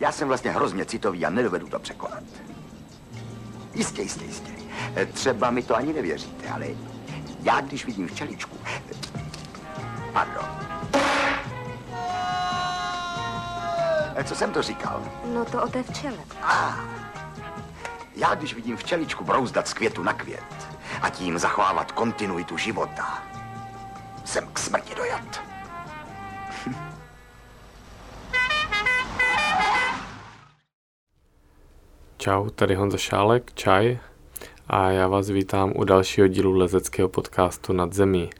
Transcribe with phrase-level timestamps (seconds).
[0.00, 2.22] Já jsem vlastně hrozně citový a nedovedu to překonat.
[3.74, 4.52] Jistě, jistě, jistě.
[4.96, 6.66] Eh, Třeba mi to ani nevěříte, ale
[7.42, 8.56] já, když vidím včeličku...
[10.12, 10.44] Pardon.
[14.16, 15.02] Eh, Co jsem to říkal?
[15.34, 16.18] No to o té včele.
[18.16, 20.68] Já, když vidím včeličku brouzdat z květu na květ
[21.02, 23.22] a tím zachovávat kontinuitu života,
[24.24, 25.49] jsem k smrti dojat.
[32.20, 33.98] Čau, tady Honza Šálek, Čaj
[34.68, 38.30] a já vás vítám u dalšího dílu lezeckého podcastu Nad zemí.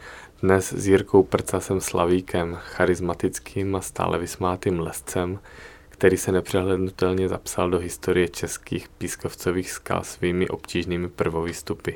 [0.43, 5.41] Dnes s Jirkou Prcasem Slavíkem, charismatickým a stále vysmátým lescem,
[5.89, 11.91] který se nepřehlednutelně zapsal do historie českých pískovcových skal svými obtížnými prvovýstupy.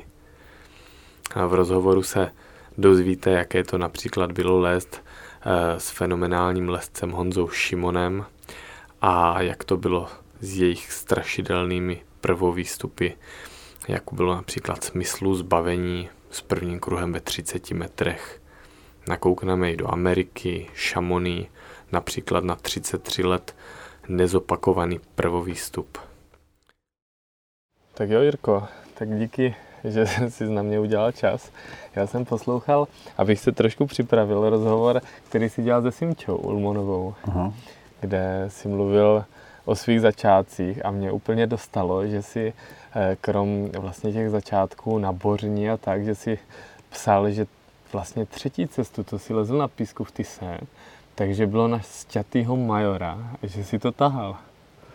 [1.35, 2.31] A v rozhovoru se
[2.77, 5.03] dozvíte, jaké to například bylo lézt
[5.41, 8.25] eh, s fenomenálním lescem Honzou Šimonem
[9.01, 10.07] a jak to bylo
[10.41, 13.09] s jejich strašidelnými prvovýstupy,
[13.87, 18.41] jako bylo například smyslu zbavení s prvním kruhem ve 30 metrech.
[19.07, 21.47] Nakoukneme i do Ameriky, Šamoní,
[21.91, 23.55] například na 33 let
[24.07, 25.97] nezopakovaný prvovýstup.
[27.93, 31.51] Tak jo, Jirko, tak díky, že jsi na mě udělal čas.
[31.95, 32.87] Já jsem poslouchal,
[33.17, 37.53] abych se trošku připravil rozhovor, který si dělal se Simčou Ulmonovou, Aha.
[38.01, 39.25] kde si mluvil
[39.65, 42.53] o svých začátcích a mě úplně dostalo, že si
[42.95, 46.39] eh, krom vlastně těch začátků na Bořní a tak, že si
[46.89, 47.47] psal, že
[47.93, 50.57] vlastně třetí cestu, to si lezl na písku v Tise,
[51.15, 54.37] takže bylo na sťatýho majora, že si to tahal.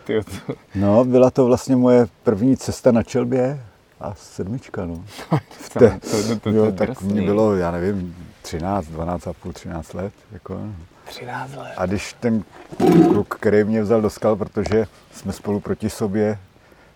[0.04, 3.60] Ty, to, No, byla to vlastně moje první cesta na čelbě
[4.00, 5.04] a sedmička, no.
[5.72, 5.88] to, to,
[6.28, 10.60] to, to, jo, tak mě bylo, já nevím, 13, 12 a půl, 13 let, jako.
[11.10, 11.72] 13 let.
[11.76, 12.44] A když ten
[13.12, 16.38] kluk, který mě vzal do skal, protože jsme spolu proti sobě,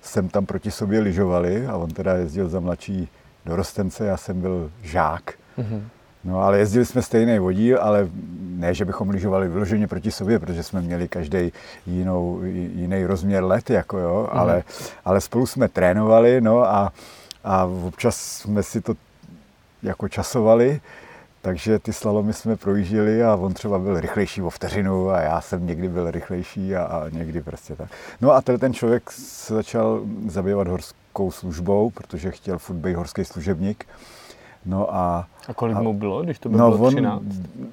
[0.03, 3.09] jsem tam proti sobě lyžovali a on teda jezdil za mladší
[3.47, 5.33] dorostence, já jsem byl žák.
[5.57, 5.89] Mhm.
[6.25, 8.09] No ale jezdili jsme stejný vodíl, ale
[8.41, 11.53] ne, že bychom lyžovali vyloženě proti sobě, protože jsme měli každý
[11.87, 12.41] jinou,
[12.75, 14.41] jiný rozměr let, jako jo, Mhm.
[14.41, 14.63] ale,
[15.05, 16.93] ale spolu jsme trénovali, no a,
[17.45, 18.95] a občas jsme si to
[19.83, 20.81] jako časovali,
[21.45, 25.67] takže ty slalomy jsme projížděli a on třeba byl rychlejší o vteřinu a já jsem
[25.67, 27.89] někdy byl rychlejší a, a někdy prostě tak.
[28.21, 33.25] No a tenhle ten člověk se začal zabývat horskou službou, protože chtěl furt být horský
[33.25, 33.85] služebník.
[34.67, 37.23] No a A kolik a- mu bylo, když to by no, bylo on, 13?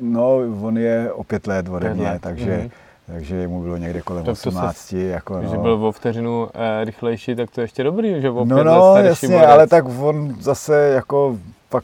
[0.01, 2.69] no, on je o pět let ode mě, takže, mhm.
[3.05, 4.93] takže mu bylo někde kolem Tak to se- 18.
[4.93, 5.61] jako, Když no.
[5.61, 9.07] byl o vteřinu eh, rychlejší, tak to je ještě dobrý, že o No, no, starší
[9.07, 11.37] jasně, ale tak on zase jako
[11.69, 11.83] pak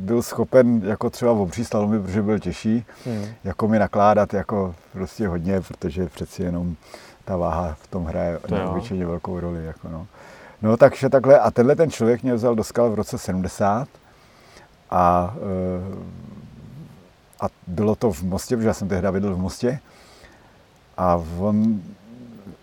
[0.00, 3.24] byl schopen jako třeba obří slalomy, protože byl těžší, Hmm.
[3.44, 6.74] jako mi nakládat jako prostě hodně, protože přeci jenom
[7.24, 9.64] ta váha v tom hraje To neobyčejně velkou roli.
[9.64, 10.06] Jako no.
[10.62, 13.88] no takže takhle, a tenhle ten člověk mě vzal do skal v roce 70
[14.90, 15.98] a, eh,
[17.40, 19.78] a bylo to v Mostě, protože já jsem tehdy bydlel v Mostě
[20.96, 21.82] a on,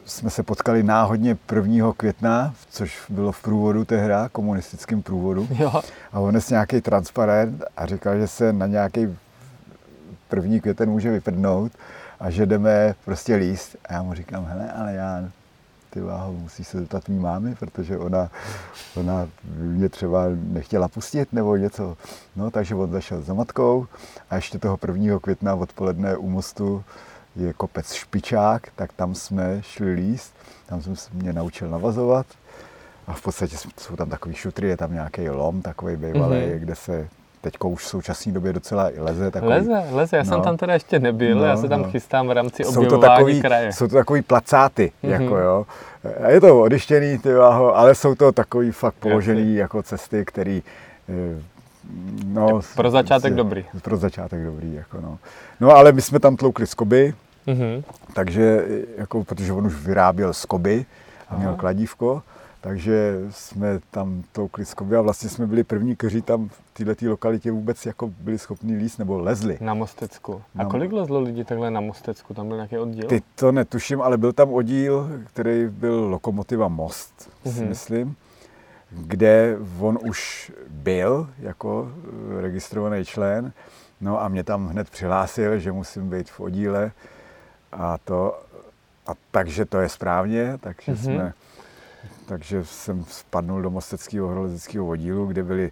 [0.07, 1.94] jsme se potkali náhodně 1.
[1.97, 5.47] května, což bylo v průvodu tehdy, komunistickém průvodu.
[5.50, 5.81] Jo,
[6.12, 9.18] A on nesl nějaký transparent a říkal, že se na nějaký
[10.29, 11.72] první květen může vyprdnout
[12.19, 13.75] a že jdeme prostě líst.
[13.90, 15.23] A já mu říkám, hele, ale já,
[15.90, 18.29] ty váho, musíš se zeptat mý mámy, protože ona,
[18.95, 21.97] ona mě třeba nechtěla pustit nebo něco.
[22.35, 23.88] No, takže on zašel za matkou
[24.29, 25.19] a ještě toho 1.
[25.19, 26.84] května odpoledne u mostu
[27.37, 30.33] je kopec Špičák, tak tam jsme šli líst,
[30.65, 32.25] tam jsem se mě naučil navazovat
[33.07, 36.45] a v podstatě jsou tam takový šutry, je tam nějaký lom, takový bývalý, Mhm.
[36.49, 36.59] mm-hmm.
[36.59, 37.07] kde se
[37.41, 39.31] teďko už v současné době docela i leze.
[39.31, 40.43] Takový, leze, leze, já jsem no.
[40.43, 41.89] tam teda ještě nebyl, No, já se tam no.
[41.91, 43.73] chystám v rámci jsou to, takový, kraje.
[43.73, 45.11] jsou to takový placáty, Mhm.
[45.13, 45.21] mm-hmm.
[45.21, 45.65] jako jo.
[46.23, 49.59] A je to odyštěný, ty váho, ale jsou to takový fakt položený Jasně.
[49.59, 50.63] jako cesty, který
[51.09, 51.41] eh,
[52.25, 53.65] no, pro začátek prostě- dobrý.
[53.81, 55.17] Pro začátek dobrý, jako no.
[55.59, 57.13] No ale my jsme tam tloukli skoby,
[57.47, 57.83] Mhm.
[58.13, 60.85] takže jako, protože on už vyráběl skoby
[61.29, 61.57] a měl Aha.
[61.57, 62.23] kladívko,
[62.61, 67.51] takže jsme tam tloukli skoby a vlastně jsme byli první, kteří tam v této lokalitě
[67.51, 69.57] vůbec jako byli schopni líst nebo lezli.
[69.61, 70.41] Na Mostecku.
[70.55, 72.33] A Na- kolik lezlo lidí takhle na Mostecku?
[72.33, 73.07] Tam byl nějaký oddíl?
[73.07, 77.67] Ty to netuším, ale byl tam oddíl, který byl Lokomotiva Most, si Mhm.
[77.69, 78.15] myslím,
[78.91, 81.91] kde on už byl jako
[82.38, 83.51] eh, registrovaný člen,
[84.01, 86.91] no a mě tam hned přihlásil, že musím být v oddíle
[87.71, 88.39] a to,
[89.07, 91.01] a takže to je správně, takže Mhm.
[91.03, 91.33] jsme,
[92.25, 95.71] takže jsem spadnul do Mosteckého horolezeckého oddílu, kde byli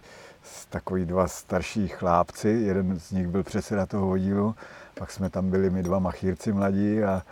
[0.70, 4.54] takový dva starší chlápci, jeden z nich byl předseda toho oddílu,
[4.94, 7.22] pak jsme tam byli my dva machírci mladí a,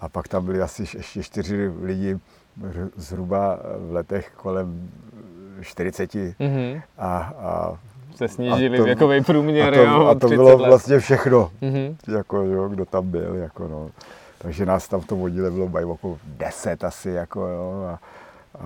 [0.00, 2.18] A pak tam byli asi ještě čtyři lidi
[2.96, 3.58] zhruba
[3.88, 4.90] v letech kolem
[5.60, 6.80] 40 Mhm.
[6.98, 7.78] a, a
[8.14, 10.68] Se snížili to- věkový průměr, a to, jo, a to 30 bylo let.
[10.68, 11.96] vlastně všechno, Mhm.
[12.16, 13.34] jako, jo, kdo tam byl.
[13.34, 13.90] Jako, no.
[14.38, 17.10] Takže nás tam v tom oddíle bylo okolo 10 asi.
[17.10, 17.98] Jako, jo, a,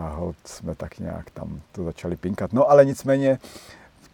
[0.00, 2.52] a hod jsme tak nějak tam to začali pinkat.
[2.52, 3.38] No ale nicméně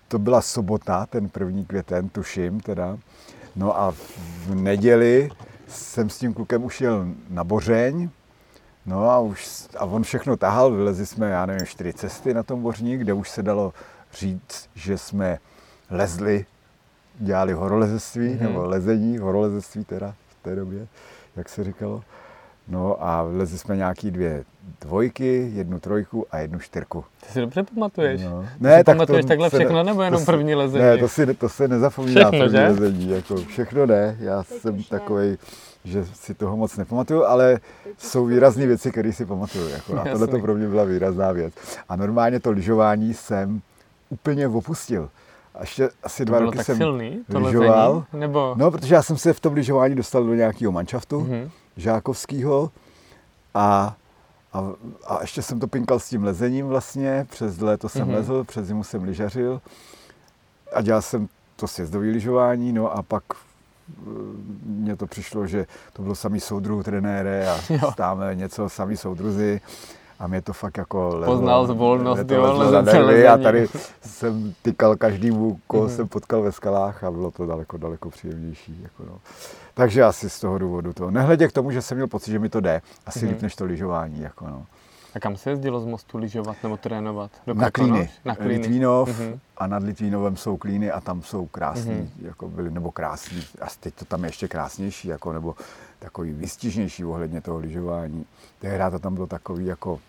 [0.08, 2.96] to byla sobota, ten první květen, tuším teda.
[3.56, 3.90] No a
[4.46, 5.30] v neděli
[5.68, 8.08] jsem s tím klukem už jel na Bořeň,
[8.86, 9.48] No a, už,
[9.78, 13.30] a on všechno tahal, vylezli jsme, já nevím, čtyři cesty na tom Bořní, kde už
[13.30, 13.72] se dalo
[14.14, 15.38] říct, že jsme
[15.90, 16.46] lezli,
[17.18, 18.42] dělali horolezectví, mm-hmm.
[18.42, 20.86] nebo lezení, horolezectví teda v té době,
[21.36, 22.02] jak se říkalo.
[22.68, 24.44] No a lezli jsme nějaký dvě
[24.80, 27.04] dvojky, jednu trojku a jednu čtyřku.
[27.26, 28.22] Ty si dobře pamatuješ?
[28.22, 28.44] No.
[28.62, 30.84] Ty si pamatuješ takhle se všechno, ne- nebo jenom to první se, lezení?
[30.84, 32.66] Ne, to, si, to se nezapomíná Všechno, první že?
[32.66, 33.08] lezení.
[33.10, 34.82] Jako všechno ne, já Teď jsem ne.
[34.90, 35.38] takový,
[35.84, 37.60] že si toho moc nepamatuju, ale
[37.98, 39.68] jsou výrazné věci, které si pamatuju.
[39.68, 41.54] Jako, a tohle to pro mě byla výrazná věc.
[41.88, 43.60] A normálně to lyžování jsem
[44.10, 45.10] úplně opustil.
[45.54, 47.94] A ještě asi To dva bylo roky tak jsem silný, to lyžoval.
[47.94, 48.20] lezení?
[48.20, 48.54] Nebo...
[48.58, 51.50] No, protože já jsem se v tom lyžování dostal do nějakého manšaftu Mhm.
[51.76, 52.70] žákovského
[53.54, 53.96] a,
[54.52, 54.72] a,
[55.06, 58.14] a ještě jsem to pinkal s tím lezením vlastně, přes léto jsem Mhm.
[58.14, 59.60] lezl, přes zimu jsem lyžařil
[60.74, 64.02] a dělal jsem to sjezdový lyžování, no a pak eh,
[64.66, 67.92] mně to přišlo, že to bylo samý soudruh trenére a Jo.
[67.92, 69.60] stáme něco samý soudruzi
[70.18, 73.66] a mě to fakt jako lezlo, Poznal zvolnost, mě to jo, nervy a tady
[74.02, 75.92] jsem tykal každému, koho Mhm.
[75.96, 78.80] jsem potkal ve skalách a bylo to daleko, daleko příjemnější.
[78.82, 79.18] Jako no.
[79.74, 81.10] Takže asi z toho důvodu to.
[81.10, 82.82] Nehledě k tomu, že jsem měl pocit, že mi to jde.
[83.06, 83.28] Asi Mhm.
[83.34, 84.20] líp než to lyžování.
[84.20, 84.66] Jako no.
[85.14, 87.30] A kam se jezdilo z mostu lyžovat nebo trénovat?
[87.46, 87.70] Do Na?
[87.70, 88.10] Klíny.
[88.24, 88.54] Na Klíny.
[88.56, 89.40] Litvínov Mhm.
[89.58, 92.10] a nad Litvínovem jsou klíny a tam jsou krásní, Mhm.
[92.22, 95.54] jako byly, nebo krásní, a teď to tam je ještě krásnější, jako, nebo
[95.98, 98.26] takový vystižnější ohledně toho lyžování.
[98.58, 100.00] Tehdy to tam bylo takový jako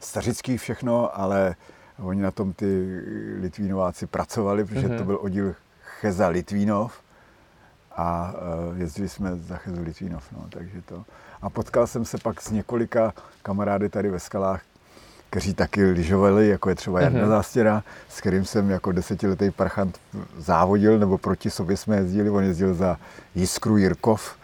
[0.00, 1.54] stařický všechno, ale
[2.02, 3.00] oni na tom ty
[3.40, 4.98] Litvínováci pracovali, protože Mhm.
[4.98, 5.54] to byl oddíl
[6.00, 7.00] Cheza Litvínov
[7.96, 8.32] a
[8.72, 11.04] uh, jezdili jsme za Chezu Litvínov, no, takže to.
[11.42, 14.62] A potkal jsem se pak s několika kamarády tady ve skalách,
[15.30, 17.28] kteří taky lyžovali, jako je třeba Jarda Mhm.
[17.28, 19.98] Zástěra, s kterým jsem jako desetiletý parchant
[20.38, 22.96] závodil, nebo proti sobě jsme jezdili, on jezdil za
[23.34, 24.36] Jiskru Jirkov,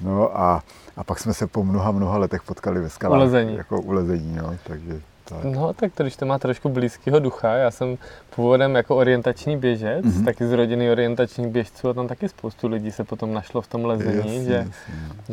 [0.00, 0.62] no a,
[0.96, 3.18] a pak jsme se po mnoha, mnoha letech potkali ve skalách.
[3.18, 3.56] U lezení.
[3.56, 5.44] Jako u lezení, no, takže tak.
[5.44, 7.98] No, tak to, když to má trošku blízkého ducha, já jsem
[8.36, 10.24] původem jako orientační běžec, Mhm.
[10.24, 13.84] taky z rodiny orientačních běžců a tam taky spoustu lidí se potom našlo v tom
[13.84, 14.74] lezení, Jasně, že, jasně.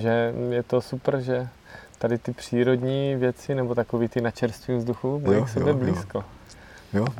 [0.01, 1.47] že je to super, že
[1.97, 5.73] tady ty přírodní věci nebo takový ty na čerstvém vzduchu mají Jo, k jo, jo.
[5.73, 6.17] blízko.
[6.17, 6.23] Jo,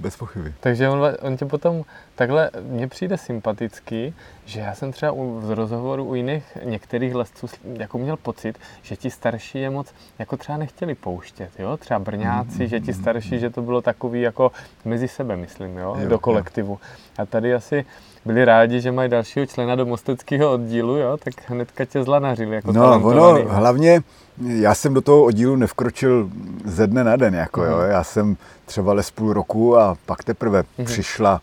[0.01, 0.53] bez pochyby.
[0.59, 1.83] Takže on, on tě potom
[2.15, 4.13] takhle, mně přijde sympatický,
[4.45, 8.95] že já jsem třeba u, z rozhovoru u jiných některých lesců jako měl pocit, že
[8.95, 11.77] ti starší je moc jako třeba nechtěli pouštět, jo?
[11.77, 14.51] Třeba Brňáci, že ti starší, že to bylo takový jako
[14.85, 15.95] mezi sebe, myslím, jo?
[15.99, 16.19] Jo, Do jo.
[16.19, 16.79] kolektivu.
[17.17, 17.85] A tady asi
[18.25, 21.17] byli rádi, že mají dalšího člena do mosteckého oddílu, jo?
[21.17, 24.01] Tak hnedka tě zlanařili jako No, ono hlavně,
[24.38, 26.30] já jsem do toho oddílu nevkročil
[26.65, 27.77] ze dne na den, jako jo.
[27.77, 27.89] Mhm.
[27.89, 30.85] Já jsem třeba les půl roku a pak teprve Mhm.
[30.85, 31.41] přišla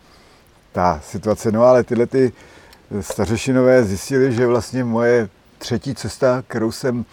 [0.71, 1.51] ta situace.
[1.51, 2.31] No ale tyhle ty
[3.01, 7.05] stařešinové zjistili, že vlastně moje třetí cesta, kterou jsem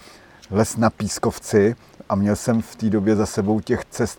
[0.51, 1.77] les na Pískovci
[2.09, 4.19] a měl jsem v té době za sebou těch cest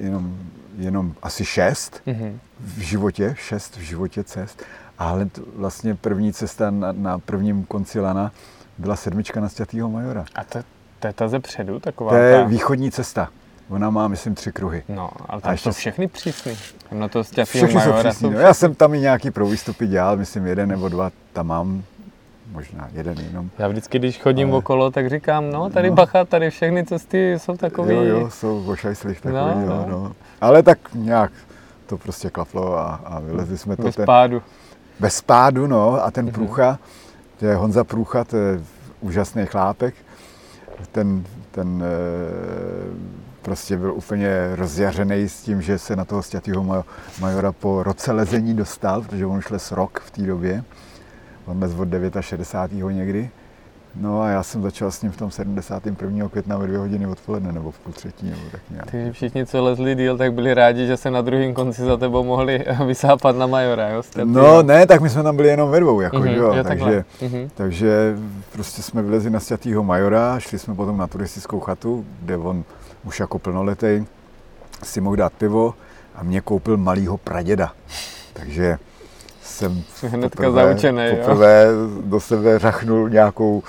[0.00, 0.38] jenom,
[0.78, 2.40] jenom asi šest, Mhm.
[2.60, 4.62] v životě, šest v životě cest.
[4.98, 8.32] Ale vlastně první cesta na, na prvním konci lana
[8.78, 10.24] byla sedmička na Stětýho Majora.
[10.34, 10.58] A to,
[11.00, 12.44] to je ta ze předu, taková To je ta...
[12.44, 13.28] východní cesta.
[13.68, 14.82] Ona má, myslím, tři kruhy.
[14.88, 16.56] No, ale tam jsou všechny přísný.
[16.90, 18.30] Tam na to stětýho Všechny jsou majora přísný.
[18.30, 21.82] No, já jsem tam i nějaký provýstupy dělal, myslím jeden nebo dva tam mám.
[22.52, 23.50] Možná jeden jenom.
[23.58, 25.96] Já vždycky, když chodím Ale- okolo, tak říkám, no tady No.
[25.96, 27.94] bacha, tady všechny cesty jsou takový.
[27.94, 29.86] Jo, jo, jsou ošajslých takový, No, no, no.
[29.88, 30.12] no.
[30.40, 31.32] Ale tak nějak
[31.86, 33.82] to prostě klaplo a, a vylezli jsme to.
[33.82, 34.42] bez ten- pádu.
[35.00, 36.34] Bez pádu, no, a ten Mhm.
[36.34, 36.84] Průcha, to
[37.46, 38.60] je Honza Průcha, to je
[39.00, 39.94] úžasný chlápek.
[40.92, 46.84] Ten, ten eh, prostě byl úplně rozjařený s tím, že se na toho stětýho
[47.20, 50.64] majora po roce lezení dostal, protože on šel s rok v té době.
[51.46, 51.88] On les od
[52.20, 52.92] 69.
[52.92, 53.30] někdy.
[53.96, 56.28] No a já jsem začal s ním v tom 71.
[56.28, 58.90] května ve dvě hodiny odpoledne, nebo v půl třetí, nebo tak nějak.
[58.90, 62.24] Takže všichni, co lezli díl, tak byli rádi, že se na druhém konci za tebou
[62.24, 64.02] mohli vysápat na majora, jo?
[64.02, 64.26] Stětýho.
[64.26, 66.64] No ne, tak my jsme tam byli jenom ve dvou, jako, Mhm, že jo, jo,
[66.64, 67.04] takže.
[67.22, 67.50] Mhm.
[67.54, 68.16] Takže
[68.52, 72.64] prostě jsme vylezli na Stětýho Majora, šli jsme potom na turistickou chatu, kde on
[73.04, 74.04] už jako plnoletý
[74.82, 75.74] si mohl dát pivo
[76.14, 77.72] a mě koupil malýho praděda.
[78.32, 78.78] Takže
[79.44, 81.16] jsem Hnedka zaučenej, jo.
[81.16, 81.66] poprvé
[82.04, 83.62] do sebe řachnul nějakou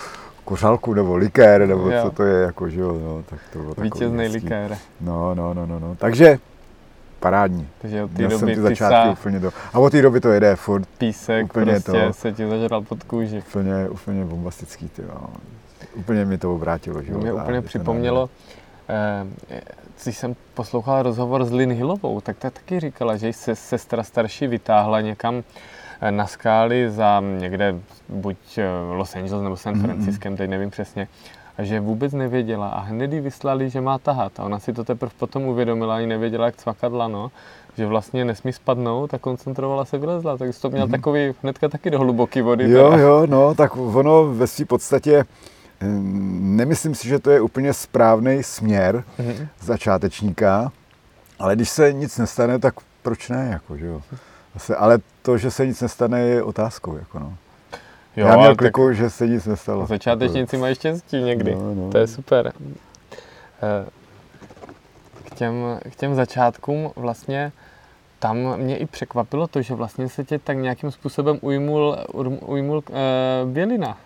[0.45, 2.03] kořálku nebo likér, nebo Jo.
[2.03, 4.77] co to je, jako, že jo, no, tak to bylo Vítězný likér.
[5.01, 5.95] No, no, no, no, no.
[5.99, 6.37] Takže
[7.19, 7.67] parádní.
[7.81, 9.49] Takže od té Měl jsem doby ty začátky úplně to.
[9.73, 12.13] A od té doby to jede furt písek úplně prostě to.
[12.13, 13.43] se ti zažral pod kůži.
[13.47, 15.27] úplně, úplně bombastický, ty jo.
[15.95, 17.21] Úplně mi to obrátilo, že To jo.
[17.21, 18.29] mě úplně připomnělo,
[18.89, 19.25] eh,
[20.03, 24.47] když jsem poslouchal rozhovor s Lynn Hillovou, tak ta taky říkala, že se sestra starší
[24.47, 25.43] vytáhla někam
[26.01, 27.75] eh, na skály za někde
[28.09, 31.07] buď eh, Los Angeles nebo San Mhm, Franciskem, teď nevím přesně,
[31.57, 34.39] a že vůbec nevěděla a hned jí vyslali, že má tahat.
[34.39, 37.31] A ona si to teprve potom uvědomila, ani nevěděla, jak cvakat lano,
[37.77, 41.99] že vlastně nesmí spadnout a koncentrovala se vylezla, takže to měl takový hnedka taky do
[41.99, 42.63] hluboké vody.
[42.63, 42.73] Mhm.
[42.75, 43.03] Jo, teda.
[43.03, 45.25] jo, no, tak ono ve své podstatě
[46.39, 49.47] nemyslím si, že to je úplně správný směr Mhm.
[49.59, 50.71] začátečníka,
[51.39, 54.01] ale když se nic nestane, tak proč ne, jako, že jo.
[54.53, 57.37] Zase, ale to, že se nic nestane, je otázkou, jako no.
[58.15, 59.85] Jo, Já měl kliku, že se nic nestalo.
[59.85, 61.55] Začátečníci mají štěstí někdy.
[61.55, 61.89] No, no.
[61.91, 62.51] To je super.
[63.63, 63.85] Eh,
[65.25, 65.53] K těm,
[65.91, 67.51] k těm začátkům vlastně
[68.19, 71.97] tam mě i překvapilo to, že vlastně se tě tak nějakým způsobem ujmul,
[72.45, 73.97] ujmul uh, bělina.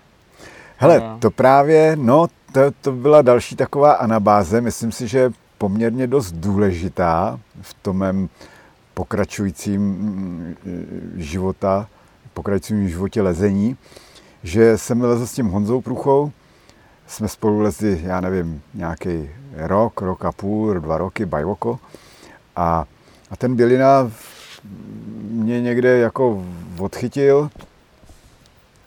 [0.81, 6.31] Hele, to právě, no, to, to byla další taková anabáze, myslím si, že poměrně dost
[6.31, 8.29] důležitá v tom mém
[8.93, 10.55] pokračujícím mm,
[11.15, 11.87] života,
[12.33, 13.77] pokračujícím životě lezení,
[14.43, 16.31] že jsem lezl s tím Honzou Pruchou,
[17.07, 21.79] jsme spolu lezli, já nevím, nějaký rok, rok a půl, dva roky, bajvoko.
[22.55, 22.85] A,
[23.31, 24.11] a ten Bělina
[25.21, 26.43] mě někde jako
[26.79, 27.49] odchytil,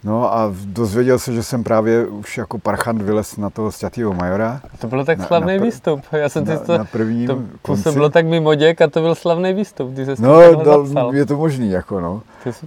[0.04, 4.60] No a dozvěděl se, že jsem právě už jako parchant vylez na toho stětýho majora.
[4.78, 6.00] To bylo tak Na- slavný na pr- výstup.
[6.12, 9.14] Já jsem Na, si to, na prvním to působilo tak mimo děk a to byl
[9.14, 9.94] slavný výstup.
[9.94, 11.14] Ty se No, no, dal, zapsal.
[11.14, 12.22] je to možný, jako no.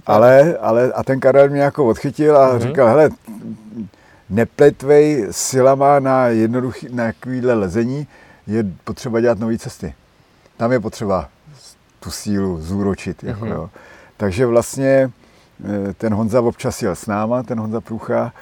[0.06, 2.60] Ale, ale a ten Karel mě jako odchytil a Mhm.
[2.60, 3.10] říkal, hele,
[4.30, 8.06] nepletvej silama na jednoduchý, na takovýhle lezení,
[8.46, 9.94] je potřeba dělat nové cesty.
[10.56, 11.28] Tam je potřeba
[12.00, 13.24] tu sílu zúročit.
[13.24, 13.54] Jako, Mhm.
[13.54, 13.70] jo.
[14.16, 15.10] Takže vlastně
[15.96, 18.32] ten Honza občas jel s náma, ten Honza Průcha.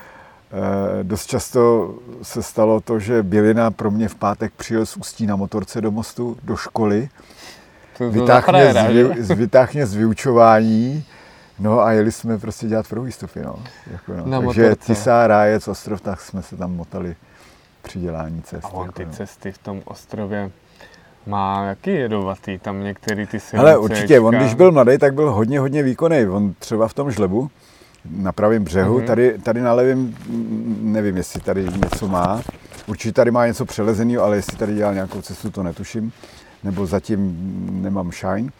[0.52, 5.26] Eh, Dost často se stalo to, že Bělina pro mě v pátek přijel z Ústí
[5.26, 7.09] na motorce do mostu, do školy,
[7.99, 8.83] to, to vytáh mě, frajera,
[9.18, 11.04] z, vy, z, vyučování,
[11.59, 13.56] no a jeli jsme prostě dělat první výstupy, no.
[13.92, 14.26] Jako, no.
[14.26, 14.87] Na Takže motorce.
[14.87, 17.16] Tisá, Rájec, Ostrov, tak jsme se tam motali
[17.83, 18.64] při dělání cest.
[18.64, 19.12] A on jako, ty no.
[19.12, 20.50] cesty v tom ostrově
[21.26, 23.57] má jaký jedovatý, tam některý ty silnice.
[23.57, 26.26] Hele, určitě, on když byl mladý, tak byl hodně, hodně výkonný.
[26.26, 27.50] On třeba v tom žlebu,
[28.11, 29.07] na pravém břehu, Mhm.
[29.07, 32.43] tady, tady na levém, mm, nevím, jestli tady něco má.
[32.87, 36.12] Určitě tady má něco přelezeného, ale jestli tady dělal nějakou cestu, to netuším.
[36.64, 37.37] Nebo zatím
[37.83, 38.50] nemám shine.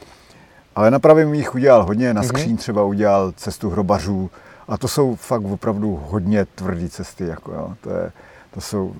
[0.77, 2.29] Ale na pravém jich udělal hodně, na Mhm.
[2.29, 4.31] skříň třeba udělal cestu hrobařů.
[4.69, 7.27] A to jsou fakt opravdu hodně tvrdé cesty.
[7.27, 7.75] Jako, jo.
[7.81, 8.13] To, je,
[8.55, 8.95] to jsou,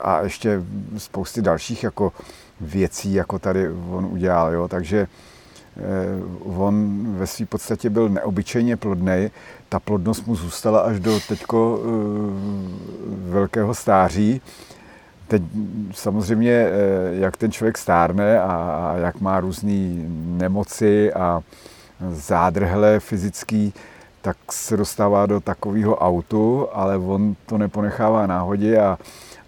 [0.00, 0.62] a ještě
[0.96, 2.12] spousty dalších jako
[2.60, 4.52] věcí, jako tady on udělal.
[4.52, 4.68] Jo.
[4.68, 5.06] Takže
[5.76, 5.82] eh,
[6.44, 9.30] on ve své podstatě byl neobyčejně plodný.
[9.68, 11.88] Ta plodnost mu zůstala až do teďko eh,
[13.30, 14.40] velkého stáří.
[15.28, 15.42] Teď
[15.92, 16.70] samozřejmě, eh,
[17.10, 19.88] jak ten člověk stárne a, jak má různé
[20.38, 21.40] nemoci a
[22.10, 23.74] zádrhle fyzický,
[24.22, 28.98] tak se dostává do takového autu, ale on to neponechává náhodě a,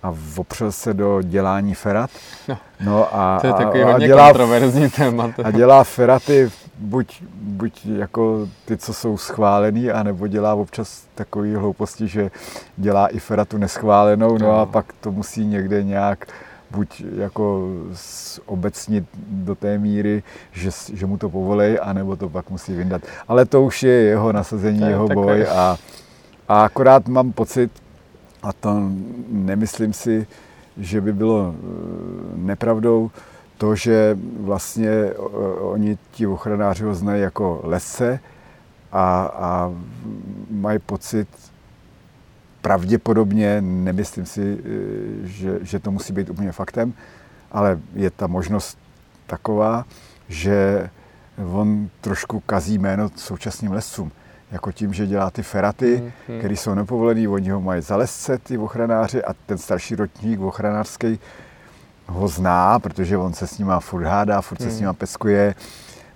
[0.02, 2.10] a opřel se do dělání ferat.
[2.48, 5.30] No, No a, To je takový a, a hodně dělá, kontroverzní téma.
[5.44, 12.08] a dělá feraty buď, buď jako ty, co jsou schválený, anebo dělá občas takové hlouposti,
[12.08, 12.30] že
[12.76, 14.66] dělá i feratu neschválenou, no a No.
[14.66, 16.26] pak to musí někde nějak
[16.70, 17.68] buď jako
[18.46, 23.02] obecnit do té míry, že, že mu to povolej, anebo to pak musí vyndat.
[23.28, 25.76] Ale to už je jeho nasazení, je jeho boj a,
[26.48, 27.70] a akorát mám pocit,
[28.42, 28.80] a to
[29.28, 30.26] nemyslím si,
[30.76, 31.62] že by bylo eh,
[32.36, 33.10] nepravdou,
[33.58, 38.20] to, že vlastně o- oni ti ochranáři ho znají jako lese
[38.92, 39.72] a, a
[40.50, 41.28] mají pocit,
[42.62, 46.92] pravděpodobně, nemyslím si, eh, že, že to musí být úplně faktem,
[47.52, 48.78] ale je ta možnost
[49.26, 49.84] taková,
[50.28, 50.90] že
[51.52, 54.12] on trošku kazí jméno současným lescům.
[54.52, 56.06] Jako tím, že dělá ty feraty, Mhm.
[56.28, 56.38] mm-hmm.
[56.38, 61.18] které jsou nepovolené, oni ho mají za lesce, ty ochranáři, a ten starší ročník ochranářský
[62.06, 64.74] ho zná, protože on se s nima furt hádá, furt se Mhm.
[64.76, 65.54] s nima peskuje.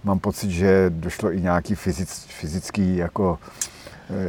[0.04, 3.38] Mám pocit, že došlo i nějaký fyzic, fyzický jako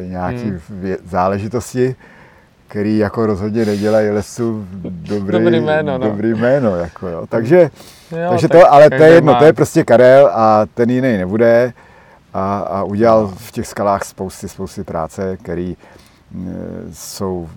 [0.02, 0.60] eh, nějaký Mhm.
[0.84, 1.96] vě- záležitosti,
[2.68, 6.08] který jako rozhodně nedělají lesu dobrý, Dobrý jméno, no.
[6.10, 7.26] dobrý jméno jako jo.
[7.30, 7.70] Takže,
[8.12, 10.90] Jo, takže tak to, ale to je jedno, má- to je prostě Karel a ten
[10.90, 11.74] jiný nebude
[12.34, 15.78] a, a udělal v těch skalách spousty, spousty práce, který
[16.92, 17.50] jsou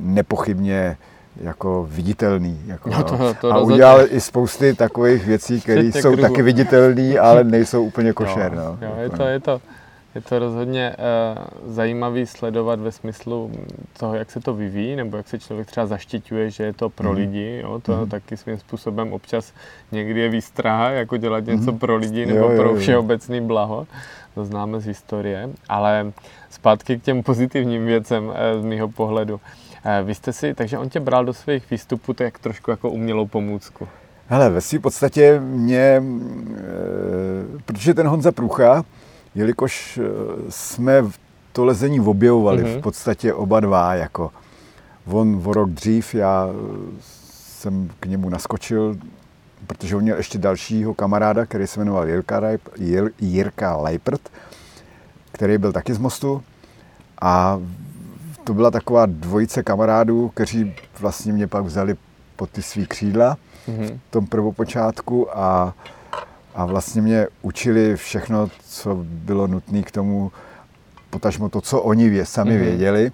[0.00, 0.96] nepochybně
[1.40, 2.60] jako viditelný.
[2.66, 3.34] Jako, No to- no.
[3.34, 3.74] to a rozhodně.
[3.74, 6.16] udělal i spousty takových věcí, které jsou kruhu.
[6.22, 8.52] taky viditelné, ale nejsou úplně košer.
[8.54, 8.86] jo, No.
[8.88, 9.60] jo, je, Jako, to, je, to,
[10.14, 13.50] je to rozhodně uh, zajímavý sledovat ve smyslu
[13.98, 17.08] toho, jak se to vyvíjí, nebo jak se člověk třeba zaštiťuje, že je to pro
[17.08, 17.18] Mhm.
[17.18, 17.60] lidi.
[17.62, 17.80] Jo?
[17.82, 18.08] To Mhm.
[18.08, 19.52] taky svým způsobem občas
[19.92, 21.78] někdy je výstraha, jako dělat něco Mhm.
[21.78, 22.76] pro lidi Jo, nebo jo, pro jo.
[22.76, 23.86] všeobecný blaho.
[24.34, 25.48] To známe z historie.
[25.68, 26.12] Ale
[26.50, 29.40] zpátky k těm pozitivním věcem eh, z mýho pohledu.
[29.84, 33.26] Eh, Vy jste si, takže on tě bral do svých výstupů tak trošku jako umělou
[33.26, 33.88] pomůcku.
[34.28, 36.02] Hele, ve své podstatě mě, e,
[37.64, 38.84] protože ten Honza Průcha,
[39.34, 40.02] jelikož e,
[40.48, 41.04] jsme
[41.52, 42.72] to lezení objevovali Mhm.
[42.78, 44.30] v podstatě oba dva, jako
[45.06, 46.52] on o rok dřív, já e,
[47.40, 48.96] jsem k němu naskočil,
[49.66, 54.20] protože on měl ještě dalšího kamaráda, který se jmenoval Jirka, Rajp, Jir, Jirka Leipert,
[55.32, 56.42] který byl taky z Mostu
[57.22, 57.60] a
[58.44, 61.94] to byla taková dvojice kamarádů, kteří vlastně mě pak vzali
[62.36, 63.36] pod ty svý křídla
[63.68, 64.00] Mhm.
[64.08, 65.74] v tom prvopočátku a,
[66.54, 70.32] a vlastně mě učili všechno, co bylo nutné k tomu,
[71.10, 72.60] potažmo to, co oni vě, sami Mhm.
[72.64, 73.12] věděli.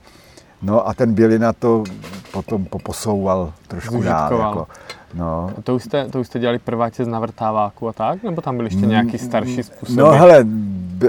[0.62, 1.84] No a ten Bělina to
[2.32, 4.32] potom poposouval trošku dál.
[4.38, 4.66] Jako,
[5.14, 5.50] no.
[5.58, 8.22] A to už, jste, to už jste dělali prváče z navrtáváku a tak?
[8.22, 10.00] Nebo tam byly ještě nějaký starší způsoby?
[10.00, 10.44] No hele,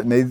[0.03, 0.25] nej,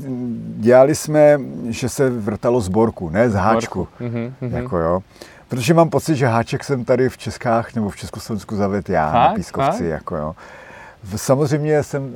[0.56, 1.38] dělali jsme,
[1.68, 3.88] že se vrtalo z borku, ne z háčku.
[4.00, 4.56] Mhm, mhm.
[4.56, 5.00] Jako jo.
[5.48, 9.26] Protože mám pocit, že háček jsem tady v Čechách nebo v Československu zavedl já na
[9.26, 9.34] Fakt?
[9.36, 9.70] pískovci.
[9.78, 9.80] Fakt?
[9.90, 10.34] Jako jo.
[11.16, 12.14] Samozřejmě jsem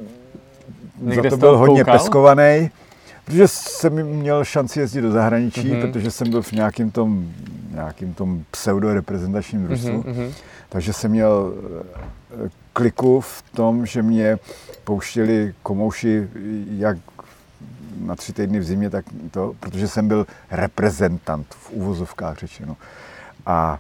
[1.01, 1.99] Někde za to byl hodně koukal?
[1.99, 2.71] peskovaný,
[3.25, 5.81] protože jsem měl šanci jezdit do zahraničí, Mhm.
[5.81, 7.29] protože jsem byl v nějakým tom,
[7.71, 10.03] nějakým tom pseudo-reprezentačním družstvu.
[10.07, 10.33] Mhm, mhm.
[10.69, 11.55] Takže jsem měl
[12.47, 14.39] eh, kliku v tom, že mě
[14.85, 16.29] pouštěli komouši
[16.79, 16.97] jak
[18.01, 22.77] na tři týdny v zimě, tak to, protože jsem byl reprezentant v uvozovkách řečeno.
[23.47, 23.79] A,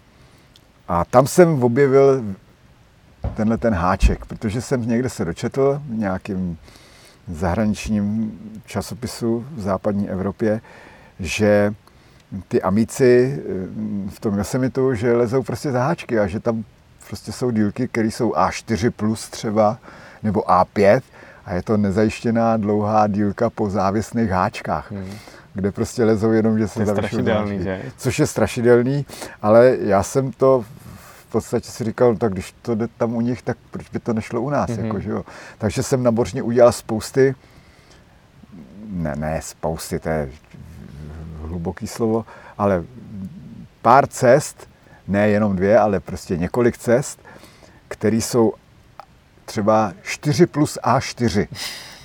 [0.89, 2.23] a tam jsem objevil
[3.35, 6.59] tenhle ten háček, protože jsem někde se dočetl v nějakým
[7.29, 8.33] zahraničním
[8.67, 10.61] časopisu v západní Evropě,
[11.21, 11.75] že
[12.49, 16.65] ty amici eh, v tom Yosemitu, že lezou prostě za háčky a že tam
[17.09, 19.79] prostě jsou dílky, které jsou A4 plus třeba,
[20.23, 21.01] nebo A5
[21.45, 25.11] a je to nezajištěná dlouhá dílka po závěsných háčkách, Hmm.
[25.55, 27.83] kde prostě lezou jenom, že se je strašidelný, že?
[27.97, 29.07] Což je strašidelný,
[29.43, 30.65] ale já jsem to
[31.35, 34.13] podstatě si říkal, no tak když to jde tam u nich, tak proč by to
[34.13, 34.85] nešlo u nás, Mhm.
[34.85, 35.25] jako, že jo.
[35.59, 37.35] Takže jsem na Bořně udělal spousty,
[38.91, 40.31] ne, ne spousty, to je
[41.43, 42.25] hluboký slovo,
[42.59, 42.85] ale
[43.83, 44.69] pár cest,
[45.09, 47.19] ne jenom dvě, ale prostě několik cest,
[47.89, 48.53] které jsou
[49.45, 51.47] třeba 4 plus A4.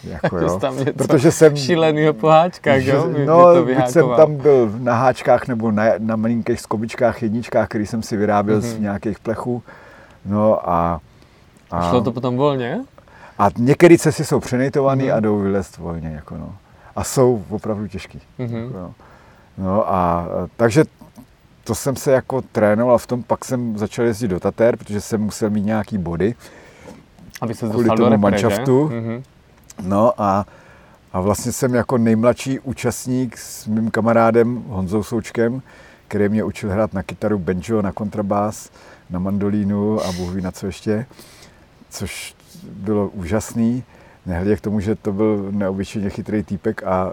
[0.03, 0.59] Jako, Že jo.
[0.59, 3.07] tam něco Protože jsem, šílenýho po háčkách, že- jo?
[3.25, 7.85] No, to buď jsem tam byl na háčkách nebo na, na malinkých skobičkách, jedničkách, který
[7.85, 8.65] jsem si vyráběl Mhm.
[8.69, 9.63] z nějakých plechů.
[10.25, 10.99] No a,
[11.71, 12.79] a, Šlo to potom volně?
[13.39, 15.13] a některé cesty jsou přenejtované Mhm.
[15.13, 16.09] a jdou vylézt volně.
[16.15, 16.55] Jako no.
[16.95, 18.21] A jsou opravdu těžký.
[18.37, 18.55] Mhm.
[18.57, 18.93] Jako, no.
[19.57, 20.25] no a a,
[20.57, 20.83] takže
[21.63, 25.21] to jsem se jako trénoval v tom, pak jsem začal jezdit do Tater, protože jsem
[25.21, 26.35] musel mít nějaký body.
[27.41, 28.89] Aby se Kvůli dostal do repre, manšaftu.
[28.93, 29.23] Mhm.
[29.81, 30.45] No a,
[31.13, 35.61] a vlastně jsem jako nejmladší účastník s mým kamarádem Honzou Součkem,
[36.07, 38.71] který mě učil hrát na kytaru, banjo, na kontrabás,
[39.09, 41.05] na mandolínu a Bůh ví na co ještě,
[41.89, 43.83] což bylo úžasný.
[44.25, 47.11] Nehledě k tomu, že to byl neobyčejně chytrý týpek a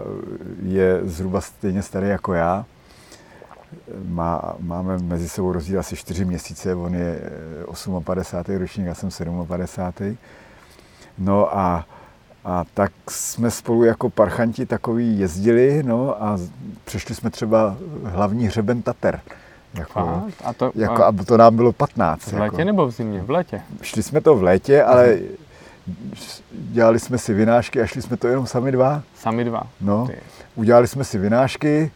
[0.61, 2.65] je zhruba stejně starý jako já.
[4.05, 7.19] Má, máme mezi sebou rozdíl asi 4 měsíce, on je
[7.91, 8.57] eh, 58.
[8.57, 9.09] ročník, já jsem
[9.47, 10.17] 57.
[11.17, 11.85] No a,
[12.45, 16.37] a tak jsme spolu jako parchanti takový jezdili, no a
[16.85, 19.19] přešli jsme třeba hlavní hřeben Tater.
[19.73, 20.23] Jako?
[20.43, 22.21] A to jako, a to nám bylo 15.
[22.27, 22.63] v létě jako.
[22.63, 23.21] nebo v zimě?
[23.21, 23.61] V létě.
[23.81, 25.17] Šli jsme to v létě, ale
[26.51, 29.01] dělali jsme si vynášky a šli jsme to jenom sami dva.
[29.15, 29.63] Sami dva.
[29.81, 30.15] No, Ty.
[30.55, 31.91] udělali jsme si vynášky,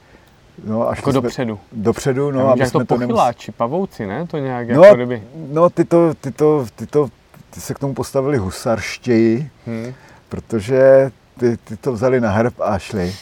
[0.65, 1.59] no a Jako jsme dopředu.
[1.71, 4.27] dopředu, No, no a a my jak to jsme to pochyláči, pavouci, ne?
[4.27, 5.23] To nějak No, jako kdyby...
[5.51, 7.07] no ty, to, ty, to, ty, to,
[7.49, 9.93] ty se k tomu postavili husarštěji, Hm.
[10.31, 13.13] Protože ty, ty to vzali na hrb a šli.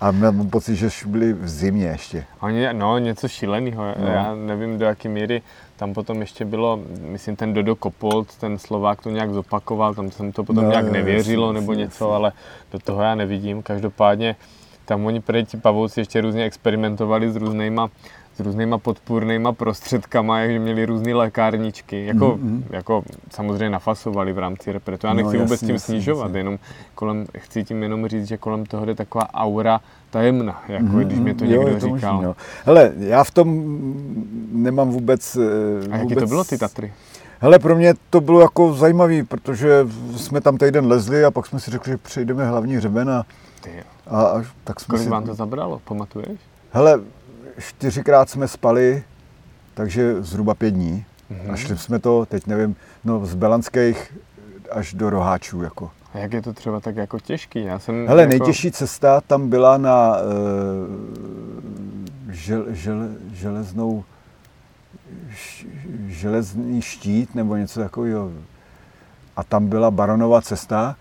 [0.00, 2.24] A mám pocit, že byli v zimě ještě.
[2.40, 3.82] Oni, no, něco šíleného.
[3.98, 4.06] No.
[4.06, 5.42] Já nevím, do jaké míry
[5.76, 10.32] tam potom ještě bylo, myslím, ten Dodo Kopold, ten Slovák to nějak zopakoval, tam jsem
[10.32, 11.84] to potom No, nějak nevěřilo jasně, nebo jasně.
[11.84, 12.32] něco, ale
[12.72, 13.62] do toho já nevidím.
[13.62, 14.36] Každopádně
[14.84, 17.90] tam oni prý ti pavouci ještě různě experimentovali s různýma
[18.38, 22.64] s různýma podpůrnýma prostředkama, jak měli různé lékárničky, jako, Mhm.
[22.70, 25.06] jako samozřejmě nafasovali v rámci repertu.
[25.06, 26.38] Já No, nechci vůbec jasně, tím snižovat, jasně.
[26.40, 26.58] jenom
[26.94, 31.18] kolem, chci tím jenom říct, že kolem toho jde taková aura tajemna, jako Mhm, když
[31.18, 32.14] mě to jo, někdo je to říkal.
[32.14, 32.36] Možný, no.
[32.64, 33.48] Hele, já v tom
[34.52, 35.36] nemám vůbec...
[35.36, 35.40] eh,
[35.90, 36.18] A jaký vůbec...
[36.18, 36.92] to bylo ty Tatry?
[37.40, 41.60] Hele, pro mě to bylo jako zajímavý, protože jsme tam týden lezli a pak jsme
[41.60, 43.26] si řekli, že přejdeme hlavní hřeben a,
[43.66, 43.82] jo.
[44.06, 45.10] a, a tak jsme Kolik si...
[45.10, 46.40] vám to zabralo, pamatuješ?
[46.72, 47.00] Hele,
[47.58, 49.02] čtyřikrát jsme spali,
[49.74, 51.04] takže zhruba pět dní.
[51.30, 51.50] Mhm.
[51.50, 54.16] A šli jsme to, teď nevím, no z Belanských
[54.70, 55.90] až do Roháčů, jako.
[56.14, 57.64] A jak je to třeba tak jako těžký?
[57.64, 58.30] Já jsem Hele, jako...
[58.30, 60.24] nejtěžší cesta tam byla na uh,
[62.32, 64.04] žel, žel, železnou
[66.06, 68.30] železný štít nebo něco takového.
[69.36, 70.96] A tam byla Baronova cesta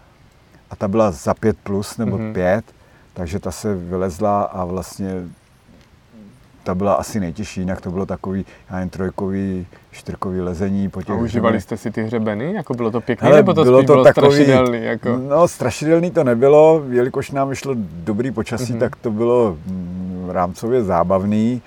[0.70, 2.34] a ta byla za 5 plus nebo Mhm.
[2.34, 2.65] 5,
[3.13, 5.13] takže ta se vylezla a vlastně
[6.67, 11.15] ta byla asi nejtěžší, jinak to bylo takový, já nevím, trojkový, čtyřkový lezení po těch
[11.15, 12.53] A užívali jste si ty hřebeny?
[12.53, 14.84] Jako bylo to pěkné, nebo to bylo spíš to bylo takový, strašidelný?
[14.86, 15.17] Jako?
[15.30, 18.80] No, strašidelný to nebylo, jelikož nám vyšlo dobrý počasí, Mhm.
[18.80, 21.62] tak to bylo mm, rámcově zábavný,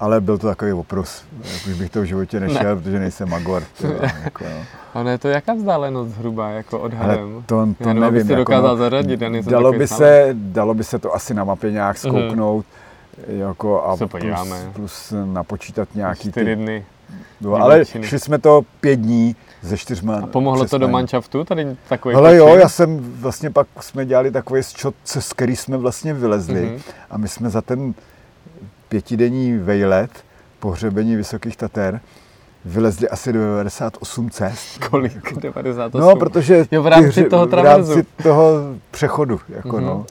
[0.00, 1.22] ale byl to takový oprus.
[1.54, 2.76] Jak už bych to v životě nešel, ne.
[2.76, 3.62] protože nejsem magor.
[3.78, 3.92] tyjo,
[4.24, 4.60] jako, no.
[4.94, 7.42] Ale je to jaká vzdálenost zhruba, jako Ale odhadem?
[7.46, 10.98] to, to Já nevím, jako, dokázal zařadit, já nejsem dalo, by se, dalo by se
[10.98, 12.66] to asi na mapě nějak skouknout.
[13.26, 14.70] Jako a Se plus, podíváme.
[14.72, 16.84] plus napočítat nějaký Čtyři ty, dny.
[17.40, 21.76] no, ale šli jsme to pět dní ze čtyřma A pomohlo to do manšaftu, tady
[21.88, 26.14] takový Ale jo, já jsem vlastně pak jsme dělali takový šot, z který jsme vlastně
[26.14, 26.80] vylezli Mhm.
[27.10, 27.94] a my jsme za ten
[28.88, 30.10] pětidenní vejlet
[30.60, 32.00] pohřebení Vysokých Tater
[32.64, 34.78] vylezli asi 98 cest.
[34.90, 35.34] Kolik?
[35.40, 36.00] 98?
[36.00, 37.94] No, protože Jo, v rámci ty toho v traverzu.
[37.94, 38.52] rámci toho
[38.90, 39.86] přechodu, jako Mhm.
[39.86, 40.06] no.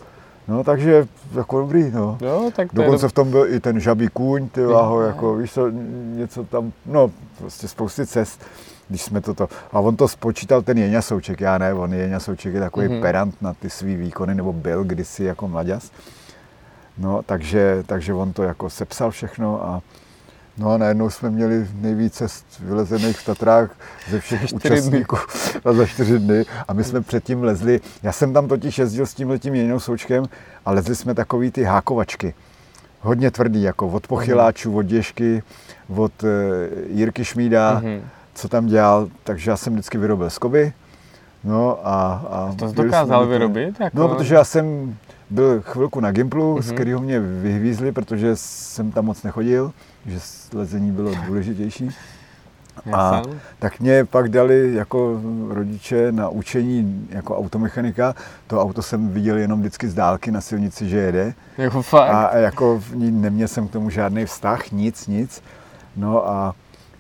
[0.48, 2.18] No, takže jako dobrý, no.
[2.22, 5.02] Jo, tak to je Dokonce dob- v tom byl i ten žabý kůň, ty váho,
[5.02, 5.70] jako víš co,
[6.16, 8.46] něco tam, no prostě spousty cest,
[8.90, 12.54] když jsme toto, a on to spočítal ten Jeňa Souček, já ne, on Jeňa Souček
[12.54, 13.02] je takový Mhm.
[13.02, 15.92] perant na ty svý výkony, nebo byl kdysi jako mladěz,
[16.98, 19.82] no takže, takže on to jako sepsal všechno a
[20.58, 23.76] No a najednou jsme měli nejvíc cest vylezených v Tatrách
[24.10, 24.50] ze všech dny.
[24.56, 25.18] účastníků
[25.66, 26.46] a za čtyři dny.
[26.68, 30.26] A my jsme předtím lezli, já jsem tam totiž jezdil s tímhletím jinou součkem
[30.66, 32.34] a lezli jsme takový ty hákovačky.
[33.02, 35.44] Hodně tvrdý, jako od pochyláčů, od Děžky,
[35.96, 36.28] od e,
[36.90, 38.02] Jirky Šmída, Mhm.
[38.34, 40.74] co tam dělal, takže já jsem vždycky vyrobil skoby.
[41.44, 43.80] No a, a To jsi dokázal vyrobit?
[43.80, 43.98] Jako...
[44.00, 44.96] No, protože já jsem
[45.30, 46.76] byl chvilku na Gimplu, z Mhm.
[46.76, 49.72] kterého mě vyhvízli, protože jsem tam moc nechodil,
[50.06, 50.20] že
[50.54, 51.90] lezení bylo důležitější.
[52.94, 53.22] A
[53.60, 58.16] tak mě pak dali jako rodiče na učení jako automechanika.
[58.48, 61.34] To auto jsem viděl jenom vždycky z dálky na silnici, že jede.
[61.58, 62.10] Jako fakt.
[62.10, 65.42] A jako v ní neměl jsem k tomu žádný vztah, nic, nic.
[65.96, 66.56] No a,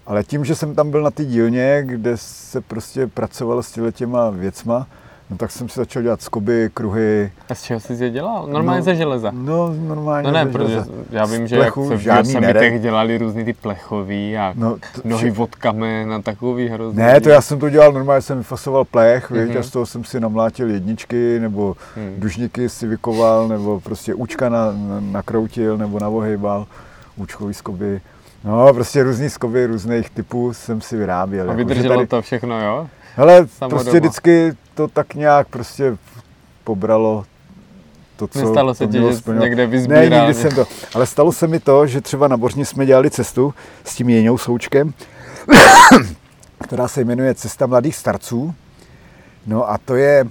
[0.07, 4.29] ale tím, že jsem tam byl na té dílně, kde se prostě pracovalo s těma
[4.29, 4.87] věcma,
[5.29, 7.31] no tak jsem si začal dělat skoby, kruhy.
[7.49, 8.47] A z čeho jsi je dělal?
[8.47, 9.31] Normálně no, ze železa.
[9.33, 10.27] No, normálně.
[10.27, 10.91] No ne, ze protože železa.
[11.09, 15.01] já vím, že jak plechu se v nere- dělali různý ty plechový a No, to,
[15.05, 16.97] nohy od kamen a takový hrozný.
[17.03, 19.47] Ne, to já jsem to dělal normálně, jsem vyfasoval plech, mm-hmm.
[19.49, 19.57] Mhm.
[19.57, 22.15] a z toho jsem si namlátil jedničky, nebo Hmm.
[22.17, 26.65] dužníky si vykoval, nebo prostě účka na, na, nakroutil, nebo navohejbal,
[27.15, 28.01] účkový skoby.
[28.47, 31.45] No, prostě různý skoby různých typů jsem si vyráběl.
[31.49, 32.88] A jako, že vydrželo tady- to všechno, jo?
[33.15, 33.99] Hele, samo prostě doma.
[33.99, 35.97] vždycky to tak nějak prostě
[36.63, 37.25] pobralo
[38.15, 40.03] to, co Nestalo se ti, že někde Ne, vyzbíral?
[40.27, 40.65] nikdy jsem to.
[40.93, 43.53] Ale stalo se mi to, že třeba na Bořni jsme dělali cestu
[43.86, 44.93] s tím Jeňou Součkem,
[46.63, 48.55] která se jmenuje Cesta mladých starců.
[49.47, 50.25] No a to je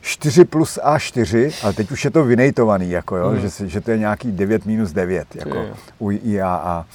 [0.00, 3.40] 4 plus A4, ale teď už je to vynejtovaný, jako jo, Mhm.
[3.48, 5.74] že, že to je nějaký 9 minus 9, jako jo.
[5.98, 6.86] u IAA.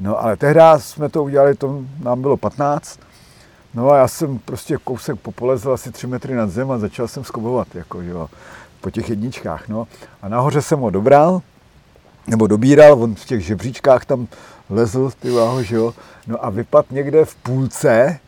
[0.00, 3.00] No ale tehdy jsme to udělali, to nám bylo 15,
[3.74, 7.24] No a já jsem prostě kousek popolezl asi 3 metry nad zem a začal jsem
[7.24, 8.28] skobovat, jako, jo,
[8.80, 9.68] po těch jedničkách.
[9.68, 9.86] No.
[10.22, 11.42] A nahoře jsem ho dobral,
[12.26, 14.28] nebo dobíral, on v těch žebříčkách tam
[14.70, 15.94] lezl, ty váho, že jo.
[16.26, 18.18] No a vypad někde v půlce,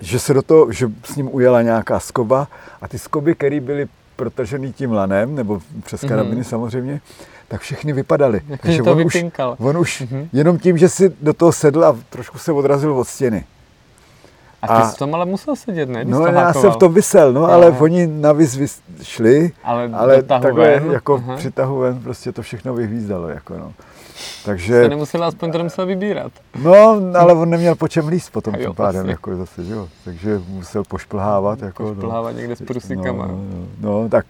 [0.00, 2.48] že se do toho, že s ním ujela nějaká skoba
[2.82, 6.08] a ty skoby, které byly protažený tím lanem, nebo přes Mhm.
[6.08, 7.00] karabiny samozřejmě,
[7.48, 8.40] tak všechny vypadaly.
[8.48, 9.24] Jako, že to on už,
[9.58, 10.28] on už Mhm.
[10.32, 13.44] jenom tím, že si do toho sedl a trošku se odrazil od stěny.
[14.62, 16.00] A ty jsi v tom ale musel sedět, ne?
[16.04, 17.76] Když No já jsem v tom vysel, no, ale jo.
[17.78, 20.90] oni navíc vys- šli, Ale, ale takhle ven?
[20.92, 21.36] jako Aha.
[21.36, 23.72] při tahu ven prostě to všechno vyhvízdalo, jako no.
[24.16, 26.32] Se Takže, nemusel aspoň to nemusel vybírat.
[26.62, 26.74] no,
[27.18, 29.10] ale on neměl po čem líst potom A jo, tím pádem, vlastně.
[29.10, 29.88] jako zase, že jo.
[30.04, 33.26] Takže musel pošplhávat, jako, Pošplhávat někde s no, prusikama.
[33.26, 33.40] no,
[33.80, 34.26] no, no, tak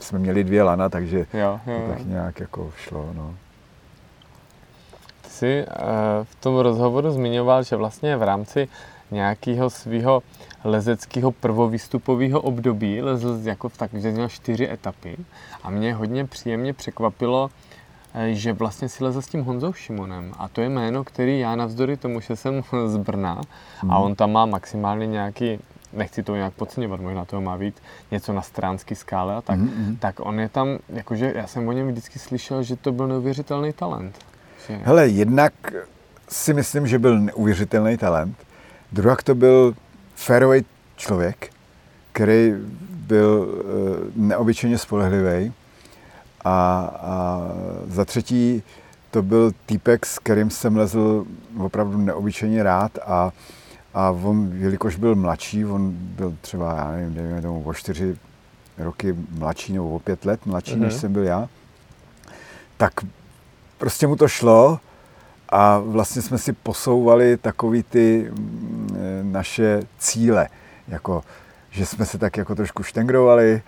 [0.00, 1.88] jsme měli dvě lana, takže Jo, jo, to jo.
[1.88, 3.34] tak nějak jako šlo, no.
[5.22, 5.74] Ty jsi eh,
[6.24, 8.68] v tom rozhovoru zmiňoval, že vlastně v rámci
[9.10, 10.22] nějakého svého
[10.64, 15.16] lezeckého prvovýstupového období lezl jako v tak, že měl čtyři etapy
[15.62, 17.50] a mě hodně příjemně překvapilo,
[18.14, 21.56] eh, že vlastně si lezl s tím Honzou Šimonem a to je jméno, který já
[21.56, 23.40] navzdory tomu, že jsem z Brna
[23.88, 25.58] a on tam má maximálně nějaký
[25.96, 29.96] nechci to nějak podceňovat, možná toho má být něco na stránský skále a tak, mm-hmm.
[29.98, 33.72] tak on je tam, jakože já jsem o něm vždycky slyšel, že to byl neuvěřitelný
[33.72, 34.18] talent.
[34.68, 34.80] Že...
[34.84, 35.52] Hele, jednak
[36.28, 38.36] si myslím, že byl neuvěřitelný talent,
[38.92, 39.74] druhak to byl
[40.14, 40.62] fairway
[40.96, 41.50] člověk,
[42.12, 42.54] který
[42.90, 45.52] byl uh, neobyčejně spolehlivý
[46.44, 47.40] a, a
[47.86, 48.62] za třetí
[49.10, 51.26] to byl týpek, s kterým jsem lezl
[51.58, 53.30] opravdu neobyčejně rád a
[53.96, 58.16] a on, jelikož byl mladší, on byl třeba, já nevím, dejme tomu o čtyři
[58.78, 60.78] roky mladší nebo o pět let mladší, mm-hmm.
[60.78, 61.00] než mhm.
[61.00, 61.48] jsem byl já,
[62.76, 62.92] tak
[63.78, 64.80] prostě mu to šlo
[65.48, 70.48] a vlastně jsme si posouvali takový ty mm, naše cíle,
[70.88, 71.24] jako
[71.70, 73.62] že jsme se tak jako trošku štengrovali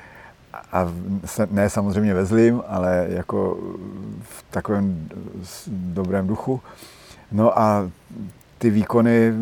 [0.72, 0.92] a
[1.50, 3.58] ne samozřejmě ve zlým, ale jako
[4.22, 5.08] v takovém
[5.68, 6.60] dobrém duchu.
[7.32, 7.90] No a
[8.58, 9.32] ty výkony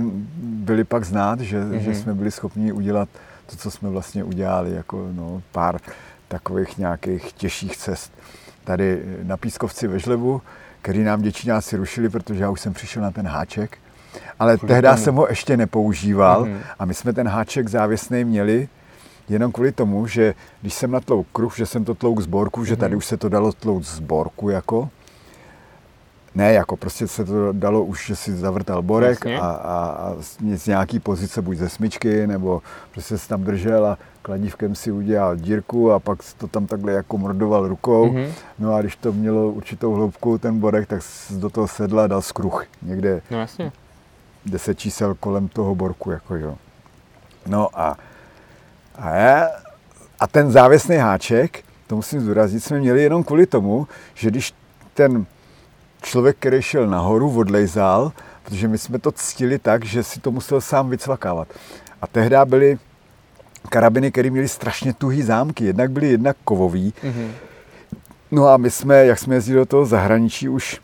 [0.43, 1.79] byly pak znát, že, mm-hmm.
[1.79, 3.09] že jsme byli schopni udělat
[3.47, 5.81] to, co jsme vlastně udělali, jako no, pár
[6.29, 8.13] takových nějakých těžších cest.
[8.65, 10.43] Tady na Pískovci ve Žlebu,
[10.83, 13.79] který nám děčináci rušili, protože já už jsem přišel na ten háček,
[14.39, 16.59] ale tehdy jsem ho ještě nepoužíval mm-hmm.
[16.79, 18.69] a my jsme ten háček závěsný měli
[19.29, 22.65] jenom kvůli tomu, že když jsem natlouk kruh, že jsem to tlouk z borku, mm-hmm.
[22.65, 22.99] že tady mhm.
[22.99, 24.89] už se to dalo tlouk z borku jako,
[26.37, 30.17] ne, jako prostě se to dalo už, že si zavrtal borek a, a, a
[30.57, 35.37] z nějaký pozice, buď ze smyčky, nebo prostě se tam držel a kladívkem si udělal
[35.37, 38.09] dírku a pak to tam takhle jako mordoval rukou.
[38.09, 38.29] Mm-hmm.
[38.59, 42.23] No a když to mělo určitou hloubku, ten borek, tak do toho sedla a dal
[42.23, 42.65] skruch.
[42.83, 43.73] Někde no, jasně.
[44.47, 46.11] 10 čísel kolem toho borku.
[46.11, 46.55] Jako, jo.
[47.47, 47.97] No a,
[48.99, 49.49] a, je,
[50.21, 54.55] a ten závěsný háček, to musím zdůraznit, jsme měli jenom kvůli tomu, že když
[54.95, 55.27] ten
[56.03, 58.13] člověk, který šel nahoru, odlejzal,
[58.45, 61.49] protože my jsme to ctili tak, že si to musel sám vycvakávat.
[62.03, 62.79] A tehdy byly
[63.69, 65.65] karabiny, které měly strašně tuhý zámky.
[65.65, 66.95] Jednak byly jednak kovový.
[67.03, 67.29] Mm-hmm.
[68.31, 70.81] No a my jsme, jak jsme jezdili do toho zahraničí už,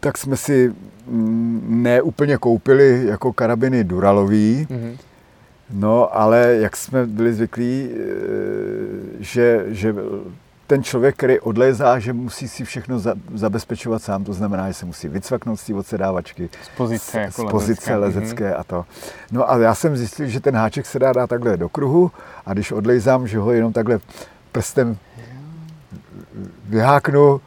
[0.00, 0.74] tak jsme si
[1.06, 4.96] mm, ne úplně koupili jako karabiny Duralový, mm-hmm.
[5.70, 7.96] no ale jak jsme byli zvyklí, eh,
[9.20, 9.94] že, že
[10.72, 14.86] ten člověk, který odlézá, že musí si všechno za, zabezpečovat sám, to znamená, že se
[14.86, 18.60] musí vycvaknout z té odsedávačky, z pozice, jako z, pozice lezecké mm-hmm.
[18.60, 18.84] a to.
[19.32, 22.10] No a já jsem zjistil, že ten háček se dá dát takhle do kruhu
[22.46, 24.00] a když odlejzám, že ho jenom takhle
[24.52, 24.96] prstem
[26.64, 27.40] vyháknu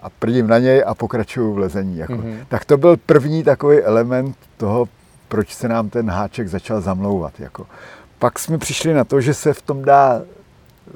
[0.00, 1.98] a prdím na něj a pokračuju v lezení.
[1.98, 2.12] Jako.
[2.12, 2.44] Mm-hmm.
[2.48, 4.88] Tak to byl první takový element toho,
[5.28, 7.40] proč se nám ten háček začal zamlouvat.
[7.40, 7.66] Jako.
[8.18, 10.22] Pak jsme přišli na to, že se v tom dá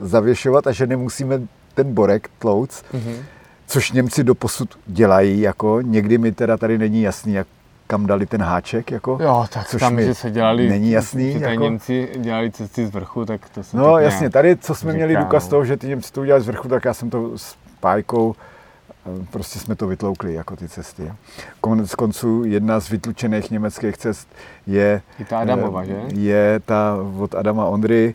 [0.00, 1.40] zavěšovat a že nemusíme
[1.76, 3.16] ten borek tlouc, mm-hmm.
[3.66, 7.46] což Němci do posud dělají, jako někdy mi teda tady není jasný, jak
[7.86, 11.32] kam dali ten háček, jako, jo, tak což tam, že se dělali, není jasný.
[11.32, 11.62] Že jako.
[11.62, 15.16] Němci dělali cesty z vrchu, tak to se No jasně, tady, co jsme říká, měli
[15.16, 15.50] důkaz no.
[15.50, 18.34] toho, že ty Němci to udělali z vrchu, tak já jsem to s pájkou,
[19.06, 21.12] eh, prostě jsme to vytloukli, jako ty cesty.
[21.60, 24.28] Konec konců jedna z vytlučených německých cest
[24.66, 25.02] je...
[25.18, 25.96] Je ta Adamova, že?
[26.14, 28.14] Je ta od Adama Ondry,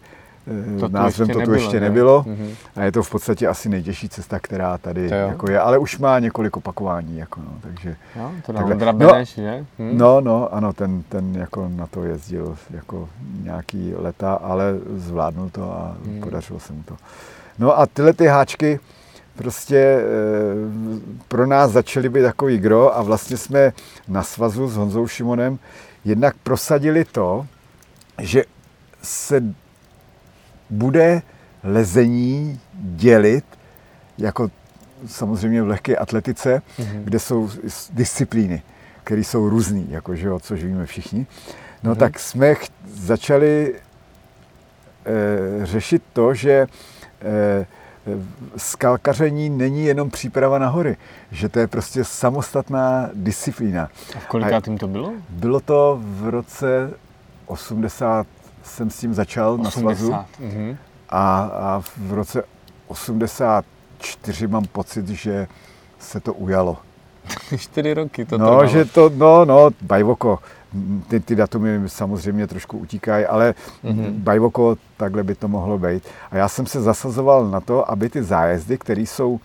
[0.79, 2.23] to názvem to tu ještě nebylo.
[2.23, 2.55] Mm-hmm.
[2.75, 6.19] A je to v podstatě asi nejtěžší cesta, která tady jako je, ale už má
[6.19, 7.17] několik opakování.
[7.17, 8.93] Jako no, takže, jo, to takhle.
[8.93, 9.65] Beneš, no, že?
[9.79, 9.97] Hm?
[9.97, 13.09] No, no, ano, ten, ten jako na to jezdil jako
[13.43, 16.21] nějaký leta, ale zvládnul to a mm.
[16.21, 16.97] podařilo se mu to.
[17.59, 18.79] No a tyhle ty háčky
[19.35, 20.03] prostě e,
[21.27, 23.73] pro nás začaly být takový gro a vlastně jsme
[24.07, 25.59] na svazu s Honzou Šimonem
[26.05, 27.47] jednak prosadili to,
[28.19, 28.43] že
[29.03, 29.43] se
[30.71, 31.21] bude
[31.63, 33.45] lezení dělit
[34.17, 34.49] jako
[35.05, 37.03] samozřejmě v lehké atletice, mm-hmm.
[37.03, 37.49] kde jsou
[37.93, 38.61] disciplíny,
[39.03, 41.27] které jsou různé, jako, že jo, což víme všichni.
[41.83, 41.97] No mm-hmm.
[41.97, 43.75] tak jsme ch- začali
[45.05, 46.67] e, řešit to, že e,
[48.57, 50.97] skalkaření není jenom příprava na hory,
[51.31, 53.89] že to je prostě samostatná disciplína.
[54.15, 55.13] A v kolikátým to bylo?
[55.29, 56.93] Bylo to v roce
[57.45, 58.27] 80
[58.63, 59.63] jsem s tím začal 80.
[59.63, 60.77] na svazu mm-hmm.
[61.09, 62.43] a, a v roce
[62.87, 65.47] 84 mám pocit, že
[65.99, 66.77] se to ujalo.
[67.57, 68.67] Čtyři roky to No, trvalo.
[68.67, 70.39] že to, no, no, bajvoko,
[71.07, 74.11] ty, ty datumy samozřejmě trošku utíkají, ale mm-hmm.
[74.11, 76.03] bajvoko, takhle by to mohlo být.
[76.31, 79.39] A já jsem se zasazoval na to, aby ty zájezdy, které jsou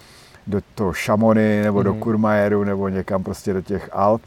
[0.46, 2.00] do toho Šamony nebo do Mhm.
[2.00, 4.22] Kurmajeru nebo někam prostě do těch Alp,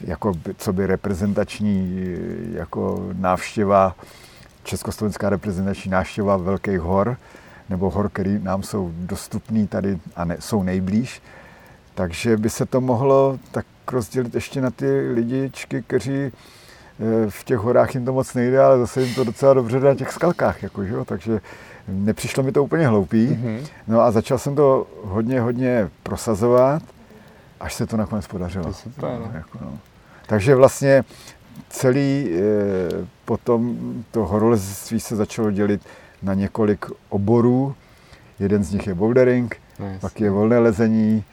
[0.00, 2.04] jako co by reprezentační
[2.52, 3.96] jako návštěva,
[4.64, 7.16] československá reprezentační návštěva velkých hor,
[7.68, 11.22] nebo hor, které nám jsou dostupné tady a ne, jsou nejblíž.
[11.94, 16.30] Takže by se to mohlo tak rozdělit ještě na ty lidičky, kteří eh,
[17.28, 19.94] v těch horách jim to moc nejde, ale zase jim to docela dobře jde na
[19.94, 21.04] těch skalkách, jako, že jo?
[21.04, 21.40] takže
[21.88, 23.26] nepřišlo mi to úplně hloupý.
[23.26, 23.64] Mhm.
[23.88, 26.82] No a začal jsem to hodně, hodně prosazovat,
[27.60, 28.64] až se to nakonec podařilo.
[28.64, 29.30] To super, no.
[29.34, 29.78] jako, no.
[30.30, 31.04] Takže vlastně
[31.68, 32.40] celý e,
[33.24, 33.76] potom
[34.10, 35.82] to horolezectví se začalo dělit
[36.22, 37.74] na několik oborů.
[38.38, 39.98] Jeden z nich je bouldering, No, jasně.
[40.00, 41.24] pak je volné lezení,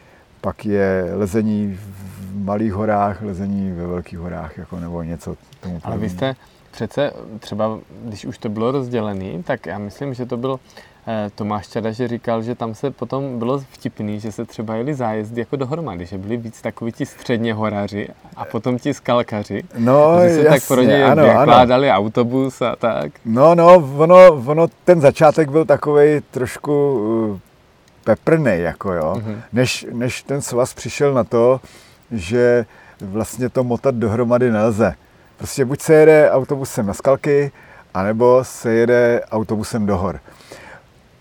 [0.42, 5.98] pak je lezení v malých horách, lezení ve velkých horách, jako, nebo něco tomu Ale
[5.98, 6.36] vy jste
[6.72, 10.97] přece třeba, když už to bylo rozdělený, tak já myslím, že to byl eh,
[11.36, 15.42] Tomáš Čada, že říkal, že tam se potom bylo vtipný, že se třeba jeli zájezdy
[15.42, 19.64] jako dohromady, že byli víc takoví ti středně horaři a potom ti skalkaři.
[19.78, 21.40] No, že se tak pro ně ano, ano.
[21.40, 23.12] vykládali autobus a tak.
[23.26, 26.72] No, no, ono, ono, ten začátek byl takový trošku
[27.32, 27.40] uh,
[28.04, 29.42] peprnej, jako jo, Mhm.
[29.54, 31.62] než, než ten svaz přišel na to,
[32.12, 32.66] že
[33.02, 34.94] vlastně to motat dohromady nelze.
[35.38, 37.52] Prostě buď se jede autobusem na skalky,
[37.94, 40.20] anebo se jede autobusem do hor.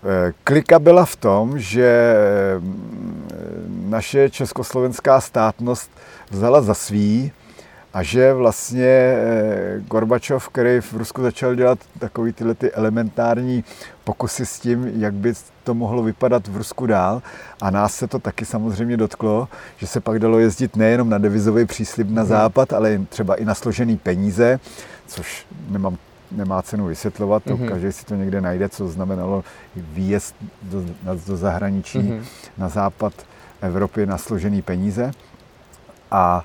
[0.07, 2.13] Eh, Klika byla v tom, že
[2.59, 5.91] mm, naše československá státnost
[6.31, 7.31] vzala za svý
[7.93, 13.63] a že vlastně eh, Gorbačov, který v Rusku začal dělat takový tyhle ty elementární
[14.03, 17.21] pokusy s tím, jak by to mohlo vypadat v Rusku dál.
[17.61, 21.65] A nás se to taky samozřejmě dotklo, že se pak dalo jezdit nejenom na devizový
[21.65, 24.59] příslip na západ, ale třeba i na složený peníze,
[25.07, 25.97] což nemám
[26.31, 27.67] nemá cenu vysvětlovat, to Mhm.
[27.67, 29.43] každý si to někde najde, co znamenalo
[29.75, 30.83] výjezd do,
[31.27, 32.25] do zahraničí Mhm.
[32.57, 33.13] na západ
[33.61, 35.11] Evropy na složený peníze.
[36.11, 36.43] A,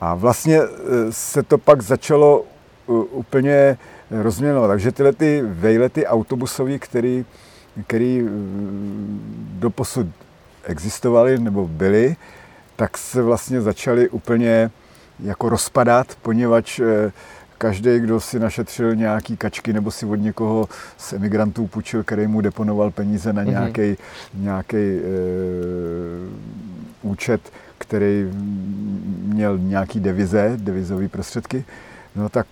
[0.00, 0.66] a vlastně e,
[1.10, 2.44] se to pak začalo
[2.88, 3.78] u- úplně
[4.10, 4.68] rozměnovat.
[4.70, 7.24] Takže tyhle ty vejlety autobusový, který,
[7.86, 10.06] který mm, doposud
[10.64, 12.16] existovaly nebo byly,
[12.76, 14.70] tak se vlastně začaly úplně
[15.22, 16.80] jako rozpadat, poněvadž
[17.62, 22.40] každý, kdo si našetřil nějaký kačky nebo si od někoho z emigrantů půjčil, který mu
[22.40, 23.96] deponoval peníze na nějaký,
[24.34, 25.00] nějaký e,
[27.02, 28.30] účet, který
[29.24, 31.64] měl nějaký devize, devizové prostředky,
[32.16, 32.46] no tak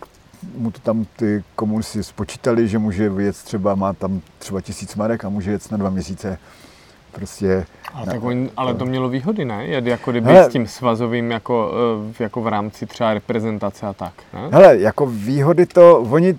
[0.57, 5.25] mu to tam ty komunisti spočítali, že může vyjet třeba, má tam třeba tisíc marek
[5.25, 6.39] a může jet na dva měsíce.
[7.13, 9.67] Prostě Ale, na- tak oni, ale to mělo výhody, ne?
[9.67, 10.45] Jet jako kdyby Hele.
[10.45, 14.49] s tím svazovým jako, eh, v- jako v rámci třeba reprezentace a tak, ne?
[14.53, 16.39] Hele, jako výhody to, oni,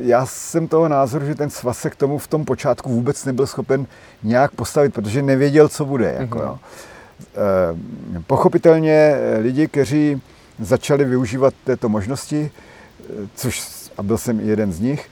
[0.00, 3.46] já jsem toho názoru, že ten svaz se k tomu v tom počátku vůbec nebyl
[3.46, 3.86] schopen
[4.22, 6.16] nějak postavit, protože nevěděl, co bude.
[6.20, 6.46] Jako, Mhm.
[6.46, 6.58] jo.
[7.36, 10.22] Eh, Pochopitelně eh, lidi, kteří
[10.60, 12.50] začali využívat této možnosti,
[13.00, 13.62] eh, což,
[13.98, 15.08] a byl jsem i jeden z nich,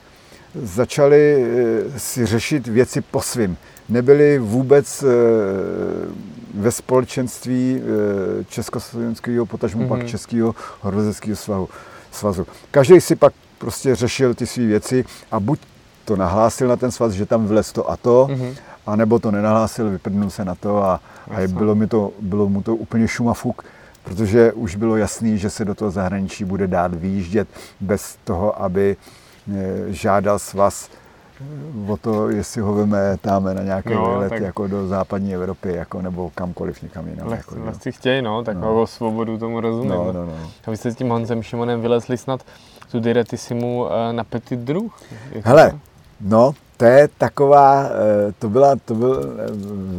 [0.63, 1.47] začali
[1.95, 3.57] eh, si řešit věci po svým.
[3.89, 5.07] Nebyli vůbec eh,
[6.55, 7.81] ve společenství
[8.41, 9.89] eh, československého, potažmo mm-hmm.
[9.89, 10.09] pak Mhm.
[10.09, 11.69] českého horolezeckého svahu,
[12.13, 12.47] svazu.
[12.71, 15.61] Každý si pak prostě řešil ty své věci a buď
[16.05, 18.41] to nahlásil na ten svaz, že tam vlez to a to, Mhm.
[18.41, 18.55] mm-hmm.
[18.87, 22.77] anebo to nenahlásil, vyprdnul se na to a, a bylo, mi to, bylo mu to
[22.77, 23.63] úplně šumafuk,
[24.05, 27.49] protože už bylo jasný, že se do toho zahraničí bude dát výjíždět
[27.81, 29.55] bez toho, aby eh,
[29.89, 30.89] žádal svaz
[31.89, 35.73] o to, jestli ho veme tam na nějaký Jo, výlet tak- jako do západní Evropy
[35.73, 37.27] jako, nebo kamkoliv někam jinam.
[37.29, 37.63] Leh, Jako, jo.
[37.65, 38.87] lehci chtějí, no, takovou No.
[38.87, 39.91] svobodu tomu rozumím.
[39.91, 40.33] no, no, no.
[40.67, 42.41] A vy jste s tím Honzem Šimonem vylezli snad
[42.91, 45.01] tu diretisimu eh, na Petit Druh?
[45.33, 45.81] To Hele, tak?
[46.21, 49.51] no, to je taková, eh, to byla, to byl, eh,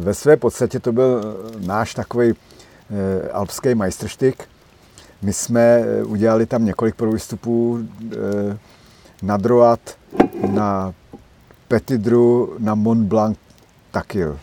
[0.04, 2.34] ve své podstatě to byl náš takový
[3.32, 4.48] alpský majstrštyk.
[5.22, 8.58] My jsme udělali tam několik eh,
[9.22, 9.80] na Droat,
[10.48, 10.92] na
[11.68, 13.38] Petitdru, na Mont Blanc
[13.90, 14.38] Takil.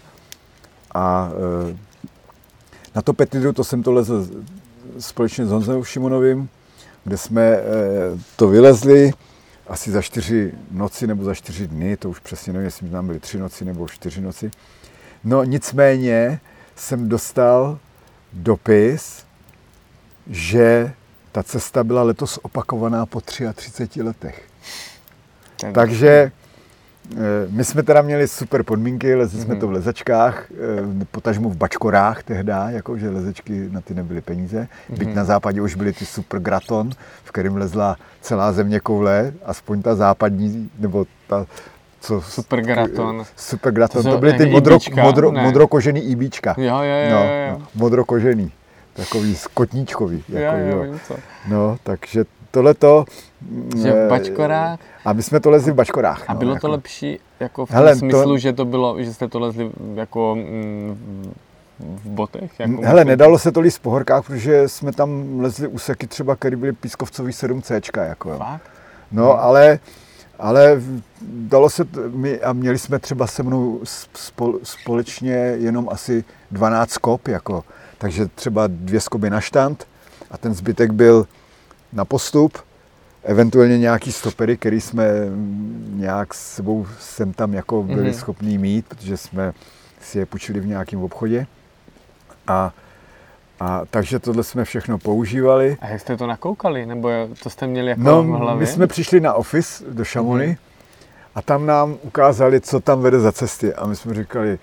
[0.96, 1.30] A
[1.72, 1.78] eh,
[2.96, 4.28] na to Petitdru to jsem to lezl
[5.00, 6.50] společně s Honzem Šimonovým,
[7.04, 7.62] kde jsme eh,
[8.36, 9.12] to vylezli
[9.68, 13.20] asi za čtyři noci nebo za čtyři dny, to už přesně nevím, jestli tam byly
[13.20, 14.52] tři noci nebo čtyři noci.
[15.24, 16.40] No nicméně
[16.76, 17.80] jsem dostal
[18.34, 19.26] dopis,
[20.28, 20.94] že
[21.32, 24.42] ta cesta byla letos opakovaná po 33 letech.
[25.74, 26.32] Takže
[27.50, 29.60] my jsme teda měli super podmínky, lezli jsme Mhm.
[29.62, 34.68] to v lezačkách, eh, potažmo v bačkorách tehda, jako že lezečky na ty nebyly peníze.
[34.90, 35.16] Byť Mhm.
[35.18, 36.90] na západě už byly ty super graton,
[37.24, 41.46] v kterém lezla celá země koule, aspoň ta západní, nebo ta,
[42.02, 43.24] co, Supergraton.
[43.36, 45.44] Supergraton, To to, jsou byly ty modro, ibíčka, modro, ne?
[45.44, 46.56] modrokožený ibíčka.
[46.58, 47.58] Jo, jo, jo, no, jo, jo.
[47.60, 48.52] no, modrokožený,
[48.94, 50.24] takový skotníčkový.
[50.30, 50.94] Jo, Jako, jo, jo.
[51.08, 51.16] co.
[51.48, 53.06] No, takže tohleto...
[53.78, 56.24] Že v eh, Bačkorách A my jsme to lezli v Bačkorách.
[56.28, 56.68] A no, bylo jako.
[56.68, 59.72] to lepší jako v tom Hele, to- smyslu, že to bylo, že jste to lezli
[59.96, 61.34] jako mm,
[61.80, 62.60] v botech?
[62.60, 66.36] Jako Hele, myslím- nedalo se to líst po horkách, protože jsme tam lezli úseky třeba,
[66.36, 68.38] které byly pískovcový 7C, jako jo.
[68.38, 68.62] Fakt?
[69.12, 69.80] No, ale,
[70.40, 70.82] ale
[71.22, 73.80] dalo se, t- my, a měli jsme třeba se mnou
[74.14, 77.64] spol, společně jenom asi 12 kop, jako,
[77.98, 79.88] takže třeba dvě skoby na štant
[80.32, 81.28] a ten zbytek byl
[81.94, 82.58] na postup,
[83.24, 85.08] eventuálně nějaký stopery, který jsme
[85.90, 88.10] nějak s sebou sem tam jako byli Mhm.
[88.12, 88.18] mm-hmm.
[88.18, 89.54] schopní mít, protože jsme
[90.02, 91.46] si je půjčili v nějakém obchodě.
[92.48, 92.72] A,
[93.60, 95.78] a takže tohle jsme všechno používali.
[95.82, 96.86] A jak jste to nakoukali?
[96.86, 97.10] Nebo
[97.44, 98.60] to jste měli jako No, v hlavě?
[98.60, 100.56] my jsme přišli na office do Šamony Mhm.
[101.36, 103.74] a tam nám ukázali, co tam vede za cesty.
[103.74, 104.60] A my jsme říkali,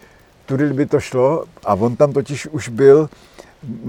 [0.46, 1.44] tudy by to šlo.
[1.64, 3.08] A on tam totiž už byl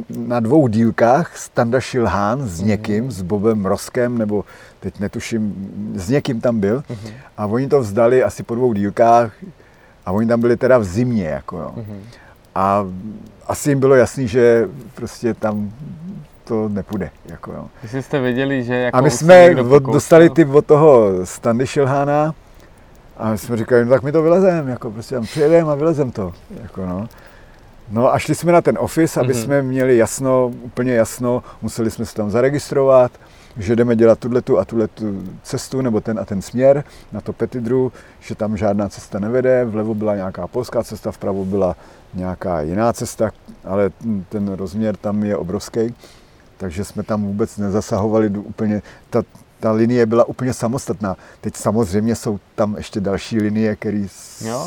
[0.09, 4.43] na dvou dílkách Standa Šilhán s někým, s Bobem Roskem, nebo
[4.79, 5.53] teď netuším,
[5.95, 6.83] s někým tam byl.
[6.89, 7.13] Mhm.
[7.37, 9.31] A oni to vzdali asi po dvou dílkách
[10.05, 11.25] a oni tam byli teda v zimě.
[11.25, 11.71] Jako, jo.
[11.75, 12.01] Mhm.
[12.55, 12.85] A
[13.47, 15.71] asi jim bylo jasný, že prostě tam
[16.43, 17.09] to nepůjde.
[17.25, 17.67] Jako, jo.
[17.83, 22.35] Jestli jste věděli, že jako A my jsme od, dostali ty od toho Standy Šilhána
[23.17, 26.11] a my jsme říkali, no tak my to vylezeme, jako prostě tam přijedeme a vylezem
[26.11, 26.33] to.
[26.61, 27.07] Jako no.
[27.91, 29.41] No a šli jsme na ten office, aby Mhm.
[29.43, 33.11] jsme měli jasno, úplně jasno, museli jsme se tam zaregistrovat,
[33.57, 37.21] že jdeme dělat tuhle tu a tuhle tu cestu, nebo ten a ten směr na
[37.21, 41.75] to Petidru, že tam žádná cesta nevede, vlevo byla nějaká polská cesta, vpravo byla
[42.13, 43.31] nějaká jiná cesta,
[43.65, 43.91] ale
[44.29, 45.95] ten rozměr tam je obrovský
[46.57, 49.23] takže jsme tam vůbec nezasahovali úplně, ta,
[49.59, 51.17] ta linie byla úplně samostatná.
[51.41, 54.05] Teď samozřejmě jsou tam ještě další linie, které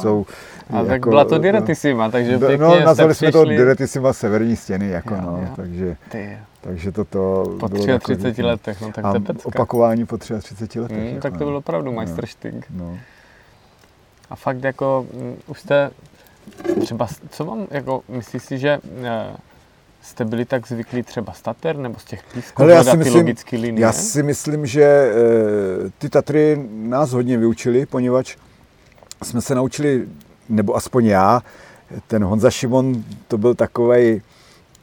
[0.02, 0.26] jsou...
[0.70, 4.88] A tak byla to diretissima, takže no, pěkně no, nazvali jsme to diretissima severní stěny,
[4.88, 5.48] jako Jo, no, jo.
[5.56, 9.46] takže, Ty, takže toto po bylo 33 takový- letech, no tak a to je pecka.
[9.48, 10.98] opakování po 33 letech.
[10.98, 11.46] Mm, jako, tak to no.
[11.46, 11.96] bylo opravdu No.
[11.96, 12.66] majstrštyk.
[12.70, 12.98] No.
[14.30, 15.90] A fakt jako, mm, už jste,
[16.80, 19.36] třeba, co vám, jako, myslíš si, že eh,
[20.02, 22.96] jste byli tak zvyklí třeba z Tater, nebo z těch písků Hele, já si ty
[22.96, 23.82] myslím- logické linie?
[23.82, 25.12] Já si myslím, že e,
[25.98, 28.36] ty Tatry nás hodně vyučili, poněvadž
[29.22, 30.06] jsme se naučili,
[30.48, 31.42] nebo aspoň já,
[32.06, 34.22] ten Honza Šimon, to byl takovej,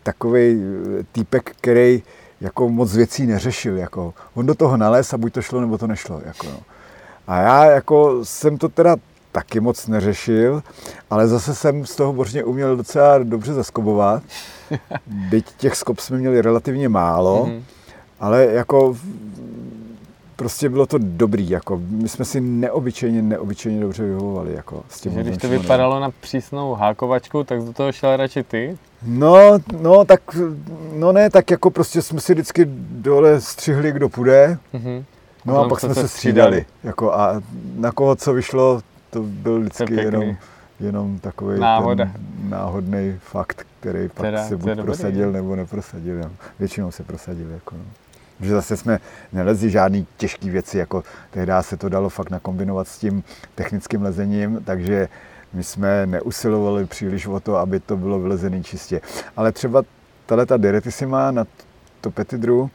[0.03, 0.61] takovej
[0.99, 2.03] eh, týpek, který
[2.41, 3.77] jako moc věcí neřešil.
[3.77, 4.13] Jako.
[4.33, 6.21] On do toho nalez a buď to šlo, nebo to nešlo.
[6.25, 6.59] Jako, no.
[7.27, 8.95] A já jako jsem to teda
[9.31, 10.63] taky moc neřešil,
[11.09, 14.23] ale zase jsem z toho bořně uměl docela dobře zaskobovat.
[15.07, 17.63] Byť těch skop jsme měli relativně málo, Mhm.
[18.19, 18.95] ale jako
[20.41, 25.11] prostě bylo to dobrý, jako my jsme si neobyčejně, neobyčejně dobře vyhovovali, jako s tím
[25.13, 28.77] Že když to vypadalo na přísnou hákovačku, tak do toho šel radši ty?
[29.05, 29.35] No,
[29.81, 30.21] no, tak,
[30.95, 35.03] no ne, tak jako prostě jsme si vždycky dole střihli, kdo půjde, Mhm.
[35.45, 36.65] no a pak jsme se střídali, střídali.
[36.83, 37.41] jako a
[37.75, 40.03] na koho co vyšlo, to byl vždycky pěkný.
[40.05, 40.35] jenom,
[40.79, 41.59] jenom takový
[42.49, 46.19] náhodný fakt, který pak Teda, se to buď prosadil nebo neprosadil.
[46.19, 46.29] No.
[46.59, 47.49] Většinou se prosadil.
[47.49, 47.83] Jako, no.
[48.41, 48.99] Že zase jsme
[49.33, 53.23] nelezli žádný těžký věci, jako tehdy se to dalo fakt nakombinovat s tím
[53.55, 55.07] technickým lezením, takže
[55.53, 59.01] my jsme neusilovali příliš o to, aby to bylo vylezený čistě.
[59.37, 59.83] Ale třeba
[60.25, 61.45] tahle ta Diretissima na
[62.01, 62.69] to Petidru,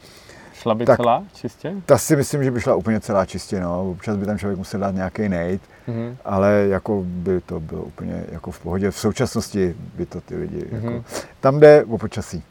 [0.55, 0.97] Šla by Tak.
[0.97, 1.73] celá čistě?
[1.87, 3.61] ta si myslím, že by šla úplně celá čistě.
[3.61, 3.91] No.
[3.91, 6.17] Občas by tam člověk musel dát nějaký nejt, Mhm.
[6.25, 8.91] ale jako by to bylo úplně jako v pohodě.
[8.91, 10.65] V současnosti by to ty lidi...
[10.73, 10.87] Mhm.
[10.93, 11.05] Jako,
[11.41, 12.43] tam jde o počasí.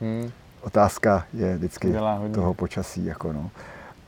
[0.00, 0.30] Mhm.
[0.66, 1.94] Otázka je vždycky
[2.34, 3.04] toho počasí.
[3.04, 3.50] Jako no.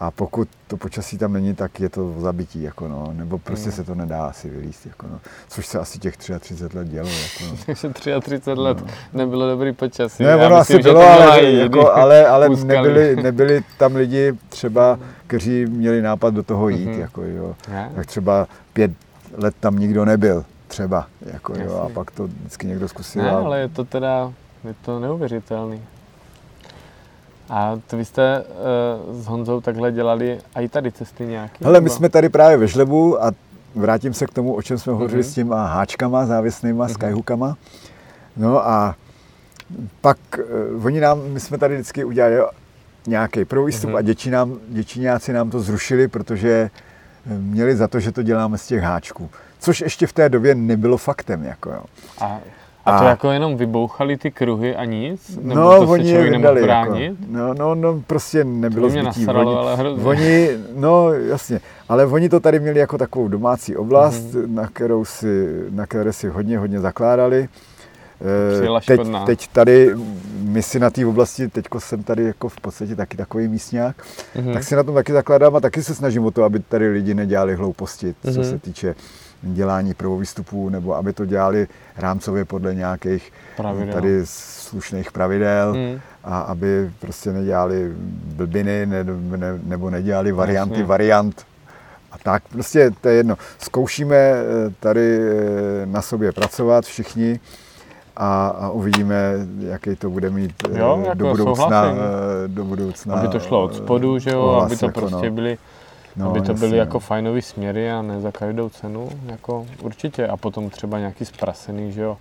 [0.00, 3.84] A pokud to počasí tam není, tak je to zabití, jako no, nebo prostě se
[3.84, 5.20] to nedá asi vylíst, jako no.
[5.48, 7.08] což se asi těch 33 let dělo.
[7.08, 7.58] Jako no.
[7.66, 10.22] Takže 33 let nebylo dobrý počasí.
[10.22, 16.02] Ne, ono asi bylo, ale, jako, ale, ale nebyli, nebyli tam lidi třeba, kteří měli
[16.02, 16.88] nápad do toho jít.
[16.88, 17.00] Mhm.
[17.00, 17.54] Jako, jo.
[17.96, 18.90] Tak třeba pět
[19.36, 21.06] let tam nikdo nebyl, třeba.
[21.32, 23.22] Jako, jo, a pak to vždycky někdo zkusil.
[23.22, 24.32] Ne, ale je to teda,
[24.64, 25.82] je to neuvěřitelný.
[27.48, 28.44] A to vy jste
[29.08, 31.64] uh, s Honzou takhle dělali a i tady cesty nějaké?
[31.64, 33.30] Hele, my jsme tady právě ve Žlebu a
[33.74, 35.30] vrátím se k tomu, o čem jsme hovořili Mhm.
[35.30, 37.56] s těma háčkama závěsnýma, skyhookama.
[38.36, 38.94] No a
[40.00, 40.18] pak
[40.76, 42.36] uh, oni nám, my jsme tady vždycky udělali
[43.06, 43.96] nějaký první výstup Mhm.
[43.96, 46.70] a děči nám, děčiňáci nám to zrušili, protože
[47.30, 49.30] eh, měli za to, že to děláme z těch háčků.
[49.58, 51.44] Což ještě v té době nebylo faktem.
[51.44, 51.82] Jako jo.
[52.20, 52.38] A,
[52.86, 55.38] A to A- jako jenom vybouchali ty kruhy a nic?
[55.42, 57.04] Nebo No, to se oni je člověk nemohl vydali.
[57.04, 59.20] Jako, no, no, no, prostě nebylo by mě zbytí.
[59.20, 60.04] nasralo, Oni, ale hrozně.
[60.04, 64.42] oni, no jasně, ale oni to tady měli jako takovou domácí oblast, Mhm.
[64.44, 64.54] mm-hmm.
[64.54, 67.48] na, kterou si, na které si hodně, hodně zakládali.
[68.20, 69.26] Eh, Přijela Teď, škodná.
[69.26, 69.94] teď tady,
[70.42, 73.96] my si na té oblasti, teďko jsem tady jako v podstatě taky takový místňák,
[74.34, 74.52] Mhm.
[74.52, 77.14] tak si na tom taky zakládám a taky se snažím o to, aby tady lidi
[77.14, 78.44] nedělali hlouposti, co Mhm.
[78.50, 78.94] se týče
[79.42, 83.94] dělání prvovýstupů, nebo aby to dělali rámcově podle nějakých Pravidel.
[83.94, 86.00] tady slušných pravidel Mhm.
[86.24, 87.92] a aby prostě nedělali
[88.24, 89.04] blbiny ne,
[89.36, 90.84] ne, nebo nedělali varianty Jasně.
[90.84, 91.46] variant.
[92.12, 93.36] A tak prostě to je jedno.
[93.58, 94.42] Zkoušíme eh,
[94.80, 97.40] tady eh, na sobě pracovat všichni
[98.16, 101.54] a, a uvidíme, jaký to bude mít eh, Jo, jako do budoucna.
[101.64, 101.98] souhlasím.
[102.44, 105.30] eh, Do budoucna Aby to šlo od eh, spodu, že jo, aby to jako prostě
[105.30, 105.34] no.
[105.36, 105.58] byly,
[106.16, 107.00] No, aby to byly jasně, jako no.
[107.00, 110.26] fajnový směry a ne za každou cenu, jako určitě.
[110.26, 112.16] A potom třeba nějaký zprasený, že jo,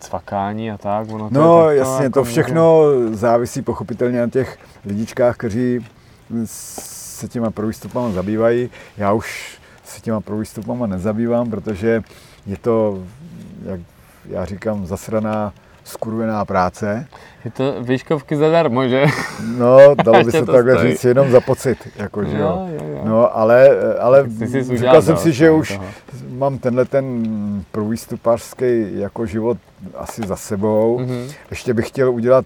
[0.00, 1.08] cvakání a tak.
[1.10, 5.86] Ono to No je jasně, jako to může- všechno závisí pochopitelně na těch lidičkách, kteří
[6.44, 8.70] se těma prvýstupama zabývají.
[8.96, 12.02] Já už se těma prvýstupama nezabývám, protože
[12.46, 13.02] je to,
[13.64, 13.80] jak
[14.28, 15.52] já říkám, zasraná
[15.84, 17.06] skurvená práce.
[17.44, 19.04] Je to výškovky zadarmo, že?
[19.58, 20.92] No, dalo by se to takhle stojí.
[20.92, 22.68] říct jenom za pocit, jako, že jo.
[22.72, 23.00] Jo, jo.
[23.04, 24.24] No, ale, ale
[24.62, 25.84] říkal jsem si, že no, už toho.
[26.38, 27.24] mám tenhle ten
[27.72, 29.58] prvýstupářský jako život
[29.94, 30.98] asi za sebou.
[30.98, 32.44] Mhm, Ještě bych chtěl udělat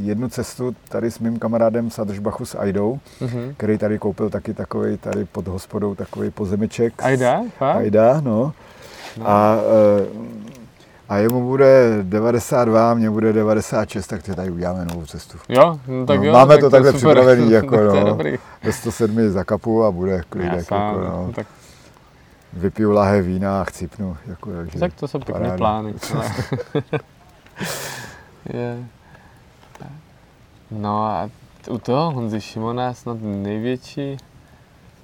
[0.00, 3.54] jednu cestu tady s mým kamarádem Sadržbachu s Aidou, mhm.
[3.56, 7.02] který tady koupil taky takový tady pod hospodou takový pozemeček.
[7.58, 7.76] Fakt?
[7.76, 8.52] Aida, no.
[9.18, 9.28] No.
[9.28, 10.06] A, eh,
[11.08, 15.38] a jemu bude 92, mně bude 96, tak tady uděláme novou cestu.
[15.48, 16.32] Jo, no tak no, jo.
[16.32, 16.98] máme tak to je takhle super.
[17.16, 18.10] připravený, jako Tak to je no.
[18.10, 18.38] dobrý.
[18.62, 21.32] Ve 107 zakapu a bude klidek, sám, jako, no.
[21.34, 21.46] tak,
[22.52, 24.16] Vypiju lahé vína a chcípnu.
[24.26, 25.56] Jako, takže tak to jsou pěkné paráda.
[25.56, 25.94] plány.
[26.14, 26.30] ale-
[28.52, 28.78] je.
[30.70, 31.30] No a
[31.70, 34.16] u toho Honzy Šimona snad největší,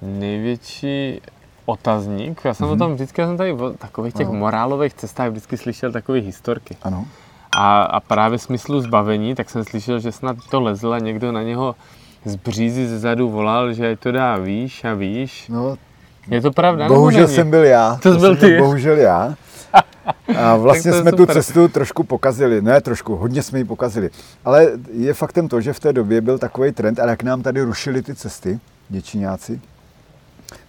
[0.01, 1.21] největší
[1.65, 2.41] otazník.
[2.45, 2.73] Já jsem Mhm.
[2.75, 4.33] o tom vždycky, já jsem tady o takových těch No.
[4.33, 6.77] morálových cestách vždycky slyšel takové historky.
[6.83, 7.05] Ano.
[7.57, 11.43] A, a právě smyslu zbavení, tak jsem slyšel, že snad to lezl a někdo na
[11.43, 11.75] něho
[12.25, 15.47] z břízy ze zadu volal, že to dá výš a výš.
[15.49, 15.75] No,
[16.27, 16.87] Je to pravda?
[16.87, 17.99] bohužel jsem byl já.
[18.03, 18.57] To jsi byl ty.
[18.57, 19.35] Bohužel já.
[20.37, 21.35] A vlastně to jsme tu super.
[21.35, 22.61] cestu trošku pokazili.
[22.61, 24.09] Ne trošku, hodně jsme ji pokazili.
[24.45, 27.61] Ale je faktem to, že v té době byl takový trend, ale jak nám tady
[27.61, 28.59] rušili ty cesty,
[28.89, 29.61] děčiňáci,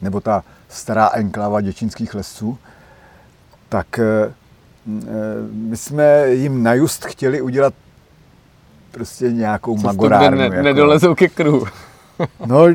[0.02, 0.42] nebo ta
[0.74, 2.58] stará enklava děčínských lesců,
[3.68, 4.32] tak eh,
[4.88, 5.12] eh,
[5.52, 7.74] my jsme jim na just chtěli udělat
[8.90, 10.38] prostě nějakou Cestu, magorárnu.
[10.38, 10.62] ne, jako.
[10.62, 11.66] nedolezou ke kruhu.
[12.46, 12.66] No,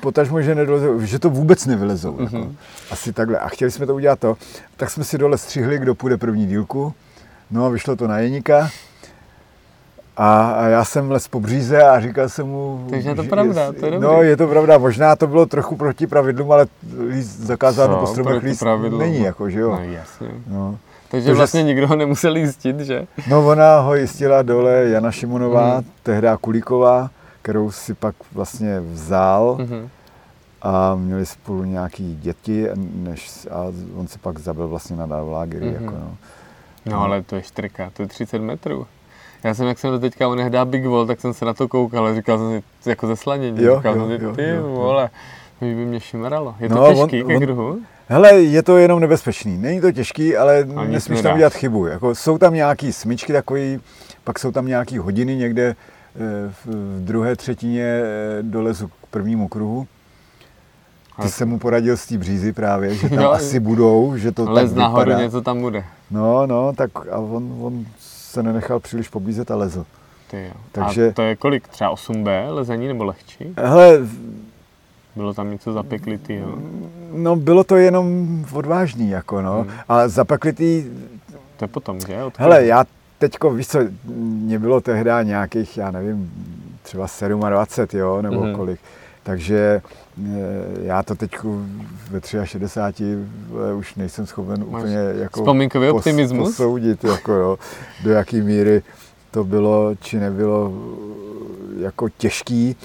[0.00, 2.12] potažmo, že nedolezou, že to vůbec nevylezou.
[2.12, 2.22] Mhm.
[2.24, 2.52] Jako.
[2.90, 3.38] Asi takhle.
[3.38, 4.36] A chtěli jsme to udělat to.
[4.76, 6.94] Tak jsme si dole střihli, kdo půjde první dílku.
[7.50, 8.70] No a vyšlo to na Jeníka.
[10.16, 12.86] A, a já jsem les po bříze a říkal jsem mu...
[12.90, 14.08] Takže je to že- pravda, to je dobrý.
[14.08, 14.78] No, je to pravda.
[14.78, 16.66] Možná to bylo trochu proti pravidlům, ale
[17.08, 19.00] líst zakázáno Co, po stromech líst pravidlům?
[19.00, 19.70] není, jako, že jo.
[19.70, 20.28] No jasně.
[20.46, 20.78] No.
[21.10, 23.06] Takže To, že vlastně s- nikdo ho nemusel jistit, že?
[23.28, 25.84] No ona ho jistila dole Jana Šimonová, Mhm.
[26.02, 27.10] tehdy Kulíková,
[27.42, 29.56] kterou si pak vlastně vzal.
[29.60, 29.88] Mhm.
[30.62, 33.64] a měli spolu nějaký děti, než, a
[33.96, 35.66] on se pak zabil vlastně na lágery.
[35.66, 35.74] Mhm.
[35.84, 36.16] Jako, no.
[36.86, 38.86] No ale to je štrka, to je 30 metrů.
[39.46, 42.06] Já jsem, jak jsem do teďka onehdá Big Wall, tak jsem se na to koukal
[42.06, 44.62] a říkal jsem si, jako ze slanění, Jo, říkal jo, jsem si, jo, ty jo,
[44.62, 45.10] vole,
[45.60, 46.54] by mě šimralo.
[46.60, 47.78] Je to No, těžký on- ke on- kruhu?
[48.08, 49.58] Hele, je to jenom nebezpečný.
[49.58, 51.86] Není to těžký, ale nic nesmíš tam udělat chybu.
[51.86, 53.80] Jako, jsou tam nějaký smyčky takový,
[54.24, 59.86] pak jsou tam nějaký hodiny někde eh, v, druhé třetině eh, dolezu k prvnímu kruhu.
[61.22, 64.50] Ty jsem mu poradil z té břízy právě, že tam Jo, asi budou, že to
[64.50, 65.22] Lez tak nahoru, vypadá.
[65.24, 65.84] něco tam bude.
[66.10, 67.84] No, no, tak a on, on
[68.36, 69.86] se nenechal příliš pobízet a lezl.
[70.30, 70.52] Ty jo.
[70.72, 71.68] Takže- A to je kolik?
[71.68, 73.54] Třeba 8B lezení nebo lehčí?
[73.56, 73.98] Hele,
[75.16, 76.58] Bylo tam něco zapeklitýho?
[77.12, 79.62] No bylo to jenom odvážný, jako no.
[79.62, 79.70] Hmm.
[79.88, 80.84] A zapeklitý,
[81.56, 82.22] To je potom, že?
[82.24, 82.84] Od hele, já
[83.18, 83.78] teďko, víš co,
[84.14, 86.30] mě bylo tehdy nějakých, já nevím,
[86.82, 87.06] třeba
[87.48, 88.54] 27, jo, nebo Mhm.
[88.54, 88.80] kolik.
[89.26, 89.82] Takže
[90.26, 90.30] eh,
[90.82, 91.36] já to teď
[92.10, 93.18] ve 63
[93.48, 96.48] vole, už nejsem schopen Máš úplně jako Vzpomínkový pos- optimismus?
[96.48, 97.58] posoudit, jako jo,
[98.04, 98.82] do jaký míry
[99.30, 100.72] to bylo, či nebylo
[101.78, 102.76] eh, jako těžký,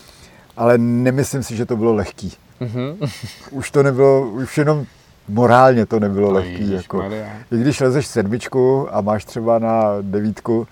[0.58, 2.34] ale nemyslím si, že to bylo lehký.
[2.60, 2.98] Mhm.
[3.52, 4.86] Už to nebylo, už jenom
[5.30, 6.72] morálně to nebylo No, lehký.
[6.72, 6.98] Jako.
[7.02, 7.28] ježišmarja.
[7.52, 10.68] I když lezeš sedmičku a máš třeba na devítku,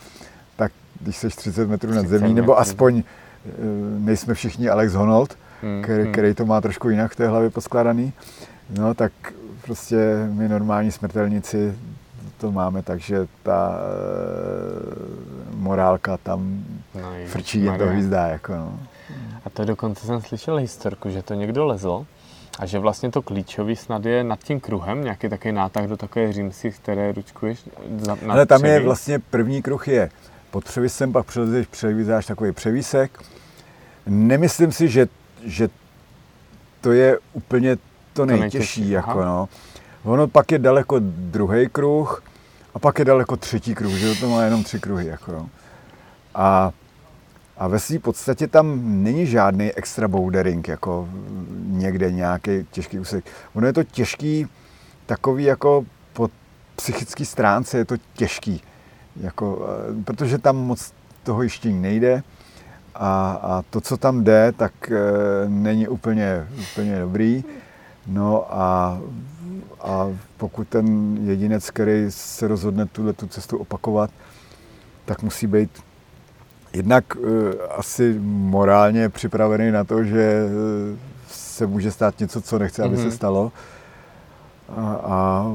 [0.55, 3.03] tak když jsi 30 metrů nad 30 zemí, nebo aspoň
[3.45, 3.51] eh,
[3.99, 6.11] nejsme všichni Alex Honnold, Hmm, který, hmm.
[6.11, 8.13] který to má trošku jinak v té hlavě poskladaný,
[8.69, 9.11] no tak
[9.61, 9.97] prostě
[10.31, 11.75] my normální smrtelníci
[12.37, 16.63] to máme tak, že ta e, morálka tam
[16.95, 18.27] No, frčí jen do hvízdá.
[18.27, 18.79] Jako, no.
[19.45, 22.05] A to dokonce jsem slyšel historku, že to někdo lezl
[22.59, 26.33] a že vlastně to klíčový snad je nad tím kruhem, nějaký takový nátah do takové
[26.33, 27.63] římsy, které ručkuješ
[27.97, 30.09] za, nad Ale tam je vlastně první kruh je
[30.51, 33.19] pod převisem, pak přelezeš, převízáš takový převísek.
[34.07, 35.07] Nemyslím si, že,
[35.43, 35.69] že
[36.81, 37.77] to je úplně
[38.13, 38.41] to nejtěžší.
[38.41, 39.25] nejtěžší, jako, aha.
[39.25, 39.49] no.
[40.03, 42.23] Ono pak je daleko druhý kruh
[42.73, 45.05] a pak je daleko třetí kruh, že to má jenom tři kruhy.
[45.07, 45.49] Jako, no.
[46.35, 46.71] A,
[47.57, 51.09] a ve své podstatě tam není žádný extra bouldering, jako
[51.65, 53.25] někde nějaký těžký úsek.
[53.53, 54.47] Ono je to těžký,
[55.05, 56.29] takový jako po
[56.75, 58.61] psychické stránce je to těžký,
[59.21, 59.67] jako,
[59.99, 62.23] eh, protože tam moc toho jištění nejde
[62.95, 64.99] a, a to, co tam jde, tak e,
[65.49, 67.43] není úplně, úplně dobrý.
[68.07, 68.99] No a,
[69.81, 74.09] a pokud ten jedinec, který se rozhodne tuhle tu cestu opakovat,
[75.05, 75.69] tak musí být
[76.73, 77.19] jednak e,
[77.77, 80.47] asi morálně připravený na to, že e,
[81.29, 83.03] se může stát něco, co nechce, aby Mhm.
[83.11, 83.51] se stalo.
[84.77, 85.45] A, a,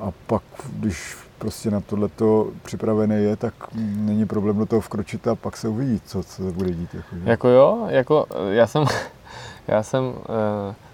[0.00, 5.34] a pak, když prostě na tohleto připravený je, tak není problém do toho vkročit a
[5.34, 6.94] pak se uvidí, co, co se bude dít.
[6.94, 7.30] Jako, že?
[7.30, 8.84] Jako jo, jako já jsem,
[9.68, 10.14] já jsem uh,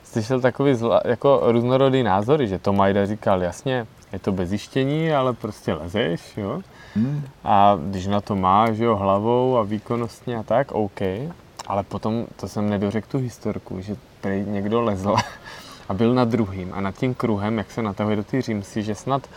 [0.05, 5.33] slyšel takový zla, jako různorodý názory, že Tomajda říkal, jasně, je to bez jištění, ale
[5.33, 6.61] prostě lezeš, jo.
[6.95, 7.25] Hmm?
[7.45, 11.01] A když na to máš, jo, hlavou a výkonnostně a tak, OK.
[11.67, 15.17] Ale potom, to jsem nedořekl tu historku, že prej někdo lezl
[15.89, 18.95] a byl na druhým a nad tím kruhem, jak se natahuje do té římsy, že
[18.95, 19.29] snad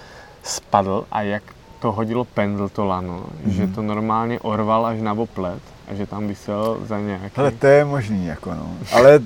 [0.44, 1.44] spadl a jak
[1.80, 3.50] to hodilo pendl to lano, mm-hmm.
[3.50, 7.32] že to normálně orval až na oplet a že tam vysel za nějaký...
[7.36, 8.70] Hele, to je možný, jako no.
[8.92, 9.20] Ale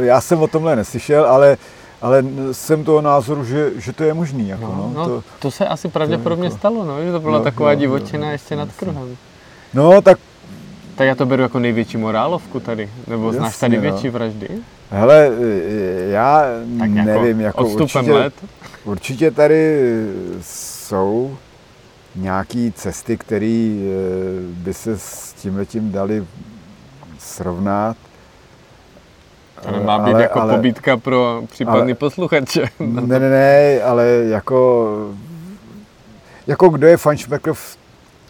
[0.00, 1.56] já jsem o tomhle neslyšel, ale,
[2.02, 4.76] ale jsem toho názoru, že, že to je možný, jako no.
[4.76, 7.44] no, no, no to, to se asi pravděpodobně jako- stalo, no, že to byla Jo,
[7.44, 8.78] taková jo, jo, divočina jo, ještě nad jasně.
[8.78, 9.16] kruhem.
[9.74, 10.18] no tak
[10.96, 13.82] Tak já to beru jako největší morálovku tady, nebo znáš Jasně, tady no.
[13.82, 14.48] větší vraždy?
[14.90, 16.42] Hele, e, já
[16.78, 18.34] Tak jako nevím, jako určitě, let.
[18.84, 19.80] určitě tady
[20.40, 21.36] jsou
[22.16, 23.74] nějaké cesty, které
[24.42, 26.24] by se s tímhletím dali
[27.18, 27.96] srovnat.
[29.62, 32.64] To nemá být Ale- jako ale- pobídka pro případný ale- posluchače.
[32.80, 34.88] Ne, ne, ne, ale jako,
[36.46, 37.78] jako kdo je fanšmekr v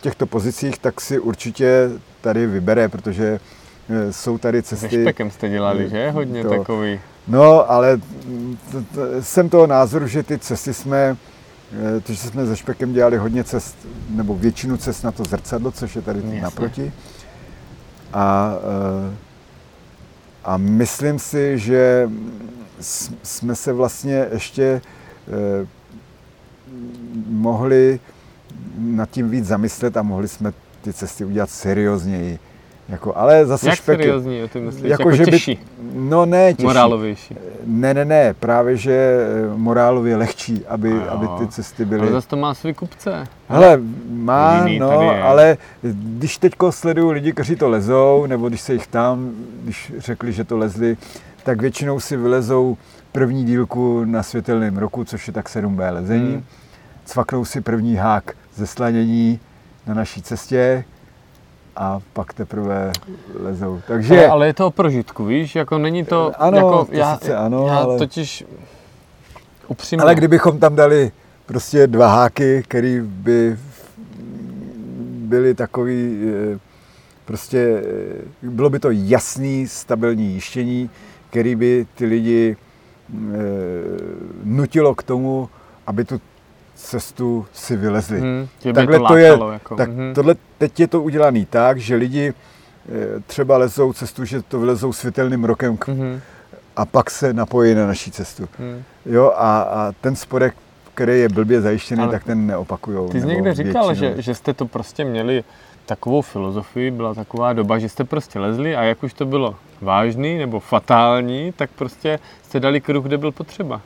[0.00, 1.90] těchto pozicích, tak si určitě
[2.20, 3.40] tady vybere, protože e,
[4.10, 5.00] jsou tady Se cesty.
[5.02, 6.10] špekem jste dělali, že?
[6.10, 7.00] Hodně To- takový.
[7.28, 8.02] No, ale t-
[8.94, 11.16] t- jsem toho názoru, že ty cesty jsme,
[11.96, 13.76] eh, to, že jsme se Špekem dělali hodně cest,
[14.10, 16.40] nebo většinu cest na to zrcadlo, což je tady Jasně.
[16.40, 16.92] naproti.
[18.12, 18.54] A,
[19.12, 19.14] eh,
[20.44, 22.10] a myslím si, že
[23.22, 24.80] jsme se vlastně ještě
[25.28, 25.66] eh,
[27.26, 28.00] mohli
[28.78, 32.38] nad tím víc zamyslet a mohli jsme ty cesty udělat seriózněji.
[32.90, 34.90] Jako, ale zase Jak špek, seriózní, ty myslíš?
[34.90, 35.60] Jako, jako, že těžší, by,
[35.94, 36.66] no ne, těžší.
[36.66, 37.36] morálovější.
[37.66, 42.12] Ne, ne, ne, právě že eh, morálově lehčí, aby, aby ty cesty Ale byly.
[42.12, 43.26] zase to má svý kupce.
[43.48, 43.80] Hele,
[44.10, 48.86] má, Jiný no, ale když teďko sleduju lidi, kteří to lezou, nebo když se jich
[48.86, 49.30] tam,
[49.64, 50.96] když řekli, že to lezli,
[51.42, 52.76] tak většinou si vylezou
[53.12, 56.32] první dílku na světelném roku, což je tak 7B lezení.
[56.32, 56.44] Hmm.
[57.04, 59.40] Cvaknou si první hák ze slanění
[59.86, 60.84] na naší cestě
[61.76, 62.92] a pak teprve
[63.40, 63.80] lezou.
[63.86, 64.18] Takže...
[64.18, 65.56] Ale, ale je to o prožitku, víš?
[65.56, 66.32] Jako není to...
[66.38, 68.44] Ano, jako, to já, sice ano, já ale- totiž
[69.68, 70.02] upřímně...
[70.02, 71.12] Ale kdybychom tam dali
[71.46, 73.56] prostě dva háky, které by
[75.30, 76.20] byly takový,
[76.54, 76.58] eh,
[77.24, 80.90] prostě eh, bylo by to jasný, stabilní jištění,
[81.30, 83.16] který by ty lidi eh,
[84.44, 85.48] nutilo k tomu,
[85.86, 86.20] aby tu
[86.82, 88.20] cestu si vylezli.
[88.20, 89.76] Hmm, Takhle to, to je, jako.
[89.76, 90.14] tak mhm.
[90.14, 92.32] tohle, teď je to udělané tak, že lidi
[92.88, 96.20] eh, třeba lezou cestu, že to vylezou světelným rokem k- Mhm,
[96.76, 98.48] a pak se napojí na naší cestu.
[98.58, 98.82] mhm.
[99.06, 100.54] Jo, a, a ten spodek,
[100.94, 103.08] který je blbě zajištěný, Ale tak ten neopakujou.
[103.08, 104.16] Ty jsi někde říkal, většinou.
[104.16, 105.44] že, že jste to prostě měli
[105.86, 110.38] takovou filozofii, byla taková doba, že jste prostě lezli a jak už to bylo vážný
[110.38, 113.80] nebo fatální, tak prostě jste dali kruh, kde byl potřeba.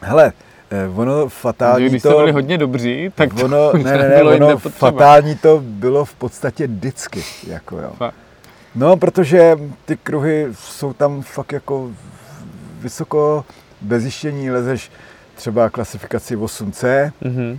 [0.00, 0.32] Hele,
[0.70, 2.08] eh, ono Takže fatální když to...
[2.08, 6.14] byli hodně dobří, tak to ono, ne, ne, ne, bylo ono fatální to bylo v
[6.14, 7.24] podstatě vždycky.
[7.46, 8.10] Jako jo.
[8.74, 11.90] No, protože ty kruhy jsou tam fakt jako
[12.80, 13.44] vysoko,
[13.80, 14.90] bez zjištění lezeš
[15.34, 17.58] třeba klasifikaci 8C Mhm.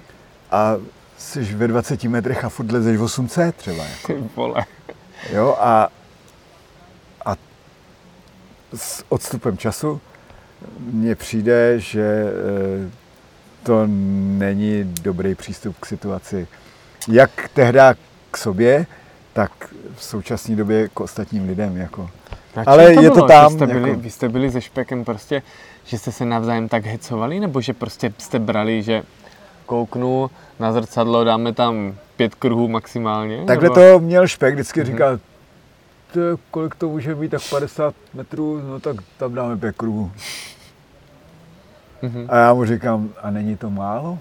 [0.51, 0.75] a
[1.17, 3.83] jsi ve 20 metrech a furt lezeš 8C třeba.
[3.85, 4.13] Jako.
[4.13, 4.65] Ty vole.
[5.33, 5.87] Jo, a,
[7.25, 7.35] a
[8.75, 10.01] s odstupem času
[10.79, 12.89] mně přijde, že eh,
[13.63, 13.83] to
[14.37, 16.47] není dobrý přístup k situaci.
[17.11, 17.79] Jak tehdy
[18.31, 18.85] k sobě,
[19.33, 19.51] tak
[19.95, 21.77] v současné době k ostatním lidem.
[21.77, 22.09] Jako.
[22.65, 23.27] Ale čem je to bylo?
[23.27, 25.41] tam, Vy jste, byli, jako- vy jste byli se špekem prostě,
[25.85, 29.03] že jste se navzájem tak hecovali, nebo že prostě jste brali, že
[29.65, 30.29] kouknu
[30.59, 33.45] na zrcadlo, dáme tam pět kruhů maximálně?
[33.45, 33.75] Takhle nebo...
[33.75, 34.91] to měl Špek, vždycky Mhm.
[34.91, 35.19] říkal,
[36.13, 40.11] to je, kolik to může být, tak 50 metrů, no tak tam dáme pět kruhů.
[42.01, 42.25] Mhm.
[42.29, 44.19] A já mu říkám, a není to málo?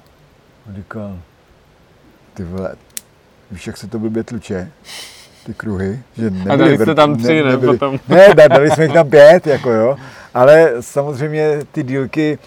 [0.69, 1.19] On říkal,
[2.35, 2.75] ty vole,
[3.51, 4.71] víš, jak se to blbě tluče?
[5.47, 7.99] Ty kruhy, že nebyly, dali jste tam tři, ne, potom?
[8.09, 9.97] ne, da- dali jsme jich tam pět, jako jo,
[10.35, 12.39] ale samozřejmě ty dílky,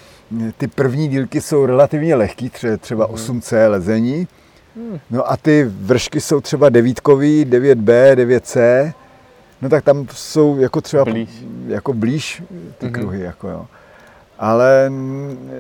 [0.58, 3.16] ty první dílky jsou relativně lehký, tře- třeba Mhm.
[3.16, 4.28] 8C lezení,
[5.12, 8.94] no a ty vršky jsou třeba devítkový, 9B, 9C,
[9.62, 11.30] no tak tam jsou jako třeba Blíž.
[11.68, 12.44] jako blíž
[12.78, 12.94] ty Mhm.
[12.94, 13.66] kruhy, jako jo.
[14.42, 14.92] Ale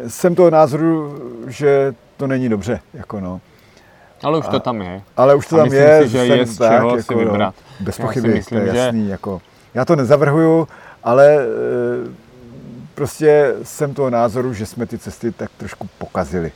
[0.08, 3.42] jsem toho názoru, že to není dobře, jako no.
[4.24, 5.02] Ale už A- to tam je.
[5.18, 7.54] Ale už to A tam myslím je, si, že je z čeho si vybrat.
[7.80, 9.10] No, bez Já pochyby, myslím, to je že- jasný.
[9.10, 9.42] Jako,
[9.74, 10.68] já to nezavrhuju,
[11.04, 11.46] ale e,
[12.96, 16.52] prostě jsem toho názoru, že jsme ty cesty tak trošku pokazili.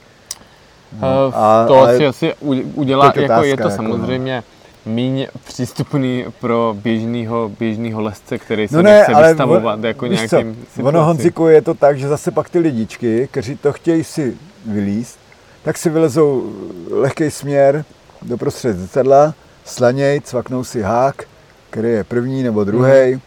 [1.02, 2.34] No, a- to ale si asi
[2.76, 4.42] udělá, jako je otázka, to jako, no.
[4.86, 10.06] Míň přístupný pro běžného běžného lesce, který se No ne, nechce ale vystavovat on- jako
[10.08, 10.84] nějakým co.
[10.84, 15.20] Ono, Honziku, je to tak, že zase pak ty lidičky, kteří to chtějí si vylíst,
[15.64, 16.54] tak si vylezou
[16.92, 17.86] lehký směr
[18.22, 19.34] do prostřed zrcadla,
[19.66, 21.24] slaněj, cvaknou si hák,
[21.70, 23.22] který je první nebo druhý, Mhm.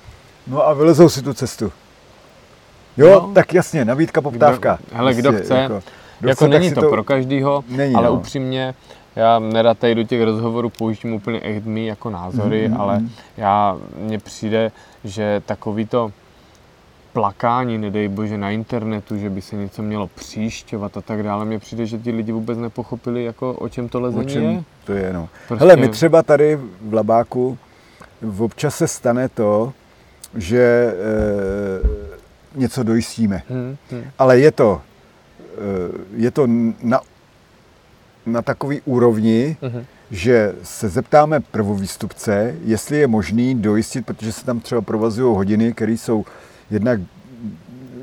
[0.46, 1.72] no a vylezou si tu cestu.
[2.96, 3.30] Jo, No.
[3.34, 4.78] tak jasně, nabídka, poptávka.
[4.88, 5.82] Kdo- hele, kdo chce, jako,
[6.20, 8.12] kdo jako chce, není si to, pro každýho, Není, ale no.
[8.14, 8.74] upřímně,
[9.18, 13.00] já nerad tady do těch rozhovorů pouštím úplně echtmí jako názory, Mhm, ale
[13.36, 14.72] já, mně přijde,
[15.04, 16.12] že takový to
[17.12, 21.58] plakání, nedej bože, na internetu, že by se něco mělo příšťovat a tak dále, mně
[21.58, 24.62] přijde, že ti lidi vůbec nepochopili, jako o čem to O lezení čem je.
[24.84, 25.28] to je, no.
[25.48, 27.58] Prostě- Hele, my třeba tady v Labáku
[28.38, 29.72] občas se stane to,
[30.34, 30.98] že e,
[32.54, 33.42] něco dojistíme.
[33.50, 34.04] Hm, hm.
[34.18, 34.80] Ale je to,
[35.42, 35.48] eh,
[36.16, 36.46] je to
[36.82, 37.00] na,
[38.32, 39.84] na takový úrovni, Mhm.
[40.10, 45.92] že se zeptáme prvovýstupce, jestli je možný dojistit, protože se tam třeba provazují hodiny, které
[45.92, 46.24] jsou
[46.70, 47.00] jednak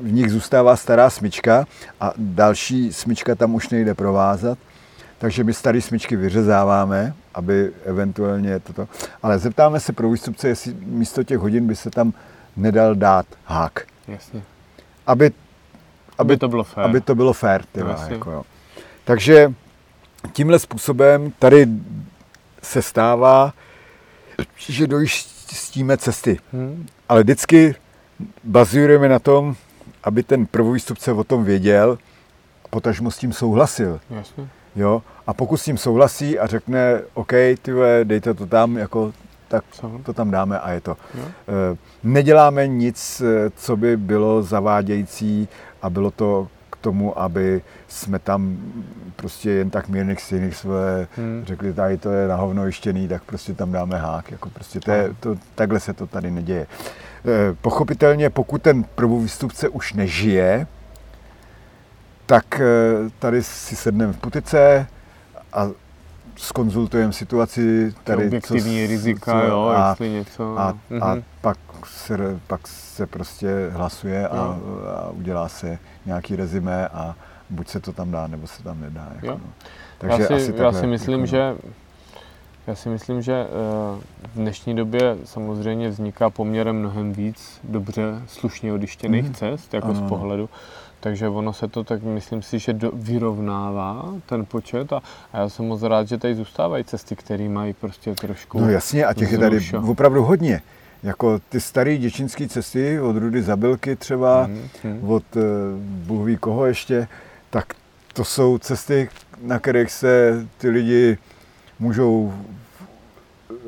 [0.02, 1.64] v nich zůstává stará smyčka
[2.00, 4.58] a další smyčka tam už nejde provázat.
[5.18, 8.88] Takže my staré smyčky vyřezáváme, aby eventuálně toto.
[9.22, 12.12] Ale zeptáme se pro výstupce, jestli místo těch hodin by se tam
[12.56, 13.80] nedal dát hák.
[14.08, 14.42] Jasně.
[15.06, 15.30] Aby,
[16.18, 16.84] Aby to bylo fér.
[16.84, 17.62] aby to bylo fér.
[17.72, 18.14] Ty No, vole, jasně.
[18.14, 18.42] jako jo.
[19.04, 19.52] Takže
[20.32, 21.66] tímhle způsobem tady
[22.62, 23.52] se stává,
[24.56, 26.38] že dojistíme cesty.
[26.52, 27.74] Hm, Ale vždycky
[28.44, 29.54] bazujeme na tom,
[30.04, 31.98] aby ten prvovýstupce o tom věděl,
[32.70, 34.00] potažmo s tím souhlasil.
[34.10, 34.48] jasně.
[34.76, 35.02] Jo?
[35.26, 37.72] A pokud s tím souhlasí a řekne, OK, ty
[38.04, 39.12] dejte to tam, jako,
[39.48, 39.64] tak
[40.04, 40.96] to tam dáme a je to.
[41.14, 41.24] Jo.
[41.72, 45.48] Eh, Neděláme nic, eh, co by bylo zavádějící
[45.82, 46.48] a bylo to
[46.86, 48.56] tomu, aby jsme tam
[49.16, 51.42] prostě jen tak mírných stejných své Hmm.
[51.46, 54.30] řekli, tady to je na hovno jištěný, tak prostě tam dáme hák.
[54.30, 56.66] Jako prostě to je, to, takhle se to tady neděje.
[56.66, 60.66] Eh, Pochopitelně, pokud ten prvovýstupce už nežije,
[62.26, 62.64] tak eh,
[63.18, 64.86] tady si sedneme v putice
[65.52, 65.68] a
[66.36, 68.26] skonzultujeme situaci tady.
[68.26, 70.58] objektivní s- rizika, co- jo, a, jestli něco.
[70.58, 71.22] a, a mhm.
[71.40, 74.38] pak, se, pak se prostě hlasuje a,
[74.96, 77.14] a udělá se nějaký rezime a
[77.50, 79.08] buď se to tam dá, nebo se tam nedá.
[79.14, 79.26] Jako,
[80.02, 80.08] no.
[80.08, 81.26] já, si, asi já takhle, si myslím, jako, no.
[81.26, 81.54] že
[82.66, 83.48] já si myslím, že eh,
[84.28, 89.34] v dnešní době samozřejmě vzniká poměrem mnohem víc dobře slušně odištěných Mhm.
[89.34, 90.48] cest, jako Ano, z pohledu.
[91.06, 95.02] Takže ono se to tak, myslím si, že do, vyrovnává ten počet a,
[95.32, 99.04] a já jsem moc rád, že tady zůstávají cesty, které mají prostě trošku No jasně,
[99.06, 100.62] a těch je tady opravdu hodně.
[101.02, 105.10] Jako ty staré děčinské cesty od Rudy Zabylky třeba, Mhm, mhm.
[105.10, 105.42] od uh,
[105.80, 107.08] Bůh ví koho ještě,
[107.50, 107.66] tak
[108.12, 109.08] to jsou cesty,
[109.42, 111.18] na kterých se ty lidi
[111.78, 112.34] můžou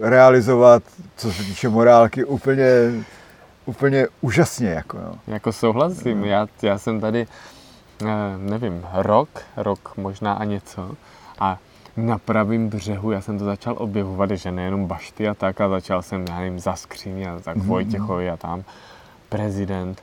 [0.01, 0.82] realizovat,
[1.16, 2.64] co se týče morálky, úplně,
[3.69, 4.69] úplně úžasně.
[4.69, 5.19] Jako, no.
[5.27, 7.27] Jako souhlasím, já, já jsem tady,
[8.03, 8.07] eh,
[8.39, 10.91] nevím, rok, rok možná a něco
[11.39, 11.59] a
[11.97, 16.03] na pravém břehu, já jsem to začal objevovat, že nejenom bašty a tak, a začal
[16.03, 18.64] jsem, já nevím, za skříň a tak Mhm, Vojtěchovi a tam
[19.29, 20.03] prezident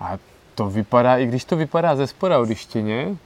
[0.00, 0.18] a
[0.54, 2.48] to vypadá, i když to vypadá ze spoda od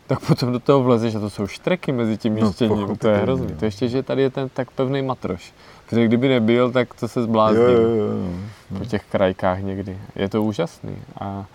[0.07, 3.16] tak potom do toho vlezeš a to jsou štreky mezi tím No, jištěním, to je
[3.18, 3.47] hrozný.
[3.51, 3.57] jo.
[3.59, 5.53] To ještě, že tady je ten tak pevný matroš,
[5.87, 8.78] protože kdyby nebyl, tak to se Jo, zblázní jo, jo, jo.
[8.78, 9.99] po těch krajkách někdy.
[10.16, 10.97] Je to úžasný.
[11.20, 11.47] A,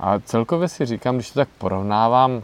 [0.00, 2.42] a celkově si říkám, když to tak porovnávám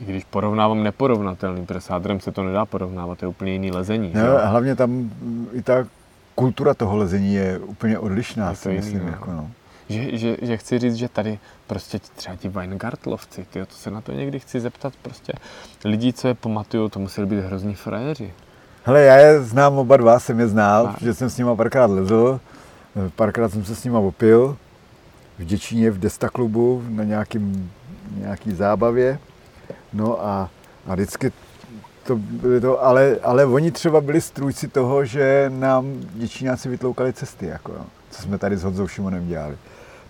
[0.00, 3.70] I když porovnávám neporovnatelný, protože s hádrem se to nedá porovnávat, to je úplně jiný
[3.70, 4.12] lezení.
[4.14, 4.36] No, jo?
[4.36, 5.10] a hlavně tam
[5.52, 5.86] i ta
[6.34, 9.02] kultura toho lezení je úplně odlišná, Je to si jiný, myslím.
[9.02, 9.08] no.
[9.08, 9.50] Jako, no.
[9.88, 14.00] Že, že, že, chci říct, že tady prostě třeba ti Weingartlovci, tyjo, to se na
[14.00, 15.32] to někdy chci zeptat, prostě
[15.84, 18.32] lidí, co je pamatují, to museli být hrozní frajeři.
[18.86, 22.40] Hele, já je znám oba dva, jsem je znal, protože jsem s nima párkrát lezl,
[23.16, 24.56] párkrát jsem se s nima opil,
[25.38, 27.70] v Děčíně v Desta klubu na nějakým,
[28.16, 29.18] nějaký zábavě.
[29.92, 30.50] No a,
[30.86, 31.32] a vždycky
[32.06, 37.46] to byly to, ale, ale oni třeba byli strůjci toho, že nám Děčíňáci vytloukali cesty,
[37.46, 39.56] jako, jo, co jsme tady s Honzou Šimonem dělali.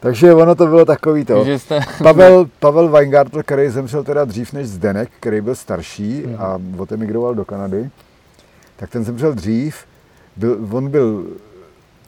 [0.01, 1.45] Takže ono to bylo takový to.
[1.45, 1.81] Že jste...
[2.03, 7.45] Pavel, Pavel Weingartl, který zemřel teda dřív než Zdenek, který byl starší a odemigroval do
[7.45, 7.91] Kanady,
[8.77, 9.77] tak ten zemřel dřív.
[10.37, 11.27] Byl, on byl,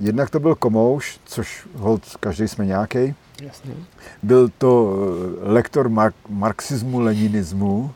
[0.00, 3.14] jednak to byl komouš, což hold, každý jsme nějaký.
[3.42, 3.74] Jasně.
[4.22, 4.96] Byl to
[5.44, 7.90] eh, lektor mark, marxismu, leninismu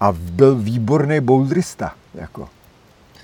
[0.00, 1.92] a byl výborný bouldrista.
[2.14, 2.48] Jako.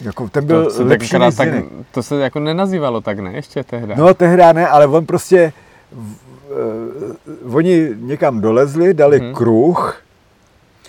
[0.01, 1.49] Jako ten byl To, se lepší tenkrát tak,
[1.91, 3.33] to se jako nenazývalo tak, ne?
[3.33, 3.95] Ještě tehdy.
[3.97, 5.53] No tehdy ne, ale on prostě,
[7.43, 9.35] uh, oni někam dolezli, dali mm-hmm.
[9.35, 10.06] kruh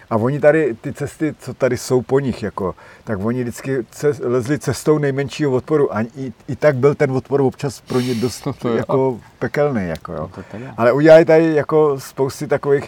[0.09, 4.21] a oni tady, ty cesty, co tady jsou po nich, jako, tak oni vždycky cest,
[4.23, 8.45] lezli cestou nejmenšího odporu a i, i tak byl ten odpor občas pro ně dost
[8.45, 8.75] No to jo.
[8.75, 9.87] jako pekelný.
[9.87, 10.19] Jako, jo.
[10.19, 10.73] No to teda.
[10.77, 12.83] Ale udělali tady jako spousty takových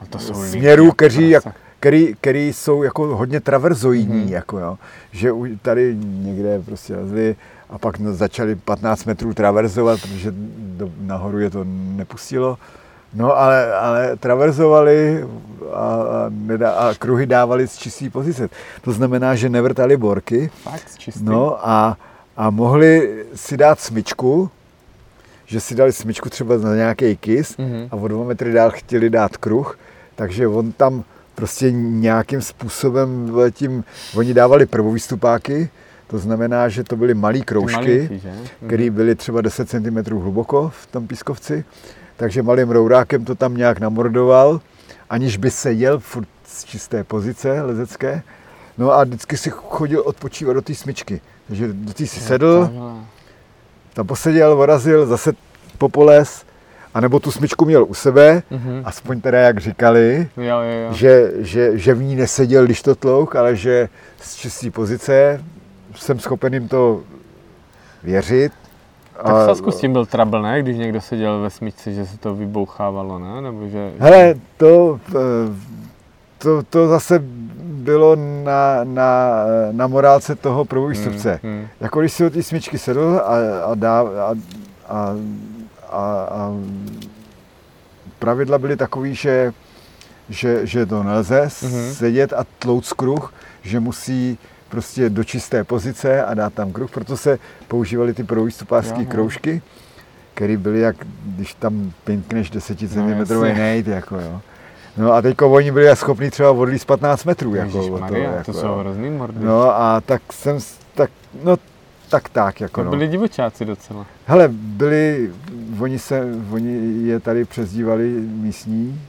[0.00, 1.44] A to jsou lidi, směrů, jak kteří, jak,
[1.80, 4.32] který, který jsou jako hodně traverzoidní, mm-hmm.
[4.32, 4.78] jako jo.
[5.12, 7.36] že u- tady někde prostě lezli
[7.70, 12.58] a pak no, začali 15 metrů traverzovat, protože do, nahoru je to nepustilo.
[13.14, 15.24] No ale, ale traverzovali
[15.72, 18.48] a, a, nedá, a kruhy dávali z čistý pozice.
[18.82, 21.24] To znamená, že nevrtali borky, Fakt, čistý.
[21.24, 21.96] No a,
[22.36, 24.50] a mohli si dát smyčku,
[25.46, 27.88] že si dali smyčku třeba na nějaký kys Mhm.
[27.90, 29.78] a o dva metry dál chtěli dát kruh,
[30.14, 31.04] takže on tam
[31.34, 33.84] prostě nějakým způsobem tím,
[34.16, 35.68] oni dávali prvovýstupáky,
[36.06, 38.28] to znamená, že to byly malé kroužky, že?
[38.28, 38.46] Mhm.
[38.66, 41.64] které byly třeba 10 cm hluboko v tom pískovci,
[42.22, 44.60] takže malým rourákem to tam nějak namordoval,
[45.10, 48.22] aniž by se jel furt z čisté pozice lezecké.
[48.78, 51.20] No a vždycky si chodil odpočívat do té smyčky.
[51.48, 52.92] Takže do té si sedl, Takhle.
[53.94, 55.32] tam poseděl, vorazil, zase
[55.78, 56.44] popoles,
[56.94, 58.82] anebo tu smyčku měl u sebe, Mhm.
[58.84, 60.92] aspoň teda jak říkali, Jo, jo, jo.
[60.92, 63.88] že, že, že v ní neseděl, když to tlouk, ale že
[64.20, 65.44] z čisté pozice
[65.96, 67.02] jsem schopen jim to
[68.02, 68.52] věřit.
[69.16, 70.62] Tak v Sasku s tím byl trouble, ne?
[70.62, 73.40] Když někdo seděl ve smyčce, že se to vybouchávalo, ne?
[73.40, 73.92] Nebo že...
[73.98, 75.54] Hele, to, eh,
[76.38, 77.22] to, to zase
[77.62, 79.32] bylo na, na,
[79.72, 81.40] na morálce toho prvovýstupce.
[81.42, 81.66] Hmm, hmm.
[81.80, 83.34] Jako když si od té smyčky sedl a,
[83.70, 84.34] a, dá, a,
[84.88, 85.14] a,
[85.90, 86.52] a, a
[88.18, 89.52] pravidla byly takový, že,
[90.28, 91.92] že, že to nelze Mhm.
[91.92, 94.38] sedět a tlouc kruh, že musí
[94.72, 99.62] prostě do čisté pozice a dát tam kruh, proto se používaly ty prvovýstupářské kroužky,
[100.34, 104.40] které byly jak, když tam pinkneš 10 cm No, nejt, jako jo.
[104.96, 107.54] No a teďko oni byli schopni třeba odlíst 15 metrů.
[107.54, 109.44] Jako, toho, Ježišmarja, jako, to jsou hrozný mordy.
[109.44, 110.58] No a tak jsem,
[110.94, 111.10] tak,
[111.44, 111.56] no
[112.08, 112.90] tak tak, jako to no.
[112.90, 114.06] byli divočáci docela.
[114.26, 115.30] Hele, byli,
[115.80, 119.00] oni, se, oni je tady přezdívali místní,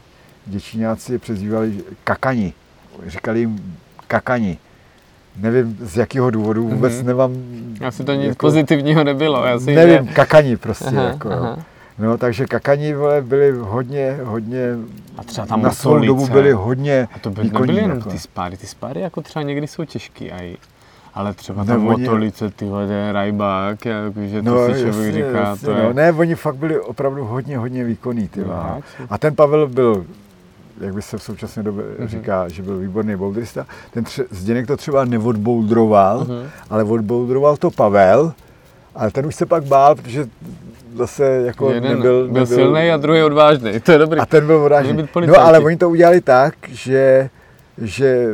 [0.45, 2.53] děčíňáci je přezdívali kakani.
[3.07, 4.57] Říkali jim kakani.
[5.37, 7.05] Nevím z jakého důvodu, vůbec Mhm.
[7.07, 7.31] nemám...
[7.87, 9.45] Asi to nic jako- pozitivního nebylo.
[9.45, 11.35] Já si Nevím, kakani prostě, Aha, jako, jo.
[11.39, 11.57] aha.
[11.99, 14.67] No, takže kakani vole, byli hodně, hodně,
[15.17, 18.09] A třeba tam na svou dobu byli hodně A to by, výkonní, nebyly jenom jako.
[18.09, 18.57] ty spáry.
[18.57, 20.31] Ty spáry jako třeba někdy jsou těžký.
[20.31, 20.55] Aj,
[21.13, 25.11] ale třeba Ne, tam oni- motolice, tyhle, ten rajbák, jakože to No, si člověk jasně,
[25.11, 25.79] říká, jasně, to no.
[25.87, 25.93] je...
[25.93, 28.27] Ne, oni fakt byli opravdu hodně, hodně výkonní.
[28.27, 28.57] Ty vole.
[28.63, 28.83] hráči.
[29.09, 30.05] a ten Pavel byl,
[30.81, 32.07] jak by se v současné době Mhm.
[32.07, 33.65] říká, že byl výborný bouldrista.
[33.91, 36.47] Ten tře- Zdeněk to třeba neodbouldroval, Mhm.
[36.69, 38.33] ale odbouldroval to Pavel,
[38.95, 40.27] ale ten už se pak bál, protože
[40.95, 43.79] zase jako Jeden nebyl, byl nebyl silný a druhý odvážný.
[43.79, 44.19] To je dobrý.
[44.19, 47.29] a ten byl být No ale oni to udělali tak, že,
[47.77, 48.27] že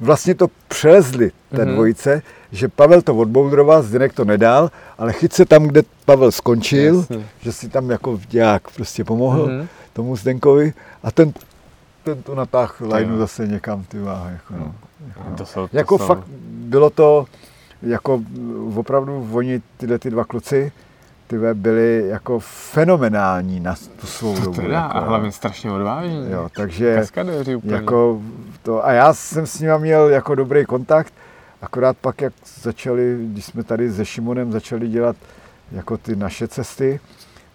[0.00, 1.74] vlastně to přelezli, té Mhm.
[1.74, 2.22] dvojice,
[2.52, 7.26] že Pavel to odbouldroval, Zdeněk to nedal, ale chyt se tam, kde Pavel skončil, Jasně.
[7.40, 9.66] že si tam jako nějak prostě pomohl Mhm.
[9.92, 10.72] tomu Zdenkovi
[11.02, 11.32] a ten,
[12.06, 14.32] ten to natáhl lajnu zase někam, ty váhy.
[14.32, 14.74] Jako, no.
[15.20, 17.26] A To jsou, to jako jsou, fakt bylo to,
[17.82, 18.22] jako
[18.76, 20.72] opravdu oni, tyhle ty dva kluci,
[21.26, 22.38] ty byli jako
[22.72, 24.60] fenomenální na tu svou To dobu.
[24.60, 26.30] teda, jako, a hlavně strašně odvážní.
[26.30, 26.96] Jo, takže
[27.64, 28.20] jako
[28.62, 31.12] to, a já jsem s nimi měl jako dobrý kontakt,
[31.62, 32.32] akorát pak, jak
[32.62, 35.16] začali, když jsme tady se Šimonem začali dělat
[35.72, 37.00] jako ty naše cesty,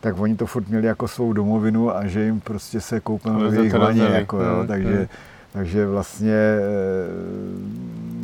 [0.02, 3.54] tak oni to furt měli jako svou domovinu a že jim prostě se koupíme v
[3.54, 5.08] jejich na vaně, jako, jo, Hmm, takže, hmm.
[5.54, 6.62] Takže vlastně e,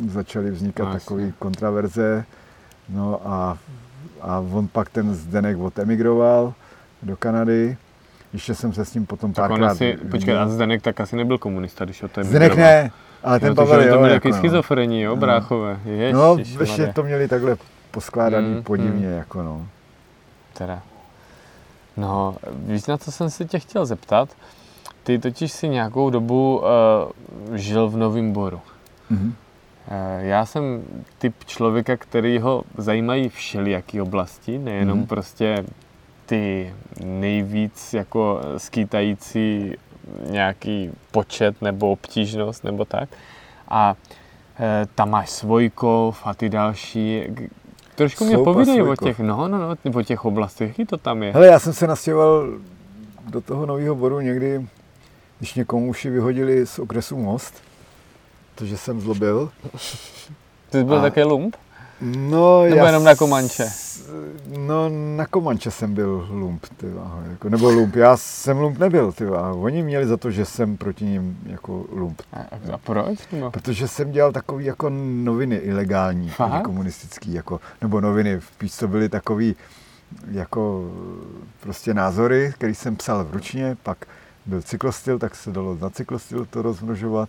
[0.08, 1.00] začaly vznikat No, jasně.
[1.04, 2.24] takové kontraverze.
[2.88, 3.58] No a,
[4.20, 6.54] a on pak ten Zdenek odemigroval
[7.02, 7.76] do Kanady.
[8.32, 11.38] Ještě jsem se s ním potom Tak párkrát asi, počkej, a Zdenek tak asi nebyl
[11.38, 12.90] komunista, když o to Zdenek ne,
[13.24, 13.94] ale ten jo, Pavel takže jo.
[13.94, 14.36] to byl jako nějaký no.
[14.36, 15.78] schizofrení, jo, bráchové.
[15.84, 17.56] Ježiš, No, ještě to měli takhle
[17.90, 19.66] poskládaný Mm, podivně, jako no.
[20.58, 20.82] Teda.
[21.98, 24.28] No, víš, na co jsem se tě chtěl zeptat?
[25.02, 26.58] Ty totiž si nějakou dobu
[27.48, 28.60] uh, žil v Novém Boru.
[29.10, 29.34] Mhm.
[29.88, 30.82] Eh, Já jsem
[31.18, 35.06] typ člověka, který ho zajímají všelijaký oblasti, nejenom Mhm.
[35.06, 35.64] prostě
[36.26, 36.74] ty
[37.04, 39.74] nejvíc jako skýtající
[40.30, 43.08] nějaký počet nebo obtížnost nebo tak.
[43.68, 43.94] A
[44.60, 47.22] eh, tam máš Svojkov a ty další.
[47.98, 49.08] Trošku mě povídej o Svojkov.
[49.08, 51.32] těch, no, no, no, o těch oblastech, jaký to tam je.
[51.32, 52.48] Hele, já jsem se nastěhoval
[53.30, 54.66] do toho nového boru někdy,
[55.38, 57.54] když někomu uši vyhodili z okresu Most,
[58.54, 59.50] protože jsem zlobil.
[60.70, 61.56] Ty jsi byl a- také lump?
[62.00, 63.64] No, Nebo já jenom na Komanče?
[64.58, 67.94] No, na Komanče jsem byl lump, ty váho, jako, nebo lump.
[67.96, 69.26] Já jsem lump nebyl, ty.
[69.52, 72.22] Oni měli za to, že jsem proti ním jako lump.
[72.32, 72.38] A,
[72.72, 73.18] a proč?
[73.32, 73.50] Nebo?
[73.50, 74.90] Protože jsem dělal takový jako
[75.24, 76.62] noviny ilegální, Fakt?
[76.62, 79.56] komunistický, jako, nebo noviny, spíš to byly takový
[80.30, 80.90] jako
[81.60, 83.98] prostě názory, který jsem psal v ručně, pak
[84.46, 87.28] byl cyklostyl, tak se dalo na cyklostyl to rozmnožovat,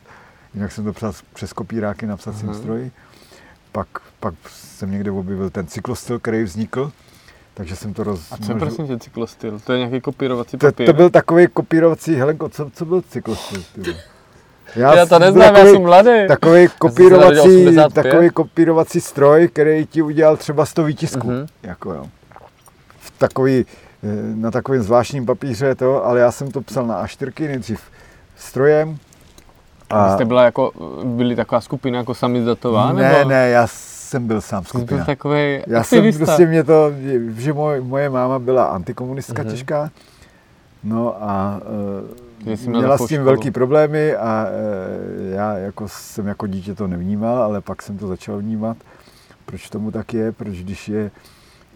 [0.54, 2.58] jinak jsem to psal přes kopíráky na psacím Aha.
[2.60, 2.92] stroji.
[3.72, 3.88] Pak,
[4.20, 6.92] pak jsem někde objevil ten cyklostyl, který vznikl,
[7.54, 8.46] takže jsem to A rozmnožil.
[8.46, 9.60] co je prosím tě cyklostyl?
[9.60, 10.86] To je nějaký kopírovací To, papír?
[10.86, 13.64] to byl takový kopírovací, Helenko, co, co byl cyklostyl?
[13.76, 14.04] ty vole?
[14.76, 16.28] Já to neznám, já takový- jsem mladý.
[16.28, 18.04] Takový kopírovací, 85.
[18.04, 21.28] takový kopírovací stroj, který ti udělal třeba 100 výtisků.
[21.28, 21.48] Mhm.
[21.64, 22.06] Jako jo.
[23.00, 23.66] V takový,
[24.04, 27.82] eh, na takovém zvláštním papíře to, ale já jsem to psal na A4, nejdřív
[28.38, 28.98] strojem.
[29.90, 30.72] A jste byla jako,
[31.04, 32.94] byli taková skupina jako samizdatová?
[32.94, 33.30] ne, nebo?
[33.30, 33.68] ne, já
[34.10, 35.06] jsem byl sám Jsi byl skupina.
[35.06, 36.92] takový Já jsem prostě mě to,
[37.38, 39.52] že moje, moje máma byla antikomunistka Mhm.
[39.52, 39.92] těžká,
[40.84, 41.62] no a
[42.46, 43.26] uh, měla s tím školu.
[43.26, 48.08] velký problémy a uh, já jako jsem jako dítě to nevnímal, ale pak jsem to
[48.08, 48.78] začal vnímat,
[49.46, 51.12] proč tomu tak je, proč když je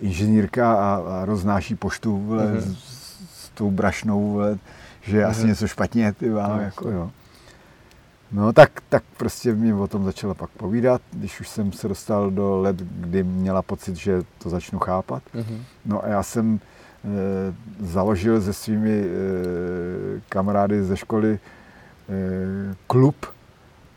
[0.01, 2.61] inženýrka a, a roznáší poštu vole, Mhm.
[2.61, 2.77] s,
[3.45, 4.57] s tou brašnou, vole,
[5.01, 5.49] že je asi Mhm.
[5.49, 7.11] něco špatně, ty váho, No, jako jo.
[8.33, 12.31] No tak, tak prostě mě o tom začala pak povídat, když už jsem se dostal
[12.31, 15.23] do let, kdy měla pocit, že to začnu chápat.
[15.33, 15.63] Mhm.
[15.85, 17.53] No a já jsem e,
[17.85, 19.05] založil se svými e,
[20.29, 21.39] kamarády ze školy e,
[22.87, 23.15] klub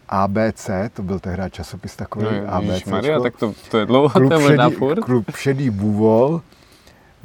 [0.09, 2.85] ABC, to byl tehdy časopis takový, No, ABC.
[2.85, 5.01] Maria, tak to, to je dlouho, klub, šedý, furt.
[5.05, 6.41] klub Šedý bůvol.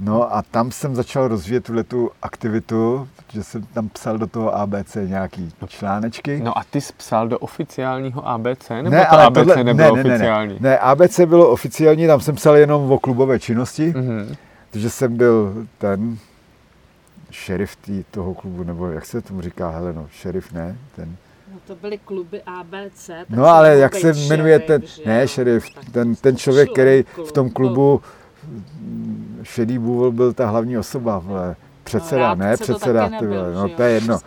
[0.04, 4.56] No a tam jsem začal rozvíjet tuhle tu aktivitu, protože jsem tam psal do toho
[4.56, 6.40] ABC nějaký článečky.
[6.44, 9.96] No a ty jsi psal do oficiálního ABC, nebo ne, to ale ABC tohle, nebylo
[9.96, 10.54] ne, ne, ne, oficiální?
[10.60, 14.36] ne, ne, ABC bylo oficiální, tam jsem psal jenom o klubové činnosti, Mhm.
[14.72, 16.18] protože jsem byl ten
[17.32, 21.16] šerif tý, toho klubu, nebo jak se tomu říká, Heleno, šerif ne, ten,
[21.54, 23.08] No to byly kluby ABC.
[23.08, 27.04] tak no ale jak se jmenuje šerif, ten, že ne šerif, ten, ten člověk, který
[27.28, 28.02] v tom klubu.
[29.44, 33.40] Šedý bůvol byl ta hlavní osoba, vole, předseda, No, ne to předseda, taky ty nebyl,
[33.44, 34.20] vole, no to je jedno.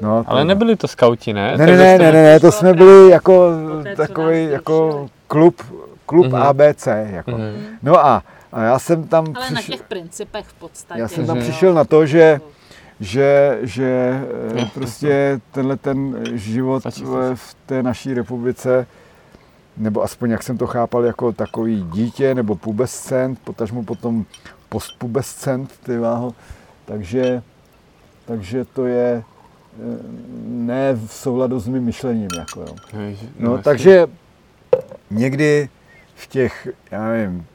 [0.00, 1.56] No, to Ale nebyli to skauti, ne?
[1.56, 3.50] Ne, ne, ne, ne, ne, ne, to jsme byli jako
[3.96, 5.62] takový jako klub,
[6.06, 6.34] klub Mhm.
[6.42, 7.30] ABC, jako.
[7.30, 7.56] Mhm.
[7.82, 8.22] No a,
[8.52, 11.00] a já jsem tam Ale na přišel, těch principech v podstatě.
[11.00, 11.44] já jsem tam Mhm.
[11.46, 12.40] přišel na to, že
[13.00, 14.20] že, že
[14.54, 16.82] eh, Jo, prostě tenhle ten život
[17.34, 18.86] v té naší republice,
[19.76, 24.24] nebo aspoň jak jsem to chápal jako takový dítě nebo pubescent, potažmo potom
[24.68, 26.34] postpubescent, ty váho.
[26.84, 27.42] Takže,
[28.24, 29.82] takže to je eh,
[30.46, 32.28] ne v souladu s mým myšlením.
[32.38, 32.74] Jako, jo.
[33.38, 33.62] No, jasně.
[33.64, 34.06] takže
[35.10, 35.68] někdy
[36.14, 37.46] v těch, já nevím,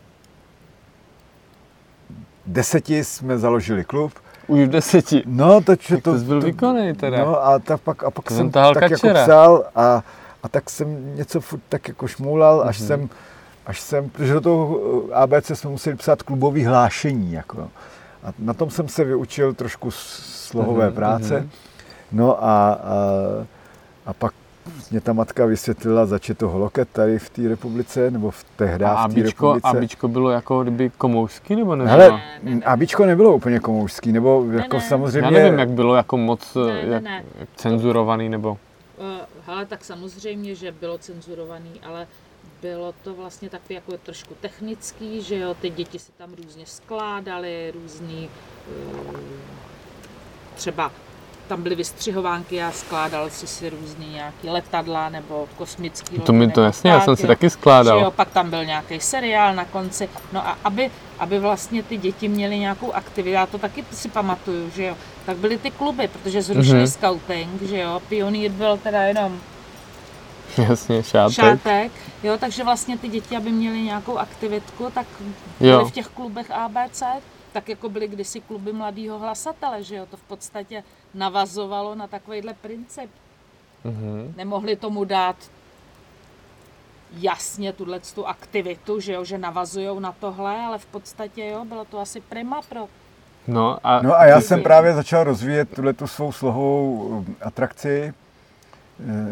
[2.45, 4.11] deseti jsme založili klub.
[4.47, 5.23] Už v deseti.
[5.25, 7.17] No, to, to jsi byl výkonnej teda.
[7.25, 9.23] No a tak pak, a pak To jsem tak jako kačera.
[9.23, 10.03] psal a,
[10.43, 12.87] a tak jsem něco furt tak jako šmoulal, až Mhm.
[12.87, 13.09] jsem,
[13.65, 14.79] až jsem, protože do toho
[15.11, 17.31] eh, ABC jsme museli psát klubový hlášení.
[17.33, 17.67] Jako.
[18.23, 21.39] A na tom jsem se vyučil trošku slohové Mhm, práce.
[21.39, 21.49] mhm.
[22.11, 22.77] No a, a,
[24.05, 24.33] a pak
[24.91, 28.65] mě ta matka vysvětlila, zač je to holoket tady v té republice, nebo v té
[28.73, 29.77] A v té Abičko, republice.
[29.77, 31.97] Abičko bylo jako kdyby komoušský, nebo nebylo?
[31.97, 32.61] Hele, Ne, ne, ne.
[32.65, 34.81] Abičko nebylo úplně komoušský, nebo jako ne.
[34.81, 35.25] samozřejmě...
[35.37, 37.23] Já nevím, jak bylo jako moc Ne, eh, ne, ne.
[37.39, 38.57] jak cenzurovaný, nebo...
[39.45, 42.07] Hele, tak samozřejmě, že bylo cenzurovaný, ale
[42.61, 47.71] bylo to vlastně takový jako trošku technický, že jo, ty děti se tam různě skládaly,
[47.71, 48.29] různý
[48.67, 49.19] uh,
[50.55, 50.91] třeba
[51.51, 56.61] tam byly vystřihovánky a skládal si si různý nějaký letadla nebo kosmický To mi to
[56.61, 57.99] jasně, já jsem si taky Že skládal.
[57.99, 60.09] jo, pak tam byl nějaký seriál na konci.
[60.33, 64.69] No a aby, aby vlastně ty děti měly nějakou aktivitu, já to taky si pamatuju,
[64.69, 64.95] že jo,
[65.25, 66.83] tak byly ty kluby, protože zrušili Mhm.
[66.85, 66.91] mm-hmm.
[66.91, 69.39] scouting, že jo, pionýr byl teda jenom
[70.57, 71.35] Jasně, šátek.
[71.35, 71.91] šátek,
[72.23, 75.07] jo, takže vlastně ty děti, aby měly nějakou aktivitku, tak
[75.59, 75.77] Jo.
[75.77, 77.03] byly v těch klubech ABC,
[77.53, 82.53] tak jako byly kdysi kluby mladého hlasatele, že jo, to v podstatě navazovalo na takovýhle
[82.53, 83.09] princip.
[83.83, 84.33] Mhm.
[84.37, 85.35] Nemohli tomu dát
[87.13, 91.85] jasně tuhle tu aktivitu, že jo, že navazujou na tohle, ale v podstatě jo, bylo
[91.85, 92.87] to asi prima pro
[93.47, 97.43] No a, No a já Ty jsem právě začal rozvíjet tuhle tu svou slohovou eh,
[97.43, 98.13] atrakci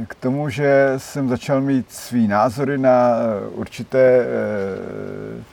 [0.01, 5.43] eh, k tomu, že jsem začal mít svý názory na eh, určité eh,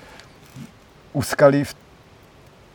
[1.13, 1.75] úskalí v,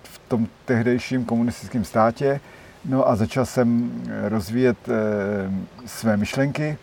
[0.04, 2.40] v tom tehdejším komunistickém státě.
[2.86, 3.92] No a začal jsem
[4.24, 4.78] rozvíjet
[5.86, 6.78] své myšlenky,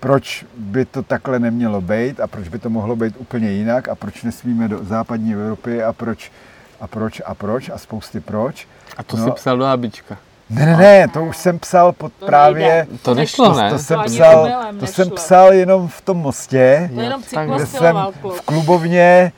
[0.00, 3.94] proč by to takhle nemělo být a proč by to mohlo být úplně jinak a
[3.94, 6.32] proč nesmíme do západní Evropy a proč
[6.80, 8.68] a proč a proč a spousty proč.
[8.96, 9.24] a to no.
[9.24, 10.16] si psal do Habička.
[10.50, 12.86] Ne, ne, ne, to už jsem psal pod To právě, nejde.
[13.02, 13.70] To nešlo, ne?
[13.70, 14.86] to jsem ani psal, to nešlo.
[14.86, 17.96] jsem psal jenom v tom mostě, To jenom tak, kde jsem
[18.32, 19.32] v klubovně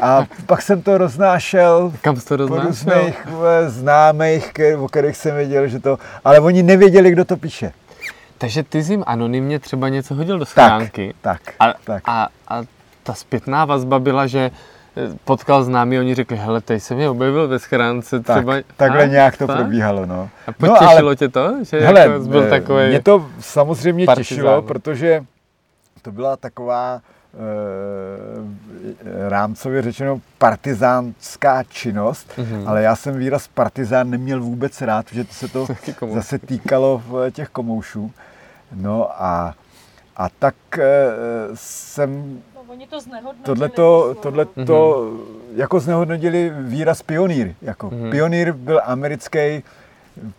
[0.00, 2.66] a pak jsem to roznášel Kam jsi to po roznášel?
[2.98, 7.72] různých vole, známých, o kterých jsem věděl, že to, ale oni nevěděli, kdo to píše.
[8.38, 11.14] Takže ty jsi jim anonymně třeba něco hodil do Tak, schránky.
[11.20, 12.02] tak, A, tak.
[12.06, 12.62] a, a
[13.02, 14.73] ta zpětná vazba byla, že eh,
[15.24, 18.54] potkal známý, oni řekli, hele, teď jsem je objevil ve schránce, tak třeba...
[18.76, 19.06] takhle A?
[19.06, 19.56] nějak to Fakt?
[19.56, 20.28] probíhalo, no.
[20.46, 22.88] A No, potěšilo ale- tě to, že Hele, jako byl eh, takový...
[22.88, 24.24] mě to samozřejmě partizán.
[24.36, 25.24] těšilo, protože
[26.02, 27.00] to byla taková
[27.34, 32.68] e, rámcově řečeno partizánská činnost, Mhm.
[32.68, 35.66] ale já jsem výraz partizán neměl vůbec rád, protože to se to
[36.14, 38.10] zase týkalo v těch komoušů.
[38.74, 39.54] No a,
[40.16, 40.84] a tak e,
[41.54, 43.44] jsem No, oni to znehodnotili.
[43.44, 44.22] tohleto, to slovo.
[44.22, 45.10] tohleto
[45.56, 47.54] jako znehodnotili výraz pionýr.
[47.62, 48.10] Jako Mhm.
[48.10, 49.62] pionýr byl americký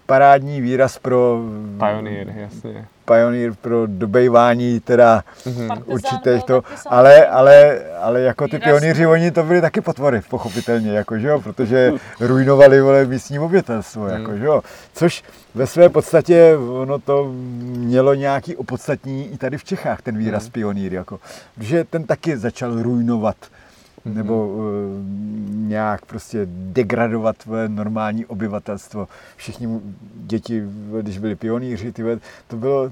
[0.06, 1.42] parádní výraz pro
[1.80, 2.86] Pioneer, jasně.
[3.06, 5.68] Pionýr pro dobejvání teda Mhm.
[5.68, 10.92] Partizán určitých to, ale, ale, ale jako ty pionýři, oni to byli taky potvory, pochopitelně,
[10.92, 14.62] jako, že jo, protože ruinovali vole, místní obyvatelstvo, jako, že jo,
[14.94, 15.24] což
[15.56, 17.32] ve své podstatě ono to
[17.76, 21.20] mělo nějaký opodstatní i tady v Čechách, ten výraz pionýr, jako,
[21.60, 23.36] že ten taky začal ruinovat
[24.06, 24.62] nebo uh,
[25.68, 29.08] nějak prostě degradovat vole, normální obyvatelstvo.
[29.36, 29.82] Všichni mu-
[30.16, 30.64] děti,
[31.02, 32.04] když byli pionýři, ty,
[32.48, 32.92] to bylo,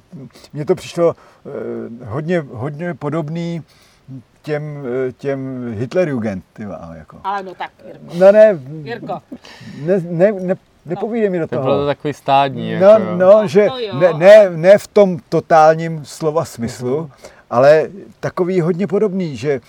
[0.53, 3.63] mně to přišlo uh, hodně, hodně podobný
[4.41, 7.17] těm, eh, těm Hitlerjugend, ty vole, jako.
[7.23, 8.13] Ale no tak, Jirko.
[8.17, 9.19] No ne, Jirko.
[9.85, 10.55] ne, ne, ne
[10.85, 11.85] nepovídej mi do To bylo to toho.
[11.85, 13.67] takový stádní, No, jako, no, že
[13.99, 17.11] ne, ne, ne v tom totálním slova smyslu,
[17.49, 17.87] ale
[18.19, 19.61] takový hodně podobný, že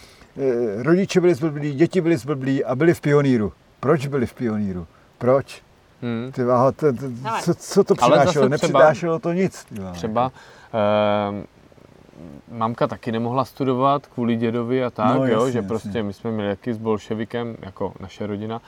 [0.83, 3.53] rodiče byli zblblí, děti byli zblblí a byli v pioníru.
[3.81, 4.87] Proč byli v pioníru?
[5.19, 5.63] Proč?
[6.03, 6.33] Hmm.
[6.33, 8.31] Ty váho, to, to, Ale- co, co to přinášelo?
[8.31, 9.65] třeba- Nepřinášelo to nic.
[9.65, 9.75] ty.
[9.93, 10.33] Třeba
[10.75, 11.45] eh,
[12.53, 15.69] mamka taky nemohla studovat kvůli dědovi a tak, No, jo, jasně, že jasně.
[15.69, 18.61] prostě my jsme měli jaký s bolševikem, jako naše rodina,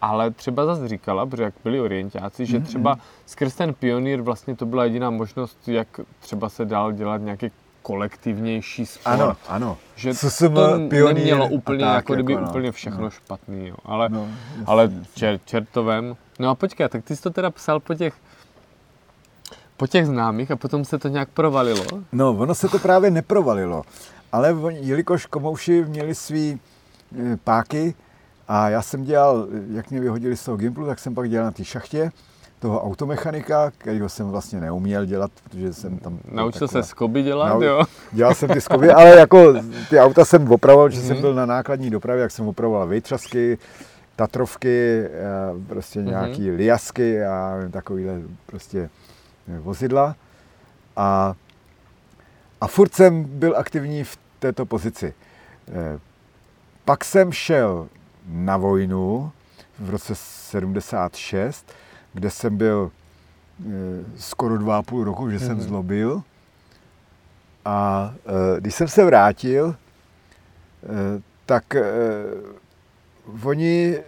[0.00, 4.66] ale třeba zase říkala, protože jak byli orientáci, že třeba skrz ten pionýr vlastně to
[4.66, 5.88] byla jediná možnost, jak
[6.20, 7.50] třeba se dál dělat nějaký
[7.86, 9.06] kolektivnější sport.
[9.14, 9.78] Ano, ano.
[9.96, 12.50] Že SSM, to pionýr nemělo úplně, tak, jako kdyby jako no.
[12.50, 13.10] úplně všechno No.
[13.10, 13.76] špatný, jo.
[13.84, 16.16] Ale, No, jasně, ale čer, čertovem.
[16.38, 18.14] No a počkej, tak ty jsi to teda psal po těch,
[19.76, 21.84] po těch známých a potom se to nějak provalilo.
[22.12, 23.82] No, ono se to právě neprovalilo,
[24.32, 26.60] ale jelikož komouši měli svý
[27.18, 27.94] e, páky
[28.48, 31.50] a já jsem dělal, jak mě vyhodili z toho Gimplu, tak jsem pak dělal na
[31.52, 32.10] té šachtě
[32.66, 36.18] toho automechanika, kterého jsem vlastně neuměl dělat, protože jsem tam...
[36.32, 37.82] Naučil taková- se skoby dělat, Nau- jo?
[38.12, 39.54] Dělal jsem ty skoby, ale jako
[39.90, 41.06] ty auta jsem opravoval, že Mhm.
[41.08, 43.58] jsem byl na nákladní dopravě, jak jsem opravoval vejtřasky,
[44.16, 45.10] Tatrovky, eh,
[45.66, 46.08] prostě Mhm.
[46.08, 48.12] nějaký liasky a takovýhle
[48.46, 48.90] prostě
[49.48, 50.16] eh, vozidla.
[50.96, 51.34] A,
[52.60, 55.14] a furt jsem byl aktivní v této pozici.
[55.68, 55.98] Eh,
[56.84, 57.88] Pak jsem šel
[58.28, 59.30] na vojnu
[59.78, 61.66] v roce 76,
[62.16, 62.90] kde jsem byl
[63.60, 63.70] eh,
[64.18, 65.60] skoro dva a půl roku, že jsem Mhm.
[65.60, 66.22] zlobil.
[67.64, 69.74] A eh, když jsem se vrátil,
[70.84, 71.64] eh, tak
[73.44, 73.98] oni,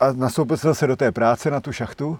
[0.00, 2.18] a nastoupil jsem se do té práce na tu šachtu,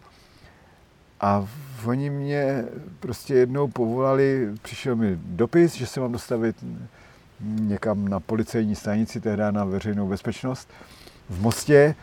[1.21, 1.47] a
[1.87, 2.65] oni mě
[3.01, 6.57] prostě jednou povolali, přišel mi dopis, že se mám dostavit
[7.41, 10.69] někam na policejní stanici, tehdy na veřejnou bezpečnost
[11.29, 11.95] v Mostě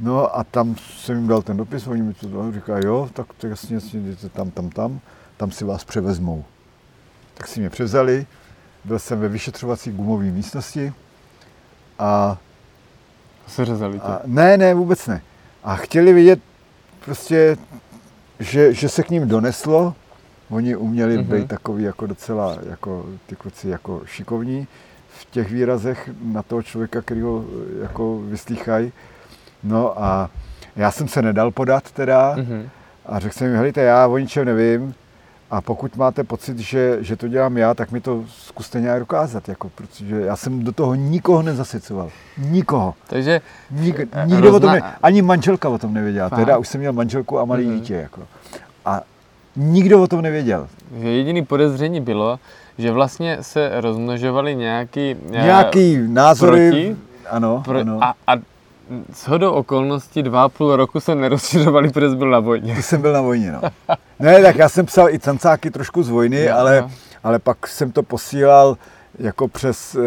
[0.00, 3.26] No a tam jsem jim dal ten dopis, oni mi to dali, říkají, jo, tak
[3.38, 5.00] to jasně, jasně, jdete tam, tam, tam,
[5.36, 6.44] tam si vás převezmou.
[7.34, 8.26] Tak si mě převzali,
[8.84, 10.92] byl jsem ve vyšetřovací gumové místnosti
[11.98, 12.38] a,
[13.46, 14.04] Seřezali tě.
[14.06, 15.22] a ne, ne, vůbec ne.
[15.64, 16.40] A chtěli vidět
[17.04, 17.56] prostě,
[18.40, 19.94] že, že se k ním doneslo,
[20.50, 21.24] oni uměli Mhm.
[21.26, 24.66] být takový jako docela, jako ty kluci jako šikovní
[25.20, 27.44] v těch výrazech na toho člověka, který ho
[27.82, 28.92] jako vyslýchají.
[29.64, 30.30] No a
[30.76, 32.68] já jsem se nedal podat teda Mhm.
[33.06, 34.94] a řekl jsem jim, helejte, já o ničem nevím
[35.50, 39.48] a pokud máte pocit, že, že to dělám já, tak mi to zkuste nějak dokázat,
[39.48, 42.10] jako, protože já jsem do toho nikoho nezasecoval.
[42.38, 42.94] Nikoho.
[43.06, 43.40] Takže
[43.70, 46.28] Nik, Eh, nikdo o tom rozna- ne, ani manželka o tom nevěděla.
[46.28, 46.38] Fakt?
[46.38, 47.74] Teda už jsem měl manželku a malé Mhm.
[47.74, 47.94] dítě.
[47.94, 48.20] Jako.
[48.84, 49.00] A
[49.56, 50.68] nikdo o tom nevěděl.
[51.00, 52.38] že jediný podezření bylo,
[52.78, 55.16] že vlastně se rozmnožovaly nějaký...
[55.26, 56.70] eh, Nějaký názory.
[56.70, 56.96] proti?
[57.30, 57.98] Ano, Pro, ano.
[58.04, 58.32] a, a
[59.14, 62.74] shodou okolností dva a půl roku se nerozšiřovali, protože byl na vojně.
[62.76, 63.60] To jsem byl na vojně, no.
[64.18, 66.90] Ne, tak já jsem psal i cancáky trošku z vojny, Jo, ale, jo.
[67.24, 68.76] ale pak jsem to posílal
[69.18, 70.00] jako přes, eh,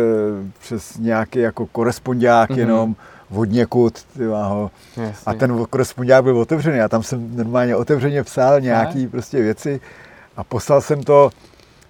[0.59, 2.57] přes nějaký jako korespondiák Mhm.
[2.59, 2.61] mm-hmm.
[2.61, 2.95] jenom
[3.35, 4.23] od někud, ty.
[4.23, 5.13] Jasně.
[5.25, 6.77] A ten korespondiák byl otevřený.
[6.77, 9.81] Já tam jsem normálně otevřeně psal nějaký prostě věci
[10.37, 11.29] a poslal jsem to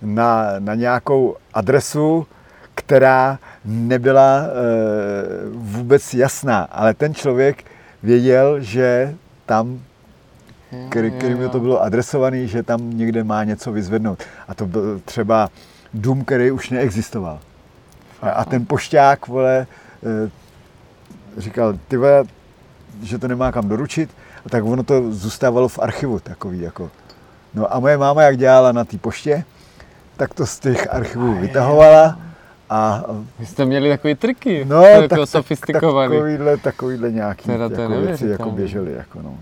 [0.01, 2.27] na, na nějakou adresu,
[2.75, 4.47] která nebyla e,
[5.53, 7.65] vůbec jasná, ale ten člověk
[8.03, 9.15] věděl, že
[9.45, 9.79] tam,
[10.89, 14.23] který, kterým to bylo adresovaný, že tam někde má něco vyzvednout.
[14.47, 15.49] A to byl třeba
[15.93, 17.39] dům, který už neexistoval.
[18.21, 19.67] A, a ten pošťák, vole,
[20.03, 20.29] e,
[21.41, 22.23] říkal, ty vole,
[23.03, 24.09] že to nemá kam doručit,
[24.45, 26.91] a tak ono to zůstávalo v archivu takový jako.
[27.53, 29.43] No a moje máma, jak dělala na té poště,
[30.17, 32.30] tak to z těch archivů vytahovala
[32.73, 33.03] a
[33.39, 36.13] Vy jste měli takový triky, no, jako tak, tak, sofistikovaný.
[36.15, 38.93] takovýhle, takovýhle nějaký Teda to jako věci jako běžely.
[38.93, 39.37] Jako no.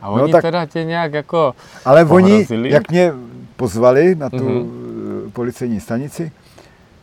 [0.00, 1.54] A No, oni tak- teda tě nějak jako...
[1.84, 2.70] Ale oni, Pohrozili?
[2.70, 3.12] jak mě
[3.56, 4.46] pozvali na tu Mhm.
[4.48, 5.30] mm-hmm.
[5.32, 6.32] policejní stanici,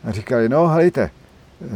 [0.04, 1.02] a říkali, no helejte,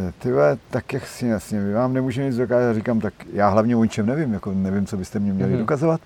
[0.08, 0.30] eh, ty
[0.70, 2.74] tak jak si jasně, my vám nemůžeme nic dokázat.
[2.74, 5.58] Říkám, tak já hlavně o ničem nevím, jako nevím, co byste mě měli Mhm.
[5.58, 5.62] mm-hmm.
[5.64, 6.02] dokazovat.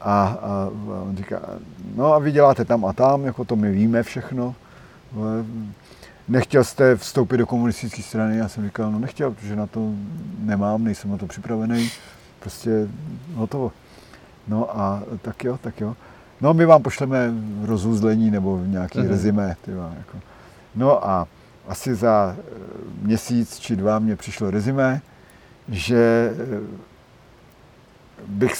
[0.00, 1.40] A, a, a on říká,
[1.96, 4.54] no a vy děláte tam a tam, jako to my víme všechno.
[6.28, 8.36] Nechtěl jste vstoupit do komunistické strany?
[8.36, 9.90] Já jsem říkal, no nechtěl, protože na to
[10.38, 11.90] nemám, nejsem na to připravený.
[12.40, 12.88] Prostě
[13.34, 13.72] hotovo.
[14.48, 15.96] No a tak jo, tak jo.
[16.40, 17.32] No my vám pošleme
[17.62, 19.06] rozuzlení nebo nějaký Mhm.
[19.06, 19.10] mm-hmm.
[19.10, 19.56] rezime.
[19.64, 20.18] Tyva, jako.
[20.74, 21.28] No a
[21.68, 22.42] asi za eh,
[23.02, 25.00] měsíc či dva mě přišlo rezime,
[25.68, 26.60] že eh,
[28.26, 28.56] bych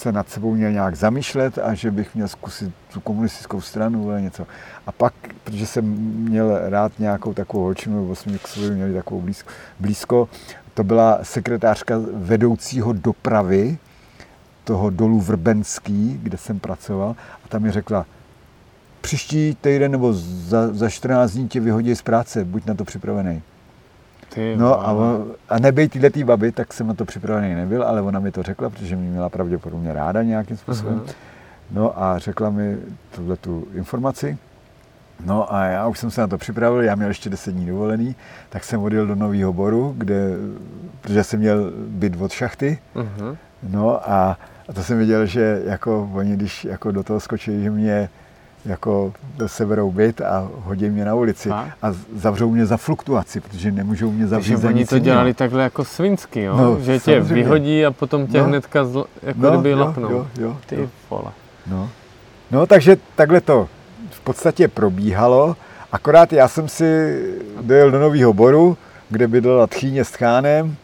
[0.00, 4.18] se nad sebou měl nějak zamýšlet a že bych měl zkusit tu komunistickou stranu nebo
[4.18, 4.46] něco.
[4.86, 5.14] A pak,
[5.44, 5.84] protože jsem
[6.28, 9.50] měl rád nějakou takovou holčinu, nebo jsme k sobě měli takovou blízko,
[9.80, 10.28] blízko,
[10.74, 13.78] to byla sekretářka vedoucího dopravy
[14.64, 18.06] toho dolu Vrbenský, kde jsem pracoval, a tam mi řekla,
[19.00, 23.42] příští týden nebo za, za 14 dní tě vyhodí z práce, buď na to připravený.
[24.34, 25.06] Ty, No a, vole.
[25.18, 28.32] on, a nebej tyhle tý baby, tak jsem na to připravený nebyl, ale ona mi
[28.32, 31.00] to řekla, protože mě měla pravděpodobně ráda nějakým způsobem.
[31.04, 31.14] Aha.
[31.70, 32.76] No a řekla mi
[33.14, 34.38] tuhle tu informaci.
[35.24, 38.16] No a já už jsem se na to připravil, já měl ještě 10 dní dovolený,
[38.48, 40.30] tak jsem odjel do Nového Boru, kde,
[41.00, 43.36] protože jsem měl byt od šachty, Mhm.
[43.70, 44.38] No a,
[44.68, 48.08] a to jsem viděl, že jako oni, když jako do toho skočí, že mě
[48.64, 49.12] jako
[49.46, 51.68] seberou byt a hodí mě na ulici Fakt?
[51.82, 55.04] a zavřou mě za fluktuaci, protože nemůžou mě zavřít Takže za oni to jiného.
[55.04, 56.56] dělali takhle jako svinsky, jo?
[56.56, 57.34] No, že tě samozřejmě.
[57.34, 58.44] vyhodí a potom tě No.
[58.44, 60.10] hnedka zl, jako No, kdyby jo, lapnou.
[60.10, 60.86] jo, jo, Ty jo.
[61.10, 61.30] vole.
[61.66, 61.88] No.
[62.50, 63.68] no, takže takhle to
[64.10, 65.56] v podstatě probíhalo,
[65.92, 67.18] akorát já jsem si
[67.60, 68.76] dojel do Nového Boru,
[69.10, 70.76] kde bydlela tchýně s tchánem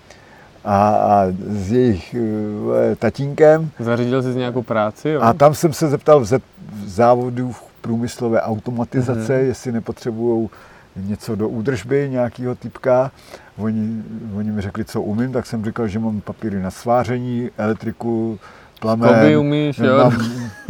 [0.65, 5.21] a, a s jejich uh, tatínkem Zařídil jsi nějakou práci, jo?
[5.23, 6.43] A tam jsem se zeptal v, Z-
[6.85, 9.29] v závodu v průmyslové automatizace, Mhm.
[9.29, 9.47] mm-hmm.
[9.47, 10.49] jestli nepotřebují
[10.97, 13.11] něco do údržby, nějakého typka.
[13.59, 14.03] Oni,
[14.37, 18.39] oni mi řekli, co umím, tak jsem říkal, že mám papíry na sváření, elektriku,
[18.81, 19.09] plamen.
[19.15, 19.99] Koby umíš, jo?
[19.99, 20.17] Mám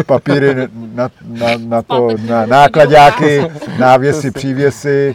[0.06, 3.46] papíry na, na, na, na to, na nákladáky,
[3.78, 5.14] návěsy, přívěsy,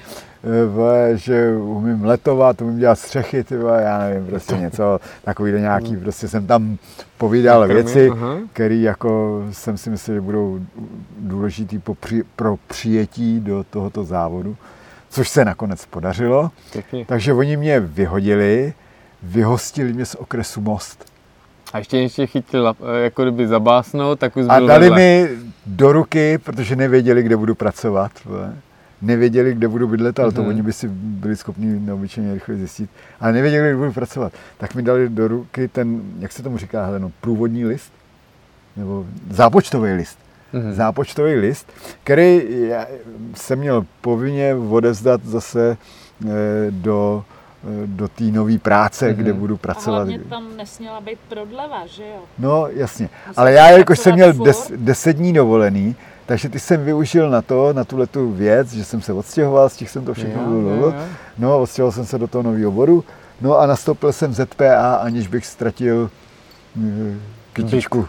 [0.69, 5.97] vole, že umím letovat, umím dělat střechy, ty vole, já nevím, prostě něco takový nějaký,
[5.97, 6.77] prostě jsem tam
[7.17, 8.11] povídal Krmy, věci,
[8.53, 10.59] které jako jsem si myslel, že budou
[11.19, 14.57] důležitý po při, pro přijetí do tohoto závodu,
[15.09, 16.51] což se nakonec podařilo.
[16.73, 17.05] Pěkně.
[17.05, 18.73] Takže oni mě vyhodili,
[19.23, 21.05] vyhostili mě z okresu Most.
[21.73, 24.97] A ještě ještě chytil, lap- jako kdyby zabásnout, tak už A dali vedle.
[24.97, 25.29] mi
[25.65, 28.11] do ruky, protože nevěděli, kde budu pracovat.
[28.25, 28.53] vole.
[29.01, 30.49] Nevěděli, kde budu bydlet, ale to Mhm.
[30.49, 34.33] oni by si byli schopni neobyčejně rychle zjistit, ale nevěděli, kde budu pracovat.
[34.57, 37.93] Tak mi dali do ruky ten, jak se tomu říká, Heleno, průvodní list,
[38.77, 40.19] nebo zápočtový list.
[40.53, 40.73] Mhm.
[40.73, 41.71] Zápočtový list,
[42.03, 42.85] který já
[43.35, 45.77] jsem měl povinně odevzdat zase
[46.25, 46.27] eh,
[46.69, 47.23] do,
[47.63, 49.15] eh, do té nové práce, Mhm.
[49.15, 49.95] kde budu A pracovat.
[49.95, 52.21] hlavně tam nesměla být prodleva, že jo?
[52.39, 53.09] No, jasně.
[53.37, 55.95] Ale já, jakož jsem měl des, deset dní dovolený,
[56.31, 59.91] takže ty jsem využil na to, na tuhle tu věc, že jsem se odstěhoval, stihl
[59.91, 60.41] jsem to všechno.
[60.41, 60.93] Jo, jo, jo.
[61.37, 63.03] No, odstěhoval jsem se do toho nového oboru,
[63.41, 66.09] no a nastoupil jsem ZPA, aniž bych ztratil
[66.79, 67.15] eh,
[67.53, 68.07] kytičku.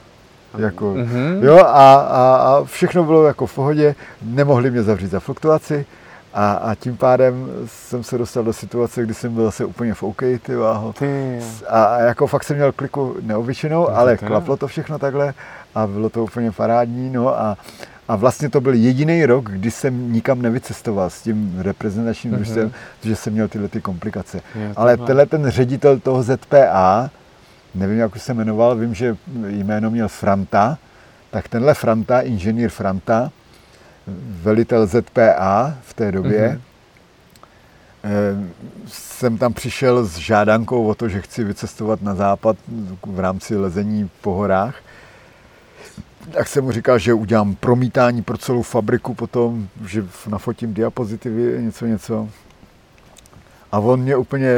[0.59, 1.41] Jako, Mhm.
[1.43, 5.87] jo, a, a, a všechno bylo jako v pohodě, nemohli mě zavřít za fluktuaci
[6.35, 10.03] a, a tím pádem jsem se dostal do situace, kdy jsem byl zase úplně v
[10.03, 10.93] OK, ty váho.
[10.93, 11.39] Ty,
[11.69, 15.35] A, a jako fakt jsem měl kliku neobyčejnou, No, ale klaplo to všechno takhle
[15.75, 17.11] a bylo to úplně parádní.
[17.11, 17.57] No a,
[18.09, 22.39] a vlastně to byl jediný rok, kdy jsem nikam nevycestoval s tím reprezentačním Mhm.
[22.43, 24.41] družstvem, protože jsem měl tyhle ty komplikace.
[24.55, 27.11] Jo, ale tenhle ten ředitel toho ZPA,
[27.75, 29.17] nevím, jak už se jmenoval, vím, že
[29.47, 30.79] jméno měl Franta,
[31.31, 33.31] tak tenhle Franta, inženýr Franta,
[34.43, 36.61] velitel ZPA v té době, Mhm.
[38.05, 38.37] Eh,
[38.89, 42.57] jsem tam přišel s žádankou o to, že chci vycestovat na západ
[43.07, 44.75] v rámci lezení po horách.
[46.31, 51.87] Tak jsem mu říkal, že udělám promítání pro celou fabriku potom, že nafotím diapozitivy, něco,
[51.87, 52.29] něco.
[53.73, 54.51] A on mě úplně,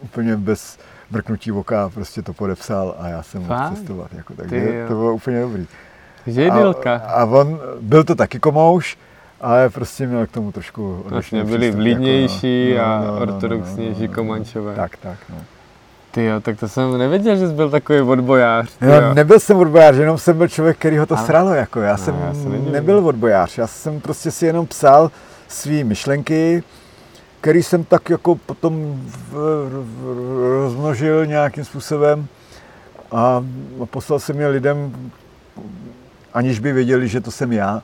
[0.00, 0.78] úplně bez
[1.10, 4.12] mrknutí oka prostě to podepsal a já jsem mohl cestovat.
[4.12, 4.88] Jako, Ty takže jo.
[4.88, 5.66] to bylo úplně dobrý.
[6.26, 6.94] Židilka.
[6.94, 8.98] A, a on, byl to taky komouš,
[9.40, 12.94] ale prostě měl k tomu trošku Vlastně byli přístup, vlídnější jako, no.
[12.94, 14.14] a No, no, no, no, ortodoxnější no, no, no.
[14.14, 14.74] Komančové.
[14.74, 15.36] Tak, tak, no.
[16.10, 18.68] Ty jo, tak to jsem nevěděl, že jsi byl takový odbojář.
[18.80, 21.54] Jo, nebyl jsem odbojář, jenom jsem byl člověk, který ho to Ale- sralo.
[21.54, 21.80] Jako.
[21.80, 22.72] Já No, jsem já se nedivím.
[22.72, 25.10] nebyl odbojář, já jsem prostě si jenom psal
[25.48, 26.62] své myšlenky,
[27.40, 32.26] který jsem tak jako potom v, v, rozmnožil nějakým způsobem
[33.12, 33.44] a
[33.90, 34.92] poslal jsem je lidem,
[36.34, 37.82] aniž by věděli, že to jsem já,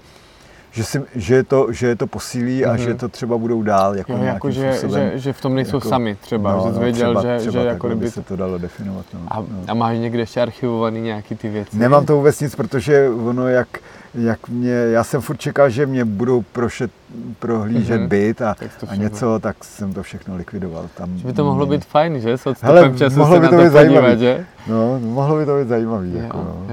[0.77, 2.78] že, si, že, je, to, že je to posílí a Mhm.
[2.78, 5.11] že to třeba budou dál jako Jo, jako, že, způsobem.
[5.12, 7.69] že, že v tom nejsou jako- sami třeba, že jsi věděl, třeba, že, třeba že
[7.69, 8.11] jako by kdyby...
[8.11, 9.07] se to dalo definovat.
[9.15, 9.20] No.
[9.28, 9.47] A, no.
[9.69, 11.77] a máš někde ještě archivovaný nějaký ty věci?
[11.78, 13.69] Nemám to vůbec nic, protože ono, jak,
[14.15, 16.90] jak mě, já jsem furt čekal, že mě budou prošet,
[17.39, 18.09] prohlížet Mhm.
[18.09, 18.57] byt a,
[18.89, 20.85] a něco, tak jsem to všechno likvidoval.
[20.94, 22.39] Tam, Že by to mohlo být fajn, že?
[22.39, 24.19] S Hele, času mohlo se by to to být zajímavý.
[24.19, 24.47] že?
[24.66, 26.12] No, mohlo by to být zajímavý.
[26.15, 26.66] Jo, jako, no.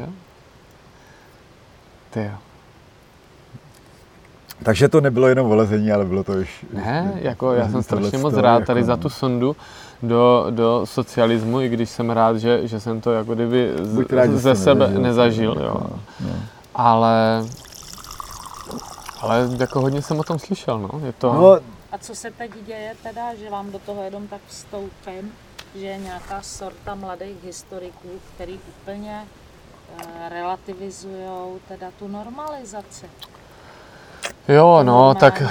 [2.10, 2.32] Ty jo.
[4.64, 6.66] Takže to nebylo jenom o lezení, ale bylo to už...
[6.74, 9.56] Ne, jako já jsem strašně moc rád tady jako, za tu sondu
[10.04, 14.30] do, do socialismu, i když jsem rád, že, že jsem to jako kdyby z, rád,
[14.32, 15.90] ze sebe nezažil, nezažil, jako, jo.
[16.20, 16.36] No.
[16.76, 17.44] Ale,
[19.22, 21.06] ale jako hodně jsem o tom slyšel, no.
[21.06, 21.60] Je to, No,
[21.92, 25.32] A co se teď děje teda, že vám do toho jenom tak vstoupím,
[25.76, 29.24] že je nějaká sorta mladých historiků, který úplně
[29.98, 33.06] eh, relativizují teda tu normalizaci.
[34.48, 35.44] Jo, no, tak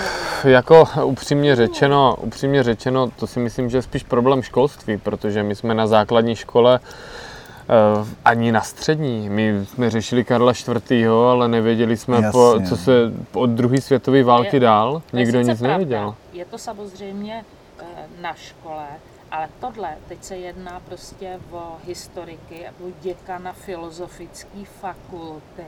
[0.45, 5.55] jako upřímně řečeno, upřímně řečeno, to si myslím, že je spíš problém školství, protože my
[5.55, 9.29] jsme na základní škole eh, ani na střední.
[9.29, 12.31] My jsme řešili Karla IV., ale nevěděli jsme, Jasně.
[12.33, 12.93] po, co se
[13.33, 15.03] od druhé světové války Je- dál.
[15.13, 16.15] Nikdo nic pravda, nevěděl.
[16.33, 17.45] Je to samozřejmě
[17.81, 17.85] eh,
[18.21, 18.87] na škole,
[19.31, 25.63] ale tohle, teď se jedná prostě o historiky, o děkana filozofické fakulty.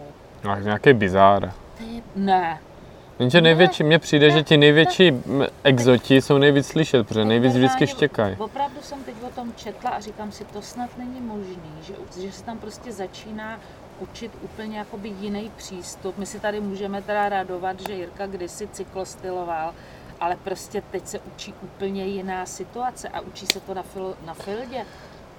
[0.45, 1.53] No, nějaký bizár.
[1.79, 1.85] Ty,
[2.17, 2.59] ne,
[3.19, 5.13] Jenže největší, mně přijde, že ti největší
[5.65, 8.37] exoti jsou nejvíc slyšet, protože nejvíc vždycky štěkají.
[8.39, 12.33] Opravdu jsem teď o tom četla a říkám si, to snad není možný, že, že
[12.33, 13.59] se tam prostě začíná
[14.01, 16.19] učit úplně jakoby jiný přístup.
[16.19, 19.75] My si tady můžeme teda radovat, že Jirka kdysi cyklostyloval,
[20.21, 24.35] ale prostě teď se učí úplně jiná situace a učí se to na, fil, na
[24.35, 24.85] fildě.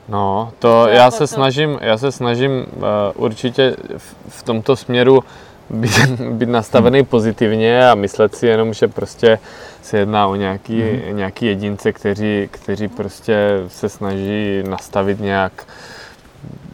[0.09, 2.83] No, to To já jako se to- snažím, já se snažím uh,
[3.15, 5.23] určitě v, v tomto směru
[5.69, 9.39] být, být nastavený pozitivně a myslet si jenom, že prostě
[9.81, 11.13] se jedná o nějaký, mm-hmm.
[11.13, 13.35] nějaký jedince, kteří, kteří prostě
[13.67, 15.67] se snaží nastavit nějak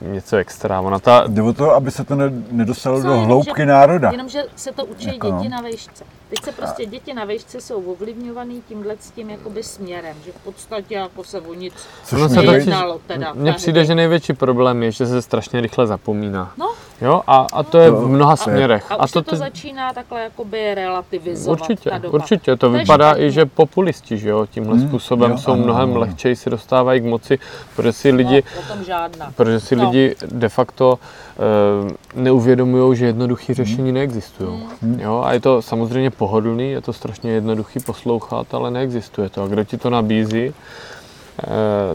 [0.01, 0.81] něco extra.
[0.81, 4.11] Ona ta, jde o to, aby se to ne- nedostalo Co, do hloubky národa.
[4.11, 5.55] Jenomže se to učí Jako děti no.
[5.55, 6.03] na vejšce.
[6.31, 10.43] Teď se prostě děti na vejšce jsou ovlivňovaný tímhle s tím jakoby směrem, že v
[10.43, 11.73] podstatě jako se o nic
[12.05, 13.33] Což nejednalo teda.
[13.33, 16.51] mně přijde, že největší problém je, že se strašně rychle zapomíná.
[16.57, 16.71] No.
[17.01, 18.91] Jo, a, a to je v mnoha směrech.
[18.91, 22.13] A A už to, se to začíná takhle jakoby relativizovat Určitě, ta doba.
[22.13, 22.55] určitě.
[22.55, 25.99] To vypadá i, že populisti, že jo, tímhle Hmm, způsobem jo, jsou ano, mnohem ano.
[25.99, 27.39] lehčej si dostávají k moci,
[27.75, 28.43] protože si lidi,
[29.19, 29.83] No, protože si No.
[29.85, 30.99] lidi de facto
[31.83, 31.91] uh,
[32.21, 34.63] neuvědomují, že jednoduché řešení neexistují.
[34.81, 34.99] Hmm.
[34.99, 39.43] Jo, a je to samozřejmě pohodlný, je to strašně jednoduchý poslouchat, ale neexistuje to.
[39.43, 41.47] A kdo ti to nabízí, eh,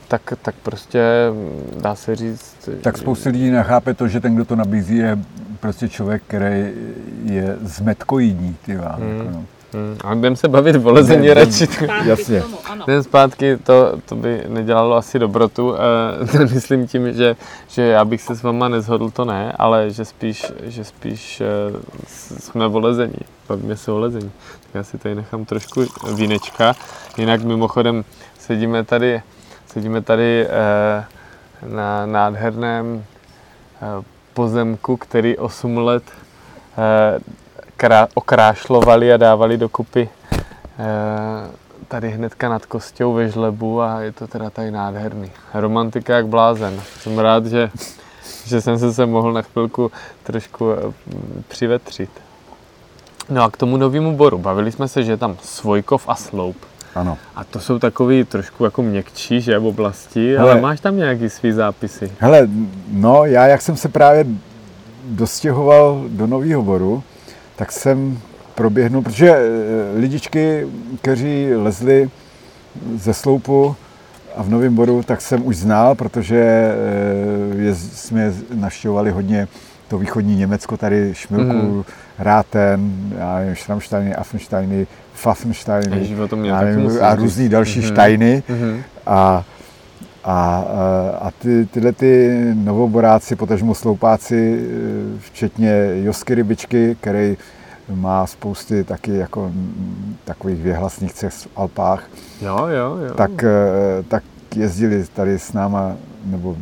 [0.09, 1.01] tak, tak prostě
[1.31, 2.69] mm, dá se říct...
[2.83, 5.19] Tak spousta lidí nechápe to, že ten, kdo to nabízí, je
[5.61, 6.71] prostě člověk, který
[7.25, 9.17] je zmetkoidní, ty vám, Hmm.
[9.19, 9.45] jako no.
[9.77, 11.67] Hmm, a jdem se bavit o lezení radši.
[11.67, 12.41] Zpátky Jasně.
[12.43, 12.85] tomu, ano.
[12.87, 15.75] Den zpátky, to, to by nedělalo asi dobrotu.
[16.35, 17.37] Eh, myslím tím, že,
[17.69, 21.43] že já bych se s váma nezhodl, to ne, ale že spíš, že spíš
[22.07, 23.19] s- jsme o lezení.
[23.49, 24.31] Bavíme se o lezení.
[24.63, 25.85] Tak já si tady nechám trošku
[26.15, 26.75] vínečka.
[27.19, 28.05] Jinak mimochodem
[28.39, 29.23] sedíme tady,
[29.67, 31.05] sedíme tady eh,
[31.67, 33.05] na nádherném
[33.83, 34.05] eh,
[34.35, 36.03] pozemku, který 8 let
[36.79, 37.19] eh,
[37.77, 41.51] krá- okrášlovali a dávali dokupy eh,
[41.89, 45.31] tady hnedka nad kostěou ve žlebu a je to teda tady nádherný.
[45.55, 46.81] Romantika jak blázen.
[47.01, 47.71] Jsem rád, že,
[48.45, 49.93] že jsem se sem mohl na chvilku
[50.23, 50.77] trošku eh,
[51.49, 52.11] přivetřit.
[53.29, 54.39] No a k tomu novému boru.
[54.39, 56.57] Bavili jsme se, že je tam Svojkov a Sloup.
[56.95, 57.19] Ano.
[57.37, 60.53] A to jsou takový trošku jako měkčí, že, v oblasti, Hele.
[60.53, 62.13] ale máš tam nějaký svý zápisy.
[62.19, 62.49] Hele,
[62.89, 64.27] no já jak jsem se právě
[65.05, 67.03] dostěhoval do Nového Boru,
[67.57, 68.19] tak jsem
[68.55, 70.67] proběhnul, protože eh, lidičky,
[71.01, 72.11] kteří lezli
[72.97, 73.77] ze sloupu
[74.37, 79.49] a v Novém Boru, tak jsem už znal, protože eh, je, jsme navštěvovali hodně
[79.89, 81.85] to východní Německo, tady Šmilku, mm.
[82.19, 85.97] Ráten, já nevím, Schrammsteiny, Affensteiny, Pfaffensteiny
[86.65, 87.23] nevím, a říct.
[87.23, 87.89] různý další Mhm.
[87.89, 88.43] štajny.
[88.49, 88.83] Mhm.
[89.07, 89.45] A,
[90.27, 90.65] a,
[91.21, 94.67] a ty, tyhle ty novoboráci, potažmo sloupáci,
[95.17, 97.37] eh, včetně Josky Rybičky, který
[97.95, 102.05] má spousty taky jako mm, takových věhlasných cest v Alpách,
[102.43, 103.15] Jo, jo, jo.
[103.15, 104.23] tak, eh, tak
[104.57, 105.93] jezdili tady s náma,
[106.25, 106.57] nebo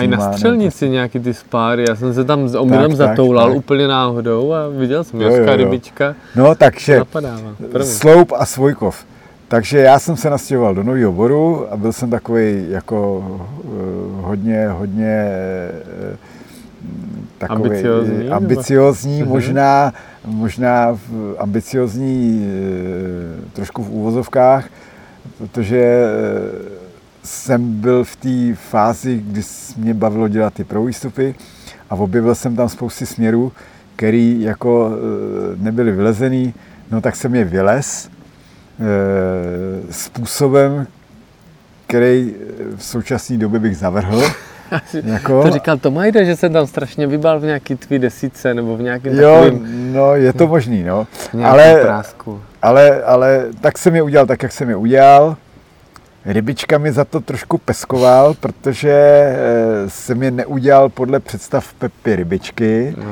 [0.00, 3.56] i na střelnici nějaký ty spáry, já jsem se tam s omylem tak, zatoulal tak.
[3.56, 5.56] úplně náhodou a viděl jsem Jo, Joska jo, jo.
[5.56, 7.50] rybička, No, takže napadává.
[7.72, 7.88] První.
[7.88, 9.04] Sloup a Svojkov.
[9.52, 13.24] Takže já jsem se nastěhoval do Nového Boru a byl jsem takový jako
[13.64, 13.68] eh,
[14.22, 16.16] hodně, hodně eh,
[17.38, 18.34] takový Ambiciózní, nebo?
[18.34, 19.28] ambiciózní Mhm.
[19.28, 19.92] možná,
[20.24, 20.98] možná
[21.38, 24.68] ambiciózní eh, trošku v úvozovkách,
[25.38, 26.04] protože
[27.22, 29.42] jsem byl v té fázi, kdy
[29.76, 31.30] mě bavilo dělat ty prvýstupy
[31.90, 33.52] a objevil jsem tam spousty směrů,
[33.96, 34.90] který jako
[35.56, 36.54] nebyly vylezený,
[36.90, 38.11] no tak jsem je vylez
[39.90, 40.86] způsobem,
[41.86, 44.22] který eh, v současné době bych zavrhl.
[45.04, 48.82] jako, To říkal Tomajde, že jsem tam strašně vybal v nějaký tvý desíce nebo v
[48.82, 51.06] nějakém jo, takovém no je to možný, no.
[51.44, 52.40] ale- prásku.
[52.62, 55.36] Ale, ale tak jsem je udělal tak, jak jsem je udělal.
[56.26, 59.36] Rybička mi za to trošku peskoval, protože eh,
[59.88, 63.04] jsem je neudělal podle představ Pepy Rybičky No.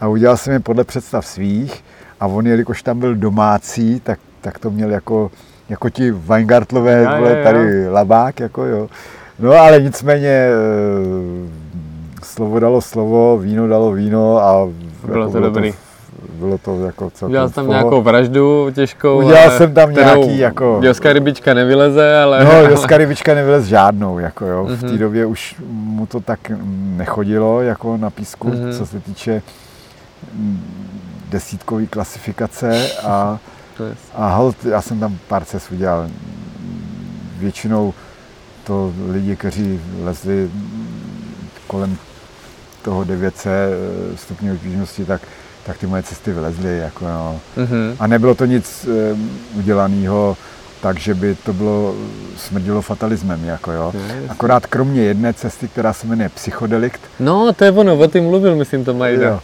[0.00, 1.84] a udělal jsem je podle představ svých
[2.20, 5.30] a on, jelikož tam byl domácí, tak, tak to měl jako,
[5.68, 7.44] jako ti Weingartlové, jo, vole, jo.
[7.44, 8.88] tady labák, jako jo.
[9.38, 10.54] No ale nicméně eh,
[12.24, 14.68] slovo dalo slovo, víno dalo víno a
[15.04, 15.72] Bylo to dobrý.
[16.32, 19.18] bylo to jako celkem Udělal tam nějakou vraždu těžkou.
[19.18, 22.44] Udělal jsem tam nějaký jako- Joska rybička nevyleze, ale...
[22.44, 24.64] No, Joska Rybička nevylez žádnou, jako jo.
[24.64, 24.98] V té Mhm.
[24.98, 26.40] době už mu to tak
[26.96, 28.72] nechodilo, jako na písku, Mhm.
[28.72, 29.42] co se týče
[30.34, 30.60] mm,
[31.30, 33.38] desítkové klasifikace a,
[33.76, 36.08] To je- a hold, já jsem tam pár cest udělal.
[37.38, 37.94] Většinou
[38.64, 40.50] to lidi, kteří lezli
[41.66, 41.96] kolem
[42.82, 45.20] toho 900 eh, stupňů obtížnosti, tak,
[45.66, 46.78] tak ty moje cesty vylezly.
[46.78, 47.40] Jako no.
[47.56, 47.96] Mhm.
[47.98, 50.36] A nebylo to nic um, udělaného
[50.82, 51.94] tak, že by to bylo
[52.36, 53.44] smrdilo fatalismem.
[53.44, 53.92] Jako jo.
[53.94, 54.00] No.
[54.28, 58.56] Akorát kromě jedné cesty, která se jmenuje Psychodelikt, No, to je ono, o tím mluvil,
[58.56, 59.24] myslím, Tomajde.
[59.24, 59.40] jo,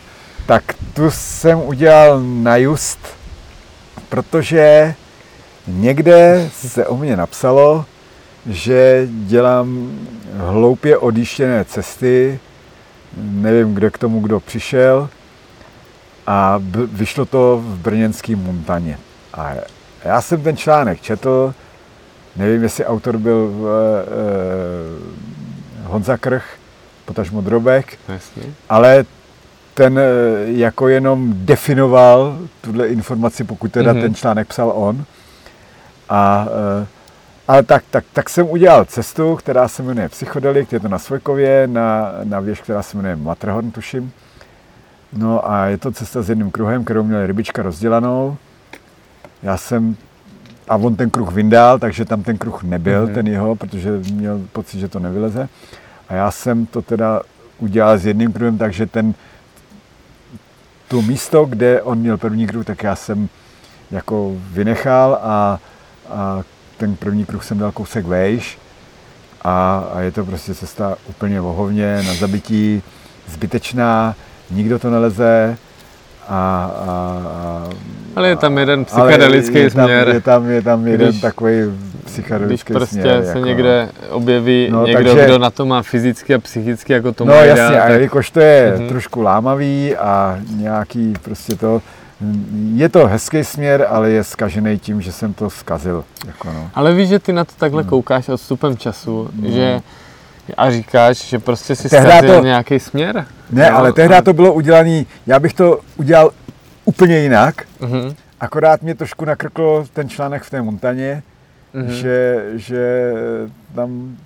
[0.47, 0.63] tak
[0.95, 2.99] tu jsem udělal na just,
[4.09, 4.95] protože
[5.67, 7.85] někde se o mě napsalo,
[8.47, 9.99] že dělám
[10.37, 12.41] hloupě odjištěné cesty,
[13.17, 15.09] nevím, kde k tomu kdo přišel,
[16.27, 16.61] a
[16.93, 18.99] vyšlo to v brněnské montaně.
[19.35, 19.53] A
[20.05, 21.55] já jsem ten článek četl,
[22.37, 23.69] nevím, jestli autor byl uh, uh,
[25.85, 26.45] Honza Krch,
[27.05, 28.43] potažmo Drobek, Jasně.
[28.69, 29.05] ale
[29.75, 30.03] ten eh,
[30.47, 33.99] jako jenom definoval tuhle informaci, pokud teda Mhm.
[34.01, 34.05] mm-hmm.
[34.05, 35.05] ten článek psal on.
[36.09, 36.47] A,
[36.83, 36.87] eh,
[37.49, 41.67] ale tak, tak, tak jsem udělal cestu, která se jmenuje Psychodelikt, je to na Svojkově,
[41.67, 44.13] na, na věž, která se jmenuje Matterhorn, tuším.
[45.13, 48.37] No a je to cesta s jedním kruhem, kterou měl rybička rozdělanou.
[49.43, 49.97] Já jsem,
[50.69, 53.11] a on ten kruh vyndal, takže tam ten kruh nebyl, Mhm.
[53.11, 53.15] mm-hmm.
[53.15, 55.49] ten jeho, protože měl pocit, že to nevyleze.
[56.09, 57.21] A já jsem to teda
[57.59, 59.15] udělal s jedným kruhem, takže ten,
[60.93, 63.29] to místo, kde on měl první kruh, tak já jsem
[63.91, 65.59] jako vynechal a,
[66.11, 66.43] a
[66.77, 68.59] ten první kruh jsem dal kousek vejš
[69.43, 72.83] a, a je to prostě cesta úplně vohovně, na zabití,
[73.29, 74.15] zbytečná,
[74.51, 75.57] nikdo to neleze
[76.29, 76.35] a,
[76.87, 77.69] a, a
[78.17, 80.09] Ale je tam jeden psychedelický je tam, směr.
[80.09, 83.23] Je tam, je tam jeden Když- takový Když psychedelický prostě směr.
[83.23, 83.39] se jako.
[83.47, 87.35] někde objeví No, někdo, takže- kdo na to má fyzicky a psychicky, jako to No
[87.35, 88.89] má jasně, a tak jelikož to je Mhm.
[88.89, 91.83] trošku lámavý a nějaký prostě to,
[92.75, 96.05] je to hezký směr, ale je skažený tím, že jsem to zkazil.
[96.27, 96.71] Jako no.
[96.75, 97.91] Ale víš, že ty na to takhle Hmm.
[97.91, 99.81] koukáš odstupem času, že
[100.57, 103.27] a říkáš, že prostě si Tehdy to- nějaký směr.
[103.51, 106.31] Ne, Jo, ale tehdy a- to bylo udělané, já bych to udělal
[106.85, 111.23] úplně jinak, Mhm, akorát mě trošku nakrklo ten článek v té montaně,
[111.75, 111.93] mhm.
[111.93, 113.13] že, že
[113.75, 114.17] tam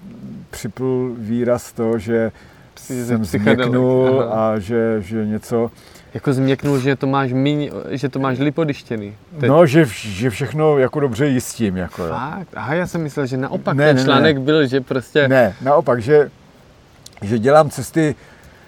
[0.51, 2.32] připlul výraz to, že
[2.76, 5.70] Psy- jsem změknul a že, že něco,
[6.14, 9.14] Jako změknul, že to máš míň, že to máš lipodištěný.
[9.40, 9.48] Teď.
[9.50, 11.76] no, že, že všechno jako dobře jistím.
[11.76, 12.10] Jako, jo.
[12.14, 12.48] Fakt?
[12.54, 14.04] Aha, já jsem myslel, že naopak Ne, ten ne, ne.
[14.04, 15.28] článek byl, že prostě...
[15.28, 16.30] Ne, naopak, že,
[17.22, 18.14] že dělám cesty,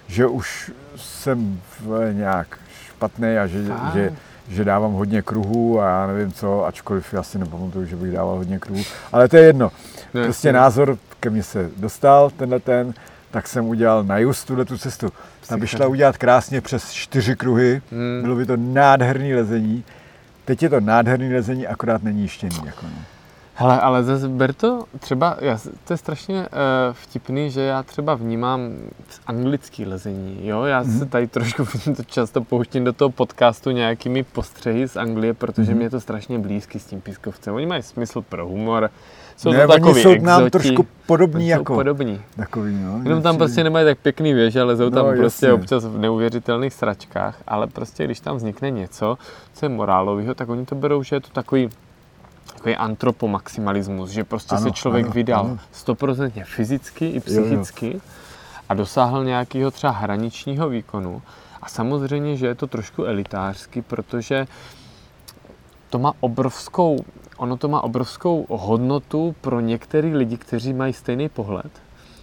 [0.06, 2.58] že už jsem v- nějak
[2.88, 3.92] špatný a že, Fakt?
[3.94, 4.12] že,
[4.48, 8.36] že dávám hodně kruhů a já nevím co, ačkoliv já si nepamatuju, že bych dával
[8.36, 8.82] hodně kruhů.
[9.12, 9.70] Ale to je jedno.
[10.14, 10.52] No, Prostě jasně.
[10.52, 12.94] názor ke mně se dostal, tenhle ten,
[13.30, 15.12] tak jsem udělal na just tuhle tu cestu.
[15.48, 18.22] Tam by šla udělat krásně přes čtyři kruhy, Hmm.
[18.22, 19.84] bylo by to nádherný lezení.
[20.44, 22.56] Teď je to nádherný lezení, akorát není jištěný.
[22.66, 23.02] Jako no.
[23.60, 26.46] Hele, ale zase ber to třeba, já, to je strašně uh,
[26.92, 28.60] vtipný, že já třeba vnímám
[29.26, 31.08] anglický lezení, jo, já se Mhm.
[31.08, 31.64] tady trošku
[31.96, 35.76] to často pouštím do toho podcastu nějakými postřehy z Anglie, protože Mhm.
[35.76, 38.90] mě je to strašně blízký s tím pískovcem, oni mají smysl pro humor,
[39.36, 41.74] jsou ne, to takový oni jsou nám exoti, trošku podobní jako.
[41.74, 42.20] podobní.
[42.36, 43.00] Takový, no.
[43.04, 45.52] Jenom tam prostě nemají tak pěkný věže, ale jsou No, tam prostě jasně.
[45.62, 49.18] občas v neuvěřitelných sračkách, ale prostě když tam vznikne něco,
[49.52, 51.68] co je morálového, tak oni to berou, že je to takový
[52.52, 55.58] takový antropomaximalismus, že prostě Ano, se člověk ano, vydal ano.
[55.72, 57.20] stoprocentně fyzicky i jo.
[57.20, 58.00] psychicky
[58.68, 61.22] a dosáhl nějakého třeba hraničního výkonu.
[61.62, 64.46] A samozřejmě, že je to trošku elitářský, protože
[65.90, 67.04] to má obrovskou,
[67.36, 71.70] ono to má obrovskou hodnotu pro některý lidi, kteří mají stejný pohled,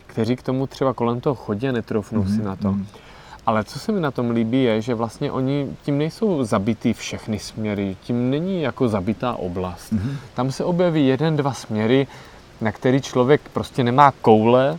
[0.07, 2.71] kteří k tomu třeba kolem toho chodí a netroufnou si na to.
[2.71, 2.85] mhm.
[3.45, 7.39] Ale co se mi na tom líbí je, že vlastně oni tím nejsou zabitý všechny
[7.39, 9.91] směry, tím není jako zabitá oblast.
[9.91, 10.17] Mhm.
[10.33, 12.07] Tam se objeví jeden, dva směry,
[12.61, 14.77] na který člověk prostě nemá koule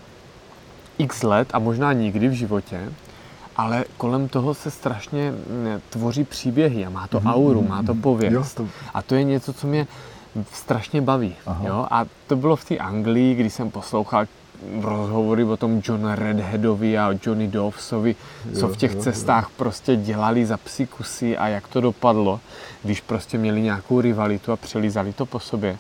[0.99, 2.81] x let a možná nikdy v životě,
[3.57, 7.99] ale kolem toho se strašně mm, tvoří příběhy a má to auru, má to Jo,
[8.03, 8.55] pověst.
[8.55, 9.87] to, A to je něco, co mě
[10.53, 11.35] strašně baví.
[11.47, 11.65] Aha.
[11.69, 11.87] Jo?
[11.91, 14.27] A to bylo v té Anglii, kdy jsem poslouchal
[14.81, 18.17] rozhovory o tom John Redheadovi a Johnny Dawsovi,
[18.55, 19.03] co Jo, v těch jo, jo.
[19.03, 22.41] cestách prostě dělali za psí kusy a jak to dopadlo,
[22.83, 25.79] když prostě měli nějakou rivalitu a přelízali to po sobě.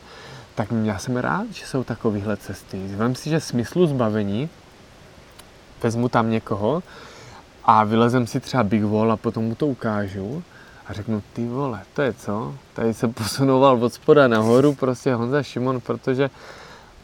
[0.54, 2.80] Tak já jsem rád, že jsou takovéhle cesty.
[2.96, 4.48] Vem si, že smyslu zbavení,
[5.82, 6.82] vezmu tam někoho
[7.64, 10.42] a vylezem si třeba Big Wall a potom mu to ukážu
[10.86, 12.54] a řeknu, ty vole, to je co?
[12.74, 16.30] Tady se posunoval od spoda nahoru prostě Honza Šimon, protože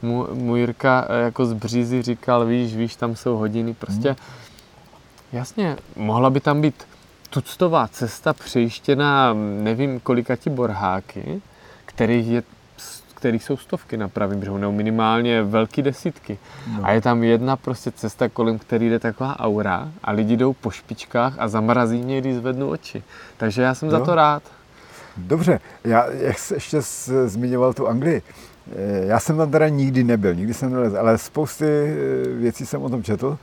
[0.02, 4.16] mu, mu Jirka eh, jako z břízy říkal, víš, víš, tam jsou hodiny, prostě Hmm.
[5.32, 6.84] jasně, mohla by tam být
[7.30, 11.42] tuctová cesta přejištěná nevím kolika ti borháky,
[11.86, 12.42] kterých je
[13.14, 16.38] kterých jsou stovky na pravém břehu, nebo minimálně velký desítky.
[16.76, 16.78] No.
[16.82, 20.70] A je tam jedna prostě cesta, kolem který jde taková aura a lidi jdou po
[20.70, 23.02] špičkách a zamrazí mě, když zvednu oči.
[23.36, 24.04] Takže já jsem za Jo.
[24.04, 24.42] to rád.
[25.16, 26.80] Dobře, já jak jsi ještě
[27.26, 28.22] zmiňoval tu Anglii.
[28.76, 32.82] Eh, Já jsem tam teda nikdy nebyl, nikdy jsem nelezl, ale spousty eh, věcí jsem
[32.82, 33.38] o tom četl.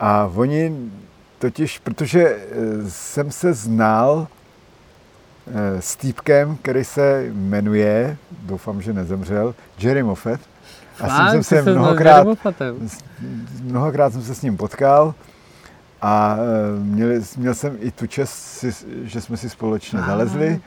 [0.00, 0.90] A oni
[1.38, 2.46] totiž, protože eh,
[2.88, 4.26] jsem se znal
[5.80, 10.40] s týpkem, který se jmenuje, doufám, že nezemřel, Jerry Moffat.
[11.00, 12.26] A Fakt, jsem se mnohokrát,
[13.62, 15.14] mnohokrát jsem se s ním potkal
[16.02, 16.36] a
[16.78, 18.64] měli, měl jsem i tu čest,
[19.02, 20.06] že jsme si společně Ah.
[20.06, 20.60] zalezli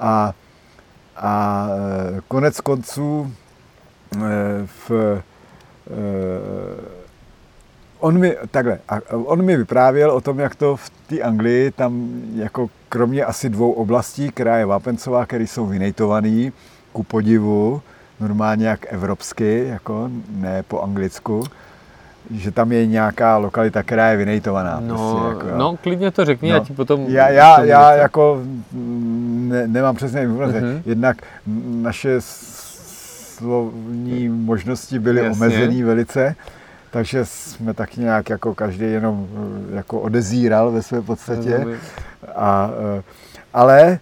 [0.00, 0.34] a,
[1.16, 3.32] a eh, konec konců
[4.14, 4.18] eh,
[4.66, 5.22] v, eh,
[7.98, 8.78] on mi, takhle,
[9.10, 13.72] on mi vyprávěl o tom, jak to v té Anglii, tam jako kromě asi dvou
[13.72, 16.52] oblastí, která je vápencová, které jsou vynejtované,
[16.92, 17.82] ku podivu,
[18.20, 21.44] normálně jak evropsky, jako ne po anglicku,
[22.30, 24.80] že tam je nějaká lokalita, která je vynejtovaná.
[24.80, 25.56] No, prostě, jako, jo.
[25.58, 26.64] no, klidně to řekni, já No.
[26.64, 27.04] ti potom...
[27.08, 28.40] Já, já, já jako
[28.72, 30.60] mm, ne, nemám přesné informace.
[30.60, 30.82] Mhm.
[30.86, 31.16] Jednak
[31.66, 32.16] naše
[33.36, 35.30] slovní možnosti byly Jasně.
[35.46, 36.34] omezené velice,
[36.90, 39.26] takže jsme tak nějak jako každý jenom
[39.72, 41.66] eh, jako odezíral ve své podstatě.
[42.36, 43.02] A, eh,
[43.54, 43.98] ale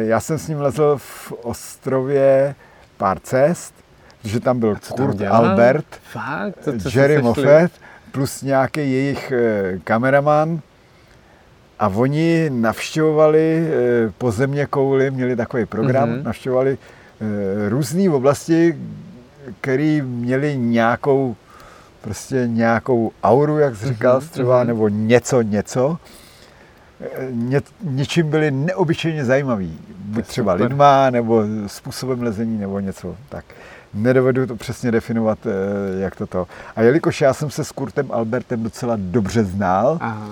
[0.00, 2.54] já jsem s ním lezl v ostrově
[2.96, 3.74] pár cest,
[4.22, 5.46] protože tam byl tam Kurt dělal?
[5.46, 6.54] Albert, Fakt?
[6.64, 7.22] To, co Jerry?
[7.22, 7.70] Moffat
[8.12, 10.60] plus nějaký jejich eh, kameraman
[11.78, 13.68] a oni navštěvovali
[14.06, 16.18] eh, pozemně kouly, měli takový program, Mhm.
[16.18, 16.24] mm-hmm.
[16.24, 16.78] navštěvovali
[17.20, 18.76] eh, různé oblasti,
[19.60, 21.36] které měly nějakou
[22.00, 24.66] prostě nějakou auru, jak jsi říkal, Mhm, třeba, mhm.
[24.66, 25.98] nebo něco, něco.
[27.30, 29.78] Ně, něčím byli neobyčejně zajímaví.
[30.04, 33.44] Buď třeba lidma, nebo způsobem lezení, nebo něco tak.
[33.94, 36.46] Nedovedu to přesně definovat, eh, jak to to.
[36.76, 40.30] A jelikož já jsem se s Kurtem Albertem docela dobře znal, Aha.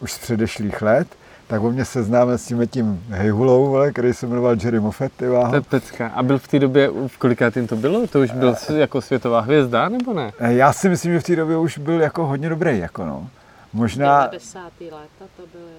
[0.00, 1.08] už z předešlých let,
[1.46, 5.24] tak on mě seznámil s tím tím hejhulou, vole, který se jmenoval Jerry Moffat, ty
[5.26, 6.08] To je pecka.
[6.08, 8.06] A byl v té době, v kolikátým to bylo?
[8.06, 10.32] To už byl jako světová hvězda, nebo ne?
[10.38, 13.28] Eh, Já si myslím, že v té době už byl jako hodně dobrý, jako no.
[13.72, 14.62] Možná, 90.
[14.80, 15.70] léta to byly.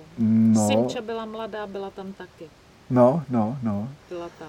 [0.53, 2.45] no, Simča byla mladá, byla tam taky.
[2.89, 3.89] no, no, no.
[4.10, 4.47] Byla tam.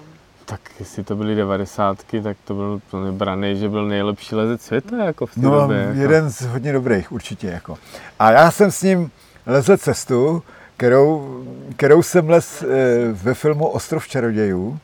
[0.51, 4.97] Tak jestli to byly devadesátky, tak to byl plně braný, že byl nejlepší lezec světa
[5.05, 5.77] jako v té No, době.
[5.77, 5.99] Jako.
[5.99, 7.47] jeden z hodně dobrých, určitě.
[7.47, 7.77] Jako.
[8.19, 9.11] A já jsem s ním
[9.45, 10.43] lezl cestu,
[10.77, 11.43] kterou,
[11.75, 12.67] kterou jsem les eh,
[13.11, 14.79] ve filmu Ostrov čarodějů.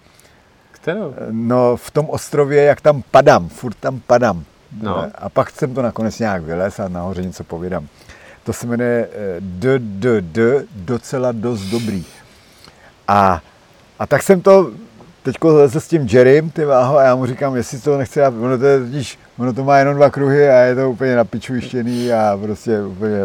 [0.72, 1.14] Kterou?
[1.32, 4.44] No, v tom ostrově, jak tam padám, furt tam padám.
[4.82, 5.08] No.
[5.16, 7.88] A pak jsem to nakonec nějak vylez a nahoře něco povídám.
[8.44, 12.06] To se jmenuje eh, D, D, D, docela dost dobrý.
[13.08, 13.42] A,
[14.00, 14.72] a tak jsem to
[15.28, 18.34] teďko lezl s tím Jerrym, ty váho, a já mu říkám, jestli to nechce, dát-
[18.42, 22.14] ono to, je, totiž, ono to má jenom dva kruhy a je to úplně napičujištěný
[22.14, 23.20] a prostě úplně,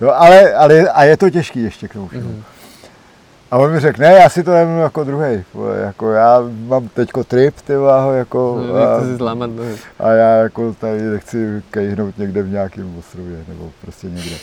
[0.00, 2.28] no, ale, ale, a je to těžký ještě k tomu všemu.
[2.30, 2.42] Mhm.
[3.50, 5.44] A on mi řekl, ne, já si to vezmu jako druhý.
[5.84, 9.74] Jako já mám teďko trip, ty váho, jako, No, a, si zlámat nohy.
[9.98, 14.36] a já jako tady nechci kejhnout někde v nějakém ostrově, nebo prostě někde.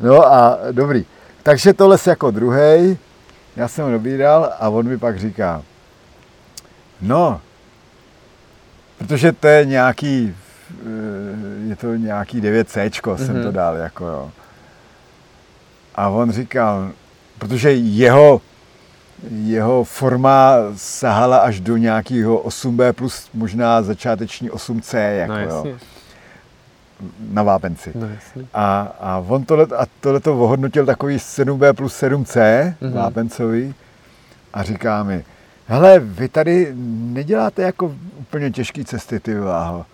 [0.00, 1.04] No a dobrý.
[1.42, 2.98] Takže tohle jako druhý,
[3.56, 5.62] já jsem ho dobíral a on mi pak říká,
[7.02, 7.40] no,
[8.98, 10.34] protože to je nějaký,
[10.70, 13.42] eh, je to nějaký 9C, jsem Mhm.
[13.44, 14.30] to dal, jako jo.
[15.94, 16.90] A on říkal,
[17.38, 18.40] protože jeho,
[19.30, 25.76] jeho forma sahala až do nějakého 8B plus možná začáteční 8C, jako No jo,
[27.30, 27.92] na vápenci.
[27.94, 28.08] no.
[28.54, 32.90] A, a on tohle, a tohle to ohodnotil takový 7B plus 7C, Mhm.
[32.90, 32.96] mm-hmm.
[32.96, 33.74] vápencový,
[34.54, 35.24] a říká mi,
[35.72, 36.72] hele, vy tady
[37.12, 39.86] neděláte jako úplně těžké cesty, ty váho,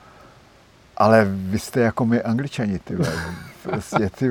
[0.97, 3.13] ale vy jste jako my angličani, ty vole.
[3.63, 4.31] Prostě, ty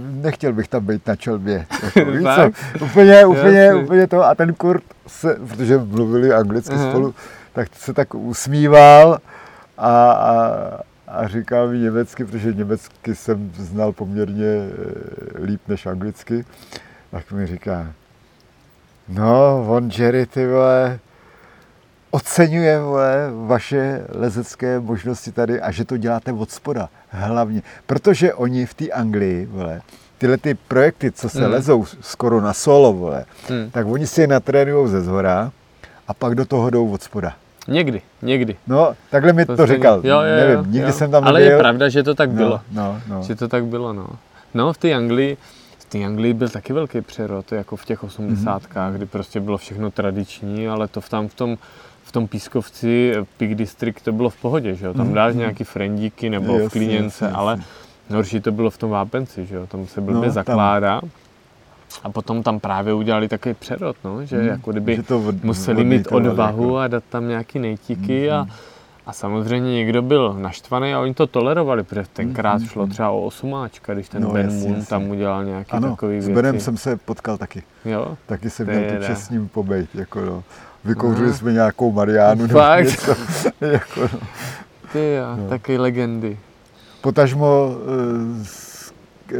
[0.00, 1.66] nechtěl bych tam být na čelbě.
[1.82, 2.50] Jako, víš co?
[2.84, 4.24] Úplně, úplně, úplně to.
[4.24, 6.90] A ten Kurt, se, protože mluvili anglicky Aha.
[6.90, 7.14] spolu,
[7.52, 9.18] tak se tak usmíval
[9.78, 10.52] a, a,
[11.08, 16.44] a říkal mi německy, protože německy jsem znal poměrně eh, líp než anglicky,
[17.10, 17.92] tak mi říká,
[19.08, 20.98] no, on Jerry, ty vole,
[22.10, 27.62] oceňuje vole, vaše lezecké možnosti tady a že to děláte od spoda hlavně.
[27.86, 29.80] Protože oni v té Anglii, vole,
[30.18, 31.44] tyhle ty projekty, co se Mm.
[31.46, 31.52] mm.
[31.52, 33.70] lezou skoro na solo, vole, Hmm.
[33.70, 35.50] tak oni si je natrénujou ze zhora
[36.08, 37.32] a pak do toho jdou od spoda.
[37.68, 38.56] Někdy, někdy.
[38.66, 40.00] No, takhle mi to, stejně- říkal.
[40.04, 40.92] Jo, jo, jo, Nevím, nikdy jo.
[40.92, 41.52] jsem tam Ale nebyl.
[41.52, 42.60] je pravda, že to tak bylo.
[42.72, 43.22] No, no, no.
[43.22, 44.06] Že to tak bylo, no.
[44.54, 45.36] No, v té Anglii,
[45.92, 48.96] té Anglii byl taky velký přerod, jako v těch osmdesátkách, Mhm.
[48.96, 51.58] kdy prostě bylo všechno tradiční, ale to v tam v tom,
[52.04, 54.94] v tom Pískovci, Peak District, to bylo v pohodě, že jo?
[54.94, 55.38] Tam Mhm, dáš mhm.
[55.40, 57.60] nějaký frendíky nebo Jasně, v Klíněnce, jasně, ale
[58.10, 59.66] horší to bylo v tom Vápenci, že jo?
[59.66, 60.30] Tam se blbě No, tam.
[60.32, 61.00] zakládá.
[62.04, 65.44] A potom tam právě udělali takový přerod, no, že Mhm, jako kdyby že to od-
[65.44, 66.76] museli mít odvahu jako.
[66.78, 68.52] a dát tam nějaký nejtíky a, Mhm.
[69.06, 73.22] A samozřejmě někdo byl naštvaný a oni to tolerovali, protože tenkrát Mhm, šlo třeba o
[73.22, 74.86] osumáčka, když ten No, Ben jasně, Moon jasně.
[74.86, 76.42] tam udělal nějaký Ano, takový s věci.
[76.42, 77.62] Benem jsem se potkal taky.
[77.84, 78.16] Jo?
[78.26, 80.42] Taky jsem měl tu čest s ním pobejt, jako no.
[80.84, 81.36] Vykouřili Aha.
[81.36, 82.84] jsme nějakou Mariánu nebo Fakt?
[82.84, 83.14] něco.
[83.60, 84.18] jako, no.
[84.92, 85.48] Ty jo, No.
[85.48, 86.38] taky legendy.
[87.00, 88.92] Potažmo eh, z,
[89.32, 89.36] eh,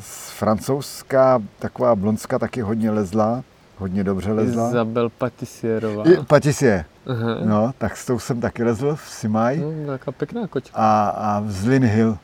[0.00, 3.42] z francouzská taková blondská taky hodně lezla,
[3.78, 4.68] hodně dobře lezla.
[4.68, 6.04] Isabel Patisierová.
[6.04, 7.36] I Patisie, Aha.
[7.44, 10.78] no, tak s tou jsem taky lezl v Simaj No, taková pěkná kočka.
[10.78, 12.18] a, a v Zlin Hill,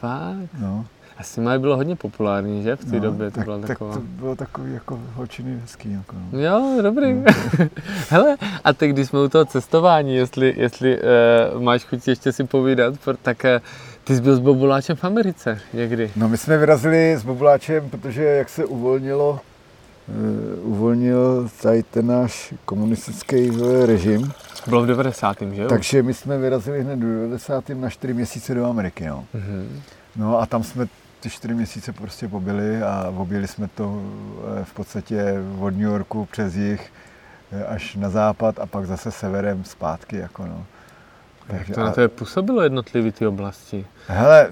[0.00, 0.48] Fakt.
[0.60, 0.86] no.
[1.18, 2.76] Asi Maj bylo hodně populární, že?
[2.76, 3.94] V té no, době to tak, byla tak taková.
[3.94, 6.38] to bylo takový jako holčiny hezký, jako no.
[6.40, 7.14] Jo, dobrý.
[7.14, 7.24] No.
[8.08, 10.98] Hele, a teď když jsme u toho cestování, jestli, jestli
[11.54, 13.62] uh, máš chuť ještě si povídat, tak uh,
[14.04, 16.10] ty jsi byl s Bobuláčem v Americe někdy.
[16.16, 19.40] No my jsme vyrazili s Bobuláčem, protože jak se uvolnilo,
[20.62, 24.32] uvolnil tady ten náš komunistický eh, režim,
[24.66, 25.36] Bylo v 90.
[25.52, 25.68] že jo?
[25.68, 27.68] takže my jsme vyrazili hned do 90.
[27.68, 29.06] na 4 měsíce do Ameriky.
[29.06, 29.24] No.
[29.34, 29.82] Mhm.
[30.16, 30.86] no a tam jsme
[31.20, 34.02] ty čtyři měsíce prostě pobyli a objeli jsme to
[34.60, 36.92] eh, v podstatě od New Yorku přes jich
[37.52, 40.16] eh, až na západ a pak zase severem zpátky.
[40.16, 40.66] Jako no.
[41.48, 43.86] Jak to na tebe působilo jednotlivý ty oblasti?
[44.06, 44.50] Hele,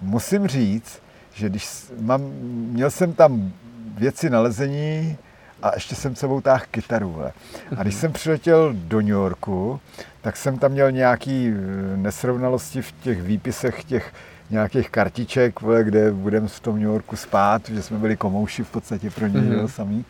[0.00, 1.02] musím říct,
[1.34, 1.68] že když
[2.00, 2.22] mám,
[2.70, 3.52] měl jsem tam
[3.98, 5.16] věci na lezení
[5.62, 7.10] a ještě jsem s sebou táhl kytaru.
[7.12, 7.32] Vole.
[7.76, 9.80] A když jsem přiletěl do New Yorku,
[10.20, 14.12] tak jsem tam měl nějaký eh, nesrovnalosti v těch výpisech těch
[14.50, 18.70] nějakých kartiček, vole, kde budeme v tom New Yorku spát, že jsme byli komouši v
[18.70, 19.50] podstatě pro ně, Mhm.
[19.50, 19.66] mm-hmm.
[19.66, 20.04] samý.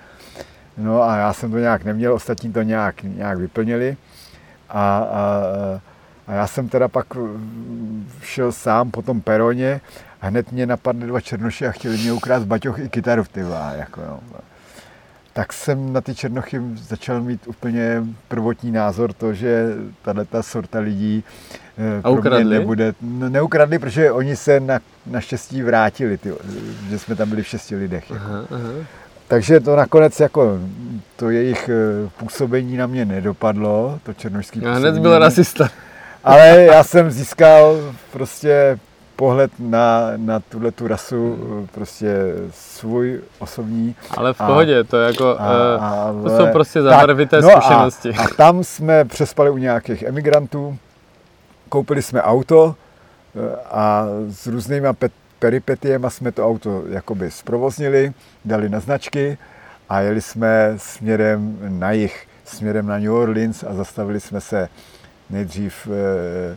[0.79, 3.97] No a já jsem to nějak neměl, ostatní to nějak, nějak vyplnili.
[4.69, 5.41] A, a,
[6.27, 9.81] a já jsem teda pak mm, šel sám po tom peroně
[10.21, 13.41] hned mě napadly dva černoši a chtěli mě ukrást baťoch i kytaru, ty
[13.77, 14.21] jako no.
[15.33, 20.79] Tak jsem na ty černochy začal mít úplně prvotní názor to, že tahle ta sorta
[20.79, 21.25] lidí
[21.79, 22.59] eh, A pro mě ukradli?
[22.59, 22.95] nebude.
[23.03, 26.33] No, neukradli, protože oni se na, naštěstí vrátili, ty,
[26.89, 28.11] že jsme tam byli v šesti lidech.
[28.11, 28.25] Jako.
[28.25, 28.71] Aha, aha.
[29.29, 30.59] Takže to nakonec jako
[31.17, 35.01] to jejich eh, působení na mě nedopadlo, to černošský hned působení.
[35.01, 35.69] byl rasista.
[36.25, 38.79] Ale já jsem získal prostě
[39.17, 42.17] pohled na, na tuhle tu rasu, eh, prostě
[42.51, 43.95] svůj osobní.
[44.17, 47.49] Ale v A- pohodě, to jako, A, eh, a, to jsou prostě tak, zabarvité no
[47.57, 48.11] a- zkušenosti.
[48.19, 50.79] A, tam jsme přespali u nějakých emigrantů,
[51.69, 52.75] koupili jsme auto
[53.37, 58.13] eh, a s různýma pe- peripetiema jsme to auto jakoby zprovoznili,
[58.45, 59.39] dali na značky
[59.89, 64.69] a jeli jsme směrem na jih, směrem na New Orleans a zastavili jsme se
[65.31, 66.57] nejdřív eh,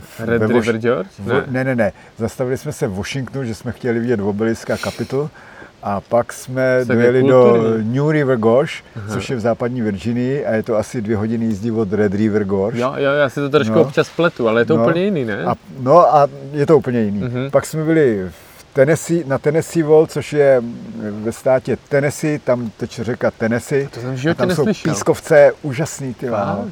[0.00, 1.08] v, Red ve River Wash- George?
[1.18, 1.92] v, ne, ne, ne.
[2.18, 5.30] Zastavili jsme se v Washingtonu, že jsme chtěli vidět obelisk a Capitol.
[5.84, 7.56] A pak jsme Takový dojeli do.
[7.82, 8.72] New River Gorge,
[9.12, 12.44] což je v západní Virginii a je to asi dvě hodiny jízdy od Red River
[12.44, 12.80] Gorge.
[12.80, 13.80] Jo, jo, já si to trošku No.
[13.82, 14.82] občas pletu, ale je to No.
[14.84, 15.44] úplně jiný, ne?
[15.44, 17.18] A, no a je to úplně jiný.
[17.20, 17.50] Mhm.
[17.50, 20.62] Pak jsme byli v Tennessee, na Tennessee Vol, což je
[21.10, 23.88] ve státě Tennessee, tam teče řeka Tennessee.
[23.88, 24.92] To jsem v a životě tam jsou neslyšel.
[24.94, 26.64] pískovce úžasný, ty no.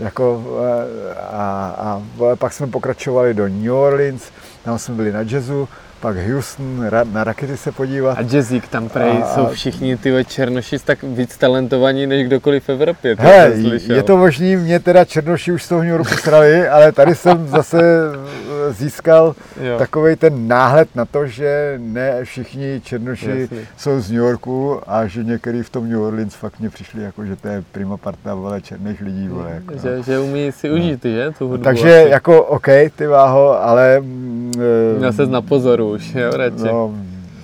[0.00, 4.22] Jako, eh, a, a, pak jsme pokračovali do New Orleans,
[4.64, 5.68] tam jsme byli na jazzu,
[6.00, 8.18] pak Houston, ra, na rakety se podívat.
[8.18, 12.68] A jazzík tam prej A- jsou všichni ty černoši tak víc talentovaní než kdokoliv v
[12.68, 13.16] Evropě.
[13.62, 13.96] slyšel.
[13.96, 17.48] je to možný, mě teda černoši už z toho New Yorku srali, ale tady jsem
[17.48, 17.82] zase
[18.70, 19.78] získal Jo.
[19.78, 23.66] takový ten náhled na to, že ne všichni černoši Jasně.
[23.76, 27.24] jsou z New Yorku a že některý v tom New Orleans fakt mě přišli jako,
[27.24, 29.28] že to je prima parta vole, černých lidí.
[29.28, 29.80] Vole, jako, no.
[29.82, 31.64] Že, že umí si užít, že, tu hudbu.
[31.64, 32.10] Takže asi.
[32.10, 32.66] jako OK,
[32.96, 34.00] ty váho, ale...
[34.00, 34.52] mm,
[34.98, 36.64] Měl ses na pozoru už, jo, radši.
[36.64, 36.94] No,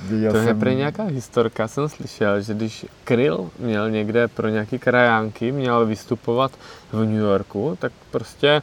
[0.08, 0.60] viděl To je jsem...
[0.60, 6.50] prý nějaká historka, jsem slyšel, že když Kryl měl někde pro nějaký krajánky, měl vystupovat
[6.92, 8.62] v New Yorku, tak prostě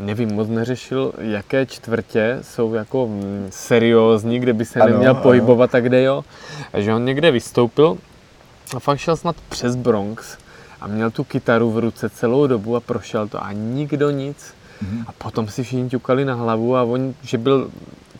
[0.00, 5.20] nevím, moc neřešil, jaké čtvrtě jsou jako mm, seriózní, kde by se Ano, neměl ano.
[5.22, 6.24] pohybovat a kde jo.
[6.72, 7.98] A že on někde vystoupil
[8.76, 10.36] a fakt šel snad přes Bronx
[10.80, 14.54] a měl tu kytaru v ruce celou dobu a prošel to a nikdo nic.
[14.82, 15.04] Mhm.
[15.06, 17.70] A potom si všichni ťukali na hlavu a on, že byl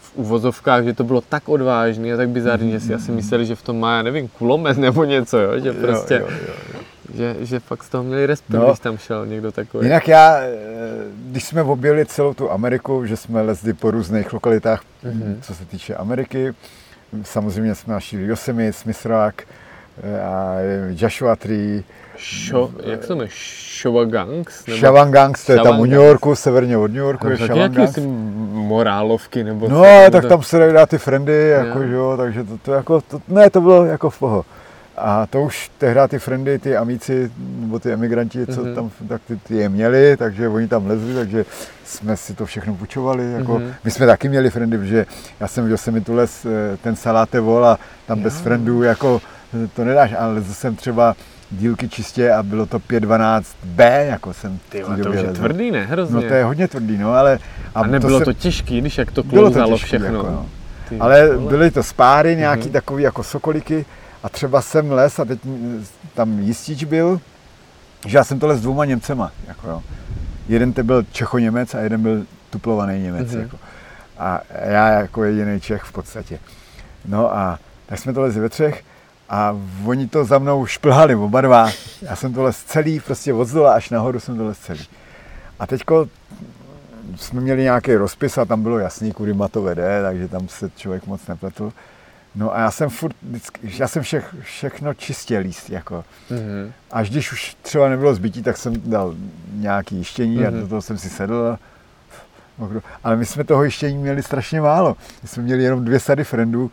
[0.00, 3.54] v uvozovkách, že to bylo tak odvážný a tak bizarní, že si asi mysleli, že
[3.54, 5.60] v tom má, já nevím, kulomet nebo něco, jo?
[5.60, 6.24] že prostě, Mhm.
[6.32, 6.80] Jo, jo, jo.
[7.14, 8.66] Že, že fakt z toho měli respekt, No.
[8.66, 9.86] když tam šel někdo takový.
[9.86, 10.48] Jinak já, eh,
[11.30, 15.38] když jsme objeli celou tu Ameriku, že jsme lezli po různých lokalitách, Mhm.
[15.42, 16.54] co se týče Ameriky,
[17.22, 19.42] samozřejmě jsme našli Yosemite, Smith Rock,
[20.02, 20.54] eh, a
[20.90, 21.82] Joshua Tree,
[22.18, 23.28] Šo, jak se jmenuje?
[23.82, 24.66] Showagangs?
[24.66, 25.90] Nebo- Shawangangs, to je tam u Shawangangs.
[25.90, 27.94] New Yorku, severně od New Yorku je No, tak nějaký Shawangangs.
[27.94, 28.00] si
[28.66, 31.86] morálovky nebo No, tak tam se dají dát ty friendy, jako, Jo.
[31.86, 34.44] že jo, takže to, to jako, to, ne, to bylo jako v poho.
[34.98, 38.74] A to už tehdy ty friendy, ty amíci, nebo ty emigranti, co Mhm.
[38.74, 41.44] tam, tak ty, ty je měli, takže oni tam lezli, takže
[41.84, 43.32] jsme si to všechno půjčovali.
[43.32, 43.72] Jako, Mhm.
[43.84, 45.06] My jsme taky měli friendy, protože
[45.40, 49.20] já jsem v Yosemitu les eh, ten saláte vol a tam bez friendů jako
[49.64, 51.14] eh, to nedáš, ale lezl jsem třeba
[51.50, 55.32] dílky čistě a bylo to 5.12b, jako jsem Ty, to už je lezl.
[55.34, 55.84] tvrdý, ne?
[55.86, 56.14] Hrozně.
[56.14, 57.38] No to je hodně tvrdý, no, ale...
[57.74, 60.06] a nebylo jsem- to těžký, když jak to bylo to klouzalo těžký, všechno.
[60.06, 60.46] Jako, no.
[60.88, 61.50] Ty Ale vole.
[61.50, 62.72] byly to spáry, nějaký Mhm.
[62.72, 63.84] takový jako sokoliky
[64.26, 65.40] a třeba jsem les a teď
[66.14, 67.20] tam jistič byl,
[68.06, 69.32] že já jsem to les s dvouma Němcema.
[69.46, 69.82] Jako jo.
[70.48, 73.32] Jeden to byl Čecho-Němec a jeden byl tuplovaný Němec.
[73.32, 73.40] Mhm.
[73.40, 73.58] Jako.
[74.18, 76.38] A já jako jediný Čech v podstatě.
[77.04, 78.84] No a tak jsme to lezli ve třech
[79.28, 81.70] a oni to za mnou šplhali oba dva.
[82.02, 84.86] Já jsem to les celý, prostě od zdola až nahoru jsem to les celý.
[85.58, 86.06] A teďko
[87.16, 90.70] jsme měli nějaký rozpis a tam bylo jasný, kudy ma to vede, takže tam se
[90.76, 91.72] člověk moc nepletl.
[92.36, 96.04] No a já jsem furt, vždycky, já jsem všech, všechno čistě líst, jako.
[96.30, 96.72] Mhm.
[96.90, 99.14] Až když už třeba nebylo zbytí, tak jsem dal
[99.52, 100.60] nějaký jištění a Mhm.
[100.60, 101.58] do toho jsem si sedl
[102.58, 102.80] mokro.
[103.04, 104.96] Ale my jsme toho ještě měli strašně málo.
[105.22, 106.70] My jsme měli jenom dvě sady friendů,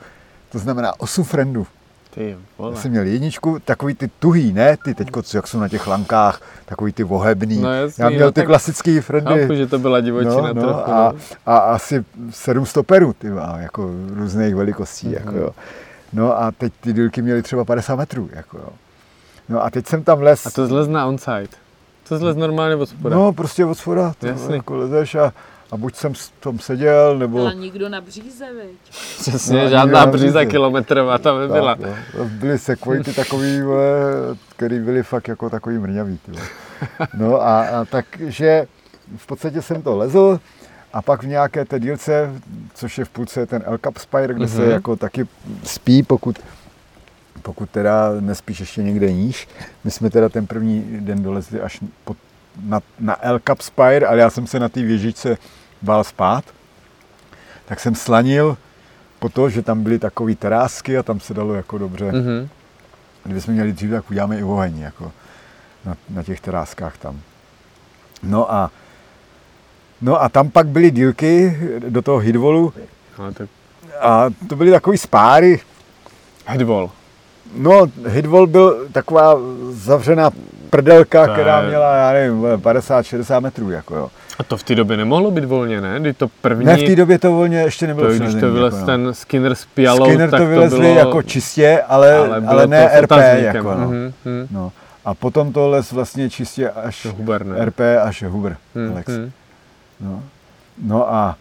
[0.51, 1.67] to znamená osm friendů.
[2.15, 2.73] Ty vole.
[2.75, 4.77] Já jsem měl jedničku, takový ty tuhý, ne?
[4.85, 7.57] Ty teďko, co, jak jsou na těch lankách, takový ty vohebný.
[7.61, 9.41] No jasný, Já měl no ty klasický friendy.
[9.41, 10.67] Chápu, že to byla divočina no, trochu.
[10.67, 11.19] no, a, no.
[11.45, 15.15] a, asi sedm stoperů, ty vole, jako různých velikostí, Mhm.
[15.15, 15.49] jako jo.
[16.13, 18.69] No a teď ty dílky měly třeba 50 metrů, jako jo.
[19.49, 20.45] No a teď jsem tam les.
[20.45, 21.47] A to zlez na onside.
[22.09, 23.15] To zlez normálně od spoda.
[23.15, 24.55] No, prostě od spoda, Jasný.
[24.55, 25.33] jako lezeš a,
[25.73, 27.39] a buď jsem s- tom seděl, nebo...
[27.41, 28.79] Ale nikdo na bříze, viď?
[29.19, 30.45] Přesně, no, žádná na bříza bříze.
[30.45, 31.75] kilometrová tam nebyla.
[31.75, 31.85] Tak,
[32.17, 32.25] no.
[32.25, 33.83] Byly sekvojky takový, vole,
[34.55, 36.17] který byly fakt jako takový mrňavý.
[36.25, 36.43] Ty vole.
[37.13, 38.67] No a, a takže
[39.17, 40.39] v podstatě jsem to lezl
[40.93, 42.31] a pak v nějaké té dílce,
[42.73, 44.71] což je v půlce ten El Cap Spire, kde se Mhm.
[44.71, 45.27] jako taky
[45.63, 46.39] spí, pokud
[47.41, 49.47] pokud teda nespíš ještě někde níž.
[49.83, 52.17] My jsme teda ten první den dolezli až pod,
[52.63, 55.37] na, na El Cap Spire, ale já jsem se na té věžičce
[55.83, 56.43] bál spát.
[57.65, 58.57] Tak jsem slanil
[59.19, 62.11] po to, že tam byly takové terásky a tam se dalo jako dobře.
[62.11, 62.49] Mhm.
[63.23, 65.11] Kdyby jsme měli dřív, tak uděláme i oheň jako
[65.85, 67.19] na, na těch teráskách tam.
[68.23, 68.71] No a,
[70.01, 71.57] no a tam pak byly dílky
[71.89, 72.73] do toho hidvolu
[74.01, 75.59] a to byly takové spáry.
[76.45, 76.91] headwall.
[77.57, 79.35] No, hidvol byl taková
[79.69, 80.31] zavřená
[80.69, 84.11] prdelka, která měla, já nevím, 50-60 metrů, jako jo.
[84.43, 85.99] A to v té době nemohlo být volně, ne?
[85.99, 88.73] Když to první, Ne, v té době to volně ještě nebylo to, když to vylez
[88.73, 92.67] jako, ten Skinner s Pialou, Skinner tak to vylezli bylo, jako čistě, ale, ale, ale
[92.67, 93.87] ne to RP, jako no.
[93.87, 94.47] Mhm, mhm.
[94.51, 94.71] no.
[95.05, 97.65] A potom to les vlastně čistě až To Huber, ne?
[97.65, 99.07] RP až Huber, Mhm, Alex.
[99.07, 99.31] mhm.
[100.01, 100.23] No,
[100.85, 101.37] no a,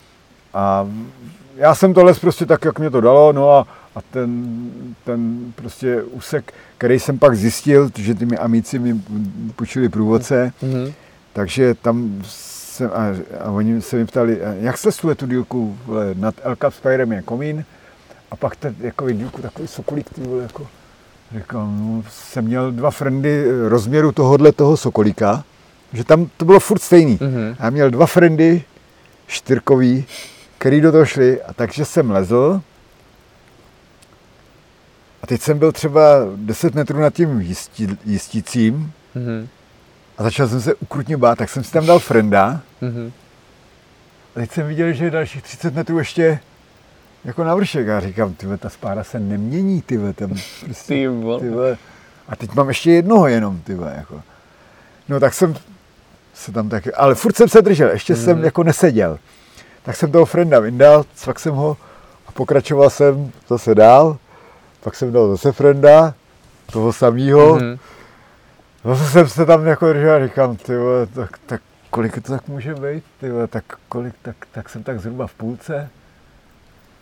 [0.55, 0.87] a
[1.57, 3.67] já jsem to les prostě tak, jak mě to dalo, no a,
[3.97, 4.47] a ten,
[5.05, 9.01] ten prostě úsek, který jsem pak zjistil, že ty mi amici mi
[9.57, 10.93] půjčili průvodce, Mhm.
[11.33, 12.23] takže tam
[12.73, 13.07] jsem, a,
[13.45, 16.73] a oni se mi ptali, "A jak se stuje tu dílku, vole, nad El Cap
[16.75, 17.65] Spirem je komín,
[18.31, 20.67] a pak ten jako dílku takový sokolík, ty vole, jako,
[21.37, 25.45] říkal, no, jsem měl dva friendy rozměru tohohle toho sokolíka,
[25.93, 27.19] že tam to bylo furt stejný.
[27.21, 27.57] Mhm.
[27.59, 28.63] A já měl dva friendy,
[29.27, 30.05] čtyřkový,
[30.59, 32.61] který do toho šli, a takže jsem lezl.
[35.23, 36.01] A teď jsem byl třeba
[36.37, 39.49] 10 metrů nad tím jistí, jistícím Mhm.
[40.19, 42.61] A začal jsem se ukrutně bát, tak jsem si tam dal frienda.
[42.81, 43.13] Mhm.
[44.37, 46.41] A teď jsem viděl, že je dalších 30 metrů ještě
[47.25, 47.89] jako na vršek.
[47.89, 50.29] A říkám, tyhle, ta spára se nemění, tyhle, tam
[50.65, 51.09] prostě, Ty
[51.41, 51.77] tyhle.
[52.29, 54.23] A teď mám ještě jednoho jenom, tyhle, jako.
[55.09, 55.55] No tak jsem
[56.35, 58.45] se tam taky, ale furt jsem se držel, ještě jsem Mhm.
[58.45, 59.19] jako neseděl.
[59.83, 61.77] Tak jsem toho frienda vyndal, cvak jsem ho
[62.27, 64.17] a pokračoval jsem zase dál.
[64.81, 66.15] Pak jsem dal zase frienda,
[66.73, 67.55] toho samýho.
[67.55, 67.79] Mhm.
[68.85, 71.61] Zase jsem se tam jako držel a říkám, ty vole, tak, tak
[71.91, 75.35] kolik to tak může být, ty vole, tak kolik, tak, tak jsem tak zhruba v
[75.35, 75.89] půlce.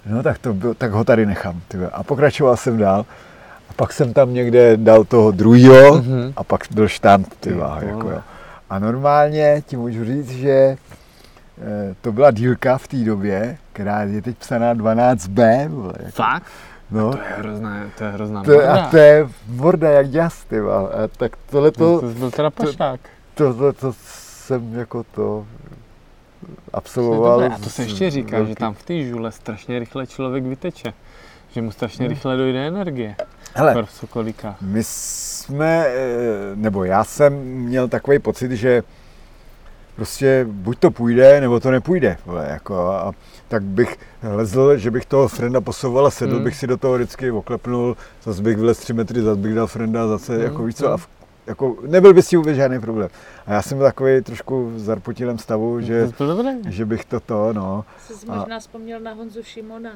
[0.07, 1.91] No tak to byl, tak ho tady nechám, ty vole.
[1.93, 3.07] A pokračoval jsem dál.
[3.71, 6.33] A pak jsem tam někde dal toho druhýho Mhm.
[6.37, 8.21] a pak byl štant, ty Ty vole, jako jo.
[8.71, 10.77] A normálně ti můžu říct, že eh,
[12.01, 16.43] to byla dílka v té době, která je teď psaná 12B, vole, jako, Fakt?
[16.93, 17.11] No.
[17.11, 18.75] To je hrozná, to je hrozná To, morda.
[18.85, 20.61] a to je morda jak jas, ty.
[20.61, 23.01] A tak tohle To, to, to byl teda pašák.
[23.35, 25.47] tohle to jsem jako to
[26.73, 27.41] absolvoval.
[27.41, 30.45] Dobré, a to se ještě říká, velký- že tam v té žule strašně rychle člověk
[30.45, 30.93] vyteče.
[31.53, 32.09] Že mu strašně No.
[32.09, 33.15] rychle dojde energie.
[33.55, 34.57] Hele, v Sokolíkách.
[34.61, 35.97] my jsme, eh,
[36.55, 38.83] nebo já jsem měl takový pocit, že
[40.05, 42.17] prostě buď to půjde, nebo to nepůjde.
[42.27, 43.13] Vole, jako, a
[43.49, 46.45] tak bych lezl, že bych toho frenda posouval a sedl Hmm.
[46.45, 50.07] bych si do toho vždycky, oklepnul, zase bych vylez tři metry, zase bych dal frenda,
[50.09, 50.99] zase Hmm, jako víš co, a hmm.
[50.99, 51.09] v,
[51.47, 53.09] jako, nebyl by s tím vůbec žádný problém.
[53.47, 56.53] A já jsem takový trošku v zarputilém stavu, že, To bylo dobré.
[56.69, 57.85] že bych to to, no.
[58.07, 59.91] Jsi A- možná vzpomněl na Honzu Šimona.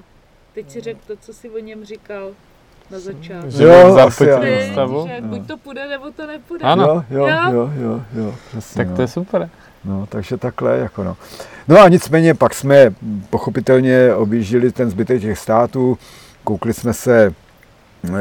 [0.54, 2.28] Teď si řekl to, co si o něm říkal
[2.90, 3.50] na začátku.
[3.50, 4.24] Že Jo, asi
[4.72, 5.06] stavu.
[5.08, 5.28] Že No.
[5.28, 6.64] buď to půjde, nebo to nepůjde.
[6.64, 6.84] Ano.
[6.84, 7.52] Jo, jo, Jo.
[7.52, 8.96] jo, jo, jo, přesně, Tak no.
[8.96, 9.50] to je super.
[9.84, 11.16] No, takže takhle, jako no.
[11.68, 12.94] No a nicméně pak jsme
[13.30, 15.98] pochopitelně objížděli ten zbytek těch států,
[16.44, 17.34] koukli jsme se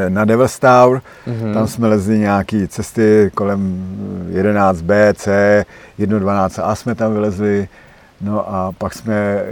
[0.05, 1.53] eh, na Devil's Tower, Mhm.
[1.53, 3.85] tam jsme lezli nějaké cesty kolem
[4.31, 5.65] 11B, C,
[5.99, 7.67] 1.12A jsme tam vylezli,
[8.21, 9.43] no a pak jsme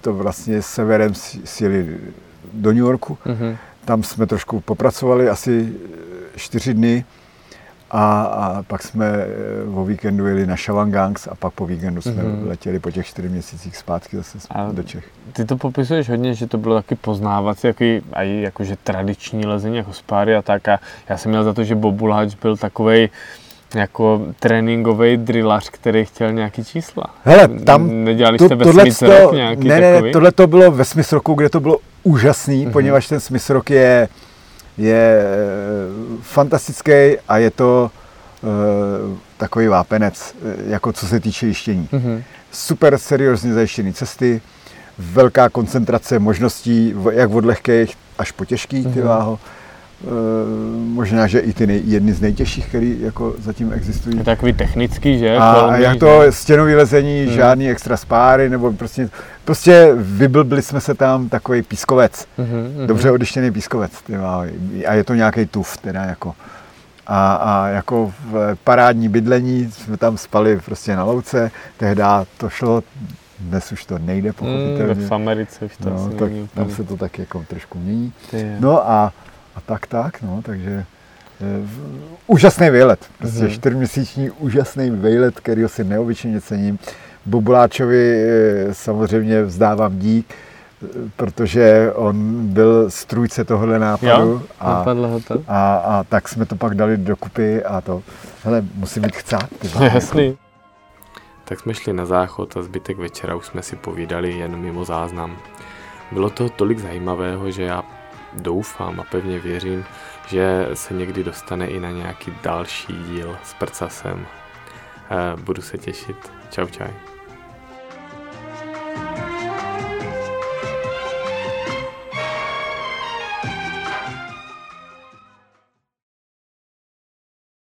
[0.00, 1.14] to vlastně severem
[1.44, 1.98] sjeli
[2.52, 3.56] do New Yorku, Mhm.
[3.84, 5.72] tam jsme trošku popracovali, asi
[6.36, 7.04] čtyři dny
[7.92, 9.26] a, a pak jsme eh,
[9.74, 12.48] o víkendu jeli na Shawangangs a pak po víkendu jsme Mhm.
[12.48, 15.04] letěli po těch čtyři měsících zpátky zase A- do Čech.
[15.32, 19.76] Ty to popisuješ hodně, že to bylo taky poznávací, jaký, a i jakože tradiční lezení,
[19.76, 20.68] jako spáry a tak.
[20.68, 20.78] A
[21.08, 23.08] já jsem měl za to, že Bobulhač byl takovej
[23.74, 27.04] jako tréninkový drillař, který chtěl nějaký čísla.
[27.24, 30.84] Hele, tam Nedělali to, jste ve tohle to- nějaký ne, ne, tohle to bylo ve
[30.84, 32.72] Smith Rocku, kde to bylo úžasný, Mhm.
[32.72, 34.08] poněvadž ten Smith Rock je,
[34.78, 37.90] je eh, fantastický a je to
[38.44, 38.46] eh,
[39.36, 41.88] takový vápenec, eh, jako co se týče jištění.
[41.92, 42.22] Mhm.
[42.52, 44.40] Super seriózně zajištěné cesty,
[44.98, 49.08] velká koncentrace možností, jak od lehkých až po těžký, ty Mhm.
[49.08, 49.38] váho.
[50.04, 50.08] Eh,
[50.76, 54.18] možná, že i ty nej, jedny z nejtěžších, které jako zatím existují.
[54.18, 55.36] Je takový technický, že?
[55.36, 56.32] A, a jak to že?
[56.32, 57.34] stěnový lezení, Hmm.
[57.34, 59.08] žádný extra spáry, nebo prostě,
[59.44, 62.86] prostě vyblbli jsme se tam takový pískovec, mhm.
[62.86, 64.50] dobře odištěný pískovec, ty vole.
[64.86, 66.34] a je to nějaký tuf, teda jako.
[67.06, 72.02] A, a jako v parádní bydlení jsme tam spali prostě na louce, tehdy
[72.38, 72.82] to šlo,
[73.40, 75.08] dnes už to nejde Mm, pochopitelně.
[75.08, 78.12] v Americe už to no, tak tam se to tak jako trošku mění.
[78.60, 79.12] No a,
[79.56, 80.70] a tak tak, no, takže
[81.40, 83.50] eh, v- úžasný výlet, prostě Mhm.
[83.50, 86.78] čtyřměsíční úžasný výlet, kterýho si neobyčejně cením.
[87.26, 90.34] Bubuláčovi eh, samozřejmě vzdávám dík,
[90.84, 94.84] eh, protože on byl strůjce tohohle nápadu Jo, a,
[95.28, 95.42] to.
[95.48, 98.02] a, a tak jsme to pak dali dokupy a to,
[98.44, 99.48] hele, musím mít chcát.
[99.94, 100.36] Jasný.
[101.44, 105.36] Tak jsme šli na záchod a zbytek večera už jsme si povídali jen mimo záznam.
[106.12, 107.82] Bylo to tolik zajímavého, že já
[108.34, 109.84] doufám a pevně věřím,
[110.26, 114.26] že se někdy dostane i na nějaký další díl s prcasem.
[115.10, 116.32] Eh, Budu se těšit.
[116.50, 117.11] Čau čau.